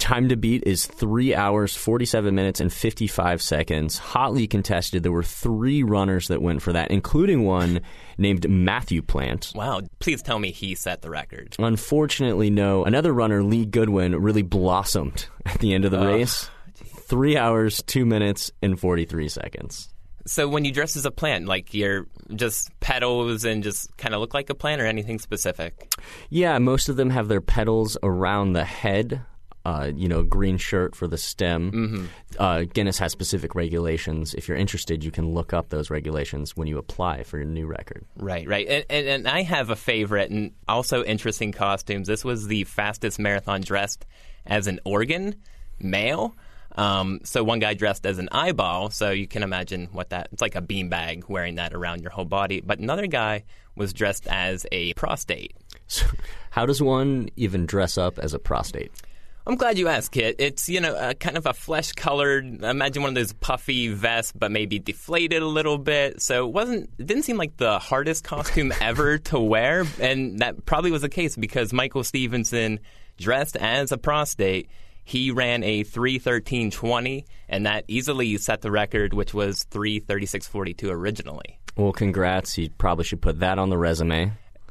Time 0.00 0.30
to 0.30 0.36
beat 0.36 0.64
is 0.66 0.86
3 0.86 1.34
hours, 1.34 1.76
47 1.76 2.34
minutes, 2.34 2.58
and 2.58 2.72
55 2.72 3.42
seconds. 3.42 3.98
Hotly 3.98 4.48
contested. 4.48 5.02
There 5.02 5.12
were 5.12 5.22
three 5.22 5.82
runners 5.82 6.28
that 6.28 6.40
went 6.40 6.62
for 6.62 6.72
that, 6.72 6.90
including 6.90 7.44
one 7.44 7.82
named 8.16 8.48
Matthew 8.48 9.02
Plant. 9.02 9.52
Wow. 9.54 9.82
Please 9.98 10.22
tell 10.22 10.38
me 10.38 10.52
he 10.52 10.74
set 10.74 11.02
the 11.02 11.10
record. 11.10 11.54
Unfortunately, 11.58 12.48
no. 12.48 12.84
Another 12.84 13.12
runner, 13.12 13.42
Lee 13.44 13.66
Goodwin, 13.66 14.16
really 14.16 14.42
blossomed 14.42 15.26
at 15.44 15.58
the 15.60 15.74
end 15.74 15.84
of 15.84 15.90
the 15.90 16.00
race. 16.00 16.50
Three 17.02 17.36
hours, 17.36 17.82
two 17.82 18.06
minutes, 18.06 18.50
and 18.62 18.80
43 18.80 19.28
seconds. 19.28 19.90
So 20.26 20.48
when 20.48 20.64
you 20.64 20.72
dress 20.72 20.96
as 20.96 21.04
a 21.04 21.10
plant, 21.10 21.46
like 21.46 21.74
you're 21.74 22.06
just 22.34 22.70
petals 22.80 23.44
and 23.44 23.62
just 23.62 23.94
kind 23.98 24.14
of 24.14 24.20
look 24.20 24.32
like 24.32 24.48
a 24.48 24.54
plant 24.54 24.80
or 24.80 24.86
anything 24.86 25.18
specific? 25.18 25.92
Yeah, 26.30 26.58
most 26.58 26.88
of 26.88 26.96
them 26.96 27.10
have 27.10 27.28
their 27.28 27.40
petals 27.42 27.98
around 28.02 28.54
the 28.54 28.64
head. 28.64 29.22
Uh, 29.62 29.92
you 29.94 30.08
know, 30.08 30.22
green 30.22 30.56
shirt 30.56 30.96
for 30.96 31.06
the 31.06 31.18
stem. 31.18 31.70
Mhm. 31.70 32.06
Uh, 32.38 32.64
Guinness 32.72 32.98
has 32.98 33.12
specific 33.12 33.54
regulations. 33.54 34.32
If 34.32 34.48
you're 34.48 34.56
interested, 34.56 35.04
you 35.04 35.10
can 35.10 35.34
look 35.34 35.52
up 35.52 35.68
those 35.68 35.90
regulations 35.90 36.56
when 36.56 36.66
you 36.66 36.78
apply 36.78 37.24
for 37.24 37.36
your 37.36 37.46
new 37.46 37.66
record. 37.66 38.06
Right, 38.16 38.48
right. 38.48 38.66
And, 38.66 38.84
and, 38.88 39.06
and 39.06 39.28
I 39.28 39.42
have 39.42 39.68
a 39.68 39.76
favorite 39.76 40.30
and 40.30 40.52
also 40.66 41.04
interesting 41.04 41.52
costumes. 41.52 42.08
This 42.08 42.24
was 42.24 42.46
the 42.46 42.64
fastest 42.64 43.18
marathon 43.18 43.60
dressed 43.60 44.06
as 44.46 44.66
an 44.66 44.80
organ, 44.86 45.34
male. 45.78 46.34
Um, 46.76 47.20
so 47.24 47.44
one 47.44 47.58
guy 47.58 47.74
dressed 47.74 48.06
as 48.06 48.18
an 48.18 48.30
eyeball, 48.32 48.88
so 48.88 49.10
you 49.10 49.26
can 49.26 49.42
imagine 49.42 49.88
what 49.92 50.08
that. 50.10 50.28
It's 50.32 50.40
like 50.40 50.54
a 50.54 50.62
beanbag 50.62 51.28
wearing 51.28 51.56
that 51.56 51.74
around 51.74 52.00
your 52.00 52.12
whole 52.12 52.24
body. 52.24 52.62
But 52.64 52.78
another 52.78 53.06
guy 53.08 53.44
was 53.76 53.92
dressed 53.92 54.26
as 54.28 54.64
a 54.72 54.94
prostate. 54.94 55.54
So 55.86 56.06
how 56.50 56.64
does 56.66 56.80
one 56.80 57.28
even 57.36 57.66
dress 57.66 57.98
up 57.98 58.18
as 58.18 58.32
a 58.32 58.38
prostate? 58.38 58.92
I'm 59.46 59.56
glad 59.56 59.78
you 59.78 59.88
asked, 59.88 60.12
Kit. 60.12 60.36
It's 60.38 60.68
you 60.68 60.80
know 60.80 60.94
a, 60.96 61.14
kind 61.14 61.36
of 61.36 61.46
a 61.46 61.54
flesh 61.54 61.92
colored. 61.92 62.62
Imagine 62.62 63.02
one 63.02 63.10
of 63.10 63.14
those 63.14 63.32
puffy 63.32 63.88
vests, 63.88 64.32
but 64.32 64.50
maybe 64.50 64.78
deflated 64.78 65.42
a 65.42 65.46
little 65.46 65.78
bit. 65.78 66.20
So 66.20 66.46
it 66.46 66.52
wasn't. 66.52 66.90
It 66.98 67.06
didn't 67.06 67.24
seem 67.24 67.36
like 67.36 67.56
the 67.56 67.78
hardest 67.78 68.24
costume 68.24 68.72
ever 68.80 69.18
to 69.18 69.38
wear, 69.38 69.84
and 69.98 70.40
that 70.40 70.66
probably 70.66 70.90
was 70.90 71.02
the 71.02 71.08
case 71.08 71.36
because 71.36 71.72
Michael 71.72 72.04
Stevenson 72.04 72.80
dressed 73.18 73.56
as 73.56 73.92
a 73.92 73.98
prostate. 73.98 74.68
He 75.04 75.30
ran 75.32 75.64
a 75.64 75.82
313.20, 75.82 77.24
and 77.48 77.66
that 77.66 77.84
easily 77.88 78.36
set 78.36 78.60
the 78.60 78.70
record, 78.70 79.12
which 79.12 79.34
was 79.34 79.64
336.42 79.70 80.88
originally. 80.88 81.58
Well, 81.76 81.92
congrats. 81.92 82.56
You 82.58 82.70
probably 82.70 83.04
should 83.04 83.20
put 83.20 83.40
that 83.40 83.58
on 83.58 83.70
the 83.70 83.78
resume. 83.78 84.32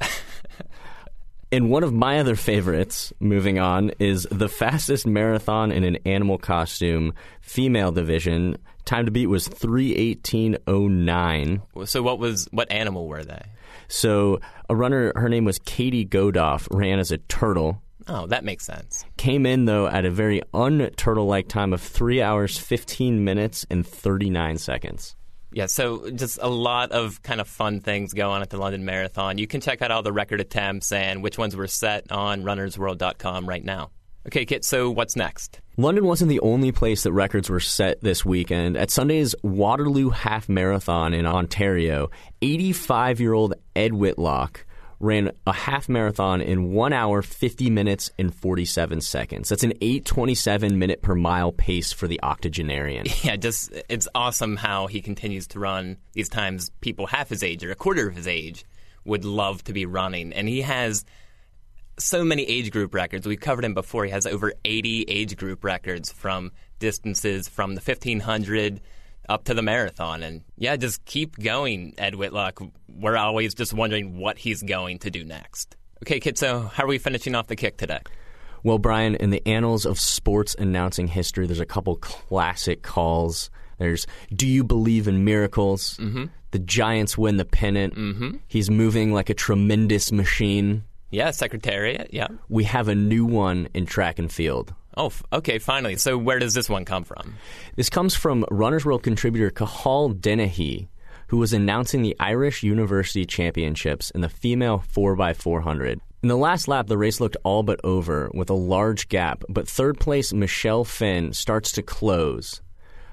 and 1.52 1.70
one 1.70 1.82
of 1.82 1.92
my 1.92 2.20
other 2.20 2.36
favorites, 2.36 3.12
moving 3.20 3.58
on, 3.58 3.90
is 3.98 4.26
the 4.30 4.48
fastest 4.48 5.06
marathon 5.06 5.70
in 5.72 5.84
an 5.84 5.98
animal 6.04 6.38
costume, 6.38 7.12
female 7.40 7.92
division. 7.92 8.56
Time 8.84 9.06
to 9.06 9.10
beat 9.10 9.26
was 9.26 9.48
318.09. 9.48 11.88
So 11.88 12.02
what 12.02 12.18
was 12.18 12.48
what 12.50 12.72
animal 12.72 13.08
were 13.08 13.24
they? 13.24 13.42
So 13.88 14.40
a 14.68 14.76
runner, 14.76 15.12
her 15.16 15.28
name 15.28 15.44
was 15.44 15.58
Katie 15.58 16.06
Godoff, 16.06 16.66
ran 16.70 16.98
as 16.98 17.12
a 17.12 17.18
turtle. 17.18 17.82
Oh, 18.08 18.26
that 18.26 18.44
makes 18.44 18.64
sense. 18.64 19.04
Came 19.16 19.46
in, 19.46 19.66
though, 19.66 19.86
at 19.86 20.04
a 20.04 20.10
very 20.10 20.42
un-turtle 20.54 21.26
like 21.26 21.48
time 21.48 21.72
of 21.72 21.80
3 21.80 22.22
hours, 22.22 22.58
15 22.58 23.24
minutes, 23.24 23.66
and 23.70 23.86
39 23.86 24.58
seconds. 24.58 25.14
Yeah, 25.52 25.66
so 25.66 26.10
just 26.10 26.38
a 26.40 26.48
lot 26.48 26.92
of 26.92 27.22
kind 27.22 27.40
of 27.40 27.48
fun 27.48 27.80
things 27.80 28.12
go 28.12 28.30
on 28.30 28.42
at 28.42 28.50
the 28.50 28.56
London 28.56 28.84
Marathon. 28.84 29.38
You 29.38 29.46
can 29.46 29.60
check 29.60 29.82
out 29.82 29.90
all 29.90 30.02
the 30.02 30.12
record 30.12 30.40
attempts 30.40 30.92
and 30.92 31.22
which 31.22 31.38
ones 31.38 31.56
were 31.56 31.66
set 31.66 32.10
on 32.12 32.44
runnersworld.com 32.44 33.48
right 33.48 33.64
now. 33.64 33.90
Okay, 34.26 34.44
Kit, 34.44 34.64
so 34.64 34.90
what's 34.90 35.16
next? 35.16 35.60
London 35.76 36.04
wasn't 36.04 36.28
the 36.28 36.40
only 36.40 36.72
place 36.72 37.04
that 37.04 37.12
records 37.12 37.48
were 37.48 37.58
set 37.58 38.02
this 38.02 38.24
weekend. 38.24 38.76
At 38.76 38.90
Sunday's 38.90 39.34
Waterloo 39.42 40.10
Half 40.10 40.48
Marathon 40.48 41.14
in 41.14 41.26
Ontario, 41.26 42.10
85 42.42 43.18
year 43.18 43.32
old 43.32 43.54
Ed 43.74 43.94
Whitlock 43.94 44.66
ran 45.00 45.30
a 45.46 45.52
half 45.52 45.88
marathon 45.88 46.42
in 46.42 46.72
1 46.72 46.92
hour 46.92 47.22
50 47.22 47.70
minutes 47.70 48.10
and 48.18 48.34
47 48.34 49.00
seconds. 49.00 49.48
That's 49.48 49.64
an 49.64 49.72
827 49.80 50.78
minute 50.78 51.02
per 51.02 51.14
mile 51.14 51.52
pace 51.52 51.90
for 51.92 52.06
the 52.06 52.20
octogenarian. 52.22 53.06
Yeah, 53.22 53.36
just 53.36 53.72
it's 53.88 54.08
awesome 54.14 54.56
how 54.56 54.86
he 54.86 55.02
continues 55.02 55.46
to 55.48 55.58
run 55.58 55.98
these 56.12 56.28
times 56.28 56.70
people 56.80 57.06
half 57.06 57.28
his 57.28 57.42
age 57.42 57.62
or 57.64 57.70
a 57.70 57.74
quarter 57.74 58.08
of 58.08 58.16
his 58.16 58.26
age 58.26 58.64
would 59.04 59.24
love 59.24 59.62
to 59.64 59.72
be 59.72 59.84
running 59.84 60.32
and 60.32 60.48
he 60.48 60.62
has 60.62 61.04
so 61.98 62.24
many 62.24 62.44
age 62.44 62.70
group 62.70 62.94
records. 62.94 63.26
We've 63.26 63.40
covered 63.40 63.64
him 63.64 63.74
before. 63.74 64.04
He 64.04 64.10
has 64.10 64.26
over 64.26 64.52
80 64.64 65.04
age 65.08 65.36
group 65.36 65.64
records 65.64 66.10
from 66.10 66.52
distances 66.78 67.48
from 67.48 67.74
the 67.74 67.80
1500 67.80 68.80
up 69.28 69.44
to 69.44 69.54
the 69.54 69.62
marathon. 69.62 70.22
And 70.22 70.42
yeah, 70.56 70.76
just 70.76 71.04
keep 71.04 71.38
going, 71.38 71.94
Ed 71.98 72.14
Whitlock. 72.14 72.60
We're 72.88 73.16
always 73.16 73.54
just 73.54 73.72
wondering 73.72 74.18
what 74.18 74.38
he's 74.38 74.62
going 74.62 74.98
to 75.00 75.10
do 75.10 75.24
next. 75.24 75.76
Okay, 76.02 76.20
Kit, 76.20 76.38
so 76.38 76.60
how 76.60 76.84
are 76.84 76.88
we 76.88 76.98
finishing 76.98 77.34
off 77.34 77.46
the 77.46 77.56
kick 77.56 77.76
today? 77.76 78.00
Well, 78.62 78.78
Brian, 78.78 79.14
in 79.14 79.30
the 79.30 79.42
annals 79.46 79.86
of 79.86 79.98
sports 79.98 80.54
announcing 80.58 81.08
history, 81.08 81.46
there's 81.46 81.60
a 81.60 81.66
couple 81.66 81.96
classic 81.96 82.82
calls. 82.82 83.50
There's 83.78 84.06
Do 84.34 84.46
You 84.46 84.64
Believe 84.64 85.08
in 85.08 85.24
Miracles? 85.24 85.96
Mm-hmm. 85.98 86.24
The 86.50 86.58
Giants 86.58 87.16
win 87.16 87.36
the 87.36 87.44
pennant. 87.44 87.94
Mm-hmm. 87.94 88.36
He's 88.48 88.70
moving 88.70 89.12
like 89.12 89.30
a 89.30 89.34
tremendous 89.34 90.12
machine. 90.12 90.84
Yeah, 91.10 91.30
Secretariat, 91.30 92.12
yeah. 92.12 92.28
We 92.48 92.64
have 92.64 92.88
a 92.88 92.94
new 92.94 93.24
one 93.24 93.68
in 93.74 93.86
track 93.86 94.18
and 94.18 94.30
field. 94.30 94.74
Oh, 94.96 95.12
okay, 95.32 95.58
finally. 95.58 95.96
So 95.96 96.18
where 96.18 96.38
does 96.38 96.54
this 96.54 96.68
one 96.68 96.84
come 96.84 97.04
from? 97.04 97.36
This 97.76 97.88
comes 97.90 98.14
from 98.14 98.44
Runner's 98.50 98.84
World 98.84 99.02
contributor 99.02 99.50
Cathal 99.50 100.10
Dennehy, 100.10 100.88
who 101.28 101.38
was 101.38 101.52
announcing 101.52 102.02
the 102.02 102.16
Irish 102.18 102.62
University 102.62 103.24
Championships 103.24 104.10
in 104.10 104.20
the 104.20 104.28
female 104.28 104.82
4x400. 104.92 106.00
In 106.22 106.28
the 106.28 106.36
last 106.36 106.68
lap, 106.68 106.86
the 106.86 106.98
race 106.98 107.20
looked 107.20 107.36
all 107.44 107.62
but 107.62 107.80
over 107.82 108.30
with 108.34 108.50
a 108.50 108.54
large 108.54 109.08
gap, 109.08 109.42
but 109.48 109.68
third 109.68 109.98
place 109.98 110.32
Michelle 110.32 110.84
Finn 110.84 111.32
starts 111.32 111.72
to 111.72 111.82
close. 111.82 112.60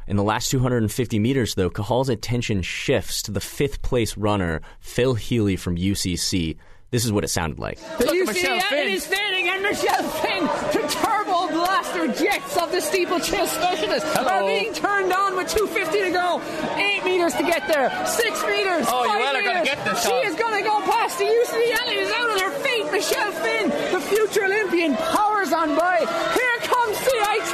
In 0.07 0.15
the 0.17 0.23
last 0.23 0.49
250 0.51 1.19
meters, 1.19 1.55
though, 1.55 1.69
Cathal's 1.69 2.09
attention 2.09 2.61
shifts 2.63 3.21
to 3.23 3.31
the 3.31 3.39
fifth 3.39 3.81
place 3.81 4.17
runner, 4.17 4.61
Phil 4.79 5.13
Healy 5.13 5.55
from 5.55 5.77
UCC. 5.77 6.57
This 6.91 7.05
is 7.05 7.11
what 7.11 7.23
it 7.23 7.29
sounded 7.29 7.59
like. 7.59 7.77
The 7.97 8.05
UCC 8.05 8.85
is 8.87 9.05
fading, 9.05 9.49
and 9.49 9.61
Michelle 9.63 10.03
Finn, 10.03 11.06
blaster 11.27 12.07
jets 12.07 12.55
of 12.57 12.71
the 12.71 12.79
steeplechase 12.81 13.51
specialist, 13.51 14.05
are 14.17 14.41
being 14.43 14.73
turned 14.73 15.11
on 15.11 15.35
with 15.35 15.51
250 15.51 16.03
to 16.07 16.11
go. 16.11 16.41
Eight 16.79 17.03
meters 17.03 17.33
to 17.35 17.43
get 17.43 17.67
there. 17.67 17.91
Six 18.07 18.41
meters. 18.47 18.87
Oh, 18.87 19.03
you 19.03 19.19
five 19.19 19.35
are 19.35 19.43
gonna 19.43 19.65
get 19.65 19.83
this, 19.83 20.03
She 20.07 20.13
is 20.23 20.35
going 20.35 20.55
to 20.55 20.63
go 20.63 20.79
past 20.87 21.19
the 21.19 21.25
UCC. 21.25 21.79
Ellie 21.83 21.99
is 21.99 22.11
out 22.15 22.29
on 22.31 22.39
her 22.39 22.51
feet. 22.63 22.85
Michelle 22.91 23.31
Finn, 23.43 23.69
the 23.91 23.99
future 23.99 24.45
Olympian, 24.45 24.95
powers 25.11 25.51
on 25.51 25.75
by. 25.75 25.99
Here 26.33 26.57
comes 26.63 26.95
CIT. 26.97 27.53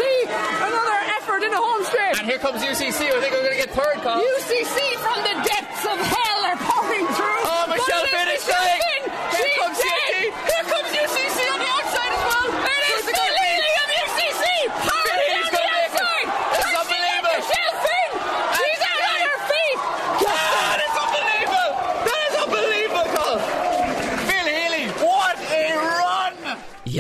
Another 0.62 1.00
effort 1.18 1.42
in 1.44 1.52
the 1.52 1.58
home 1.58 1.84
straight. 1.84 2.20
And 2.20 2.28
here 2.30 2.38
comes 2.40 2.62
UCC. 2.62 3.10
I 3.10 3.20
think 3.20 3.34
we're 3.34 3.42
going 3.42 3.58
to 3.58 3.64
get 3.66 3.72
third, 3.74 3.98
Carl. 4.06 4.22
UCC 4.22 4.78
from 5.02 5.18
the 5.26 5.36
depths 5.50 5.84
of 5.86 5.98
hell 5.98 6.40
are 6.46 6.58
pouring 6.62 7.08
through. 7.18 7.42
Oh, 7.50 7.66
Michelle 7.70 8.06
But 8.06 8.14
it 8.14 8.14
Finn 8.14 8.30
is 8.38 8.46
Michelle 8.46 8.62
going. 8.62 8.82
Finn. 8.86 9.04
Here 9.34 9.42
She's 9.42 9.58
comes 9.58 9.78
dead. 9.82 10.14
CIT. 10.14 10.34
Here 10.54 10.66
comes 10.70 10.90
UCC 10.94 11.38
on 11.54 11.60
the 11.60 11.70
outside 11.74 12.12
as 12.14 12.24
well. 12.30 12.48
It 12.54 12.82
is 12.84 12.94
Who's 12.94 13.08
it 13.10 13.16
Phil 13.18 13.34
gonna 13.34 13.42
be? 13.42 13.50
Healy 13.54 13.74
of 13.84 13.90
UCC. 14.04 14.44
Powering 14.86 15.18
Healy's 15.24 15.44
on 15.44 15.52
the 15.54 15.58
gonna 15.58 15.74
make 15.74 15.84
it. 15.84 15.98
outside. 15.98 16.28
This 16.30 16.62
is 16.64 16.74
Touching 16.74 16.80
unbelievable. 16.80 17.34
Michelle 17.34 17.76
Finn. 17.84 18.10
She's 18.54 18.82
out 18.84 19.02
on 19.04 19.20
her 19.28 19.38
feet. 19.50 19.78
Ah, 20.24 20.72
that's 20.80 20.98
unbelievable. 21.04 21.70
That 22.08 22.20
is 22.30 22.36
unbelievable, 22.44 23.08
Carl. 23.14 23.38
Phil 24.28 24.48
Healy, 24.54 24.86
what 25.04 25.36
a 25.52 25.66
run. 25.76 26.34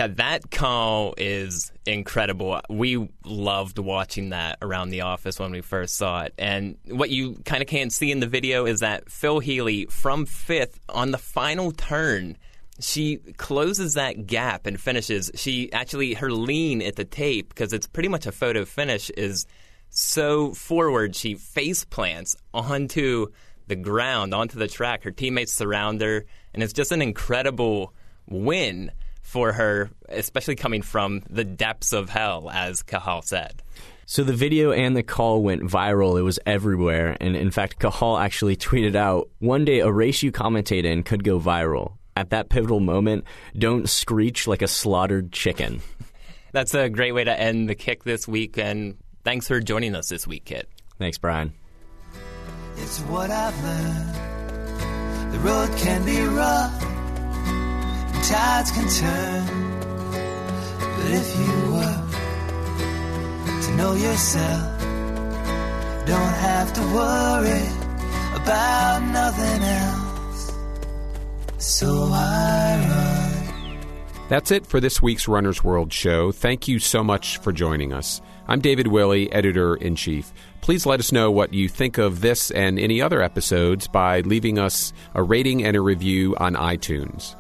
Yeah, 0.03 0.13
that 0.15 0.51
call 0.51 1.13
is 1.15 1.71
incredible. 1.85 2.59
We 2.69 3.09
loved 3.23 3.79
watching 3.79 4.31
that 4.31 4.57
around 4.61 4.89
the 4.89 5.01
office 5.01 5.39
when 5.39 5.51
we 5.51 5.61
first 5.61 5.95
saw 5.95 6.23
it. 6.23 6.33
And 6.37 6.77
what 6.89 7.09
you 7.09 7.35
kind 7.45 7.61
of 7.61 7.69
can't 7.69 7.93
see 7.93 8.11
in 8.11 8.19
the 8.19 8.27
video 8.27 8.65
is 8.65 8.81
that 8.81 9.09
Phil 9.09 9.39
Healy, 9.39 9.85
from 9.85 10.25
fifth 10.25 10.77
on 10.89 11.11
the 11.11 11.17
final 11.17 11.71
turn, 11.71 12.37
she 12.81 13.17
closes 13.37 13.93
that 13.93 14.27
gap 14.27 14.65
and 14.65 14.77
finishes. 14.77 15.31
She 15.35 15.71
actually, 15.71 16.15
her 16.15 16.31
lean 16.31 16.81
at 16.81 16.97
the 16.97 17.05
tape, 17.05 17.47
because 17.47 17.71
it's 17.71 17.87
pretty 17.87 18.09
much 18.09 18.25
a 18.25 18.33
photo 18.33 18.65
finish, 18.65 19.09
is 19.11 19.45
so 19.89 20.53
forward. 20.53 21.15
She 21.15 21.35
face 21.35 21.85
plants 21.85 22.35
onto 22.53 23.27
the 23.67 23.77
ground, 23.77 24.33
onto 24.33 24.59
the 24.59 24.67
track. 24.67 25.03
Her 25.03 25.11
teammates 25.11 25.53
surround 25.53 26.01
her, 26.01 26.25
and 26.53 26.61
it's 26.61 26.73
just 26.73 26.91
an 26.91 27.01
incredible 27.01 27.93
win 28.27 28.91
for 29.33 29.51
her, 29.51 29.89
especially 30.09 30.55
coming 30.55 30.83
from 30.83 31.23
the 31.27 31.43
depths 31.43 31.91
of 31.91 32.07
hell, 32.07 32.51
as 32.53 32.83
Cathal 32.83 33.23
said. 33.23 33.63
So 34.05 34.23
the 34.23 34.33
video 34.33 34.71
and 34.71 34.95
the 34.95 35.01
call 35.01 35.41
went 35.41 35.63
viral. 35.63 36.19
It 36.19 36.21
was 36.21 36.39
everywhere. 36.45 37.17
And 37.19 37.35
in 37.35 37.49
fact, 37.49 37.79
Cathal 37.79 38.19
actually 38.19 38.55
tweeted 38.55 38.93
out 38.95 39.29
one 39.39 39.65
day 39.65 39.79
a 39.79 39.91
race 39.91 40.21
you 40.21 40.31
commentate 40.31 40.85
in 40.85 41.01
could 41.01 41.23
go 41.23 41.39
viral. 41.39 41.97
At 42.15 42.29
that 42.29 42.49
pivotal 42.49 42.79
moment, 42.79 43.25
don't 43.57 43.89
screech 43.89 44.45
like 44.45 44.61
a 44.61 44.67
slaughtered 44.67 45.31
chicken. 45.31 45.81
That's 46.51 46.75
a 46.75 46.87
great 46.87 47.13
way 47.13 47.23
to 47.23 47.37
end 47.37 47.67
the 47.67 47.73
kick 47.73 48.03
this 48.03 48.27
week, 48.27 48.59
and 48.59 48.97
thanks 49.23 49.47
for 49.47 49.59
joining 49.59 49.95
us 49.95 50.09
this 50.09 50.27
week, 50.27 50.45
Kit. 50.45 50.69
Thanks, 50.99 51.17
Brian. 51.17 51.53
It's 52.77 52.99
what 52.99 53.31
I've 53.31 53.63
learned. 53.63 55.33
The 55.33 55.39
road 55.39 55.75
can 55.79 56.05
be 56.05 56.21
rough, 56.21 56.83
and 56.83 56.92
tides 58.23 58.71
can 58.71 58.87
turn. 58.89 59.45
But 60.95 61.11
if 61.11 61.37
you 61.37 61.73
work 61.73 62.11
to 63.63 63.75
know 63.75 63.93
yourself, 63.95 64.79
don't 66.05 66.35
have 66.35 66.71
to 66.73 66.81
worry 66.81 67.67
about 68.35 68.99
nothing 69.11 69.63
else. 69.63 70.53
So 71.57 72.09
I 72.11 72.87
run. 72.89 73.79
That's 74.29 74.51
it 74.51 74.65
for 74.65 74.79
this 74.79 75.01
week's 75.01 75.27
Runner's 75.27 75.63
World 75.63 75.91
show. 75.91 76.31
Thank 76.31 76.67
you 76.67 76.79
so 76.79 77.03
much 77.03 77.39
for 77.39 77.51
joining 77.51 77.91
us. 77.91 78.21
I'm 78.47 78.61
David 78.61 78.87
Willey, 78.87 79.31
editor 79.33 79.75
in 79.75 79.95
chief. 79.95 80.31
Please 80.61 80.85
let 80.85 81.01
us 81.01 81.11
know 81.11 81.29
what 81.29 81.53
you 81.53 81.67
think 81.67 81.97
of 81.97 82.21
this 82.21 82.51
and 82.51 82.79
any 82.79 83.01
other 83.01 83.21
episodes 83.21 83.87
by 83.87 84.21
leaving 84.21 84.59
us 84.59 84.93
a 85.13 85.21
rating 85.21 85.65
and 85.65 85.75
a 85.75 85.81
review 85.81 86.37
on 86.37 86.55
iTunes. 86.55 87.35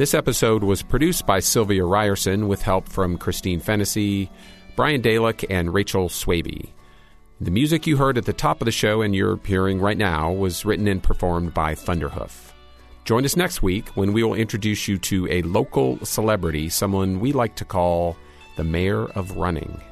This 0.00 0.14
episode 0.14 0.64
was 0.64 0.82
produced 0.82 1.26
by 1.26 1.40
Sylvia 1.40 1.84
Ryerson 1.84 2.48
with 2.48 2.62
help 2.62 2.88
from 2.88 3.18
Christine 3.18 3.60
Fennessy, 3.60 4.30
Brian 4.74 5.02
Dalek, 5.02 5.44
and 5.50 5.74
Rachel 5.74 6.08
Swaby. 6.08 6.70
The 7.38 7.50
music 7.50 7.86
you 7.86 7.98
heard 7.98 8.16
at 8.16 8.24
the 8.24 8.32
top 8.32 8.62
of 8.62 8.64
the 8.64 8.72
show 8.72 9.02
and 9.02 9.14
you're 9.14 9.38
hearing 9.44 9.78
right 9.78 9.98
now 9.98 10.32
was 10.32 10.64
written 10.64 10.88
and 10.88 11.02
performed 11.02 11.52
by 11.52 11.74
Thunderhoof. 11.74 12.52
Join 13.04 13.26
us 13.26 13.36
next 13.36 13.62
week 13.62 13.88
when 13.90 14.14
we 14.14 14.22
will 14.24 14.32
introduce 14.32 14.88
you 14.88 14.96
to 14.96 15.28
a 15.30 15.42
local 15.42 16.02
celebrity, 16.02 16.70
someone 16.70 17.20
we 17.20 17.32
like 17.32 17.56
to 17.56 17.66
call 17.66 18.16
the 18.56 18.64
Mayor 18.64 19.04
of 19.04 19.36
Running. 19.36 19.82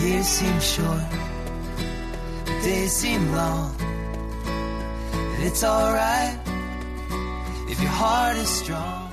Years 0.00 0.26
seem 0.26 0.58
short, 0.58 1.02
days 2.62 2.92
seem 2.92 3.32
long. 3.32 3.74
And 3.80 5.44
it's 5.44 5.62
alright 5.64 6.38
if 7.68 7.80
your 7.80 7.90
heart 7.90 8.36
is 8.36 8.48
strong. 8.48 9.07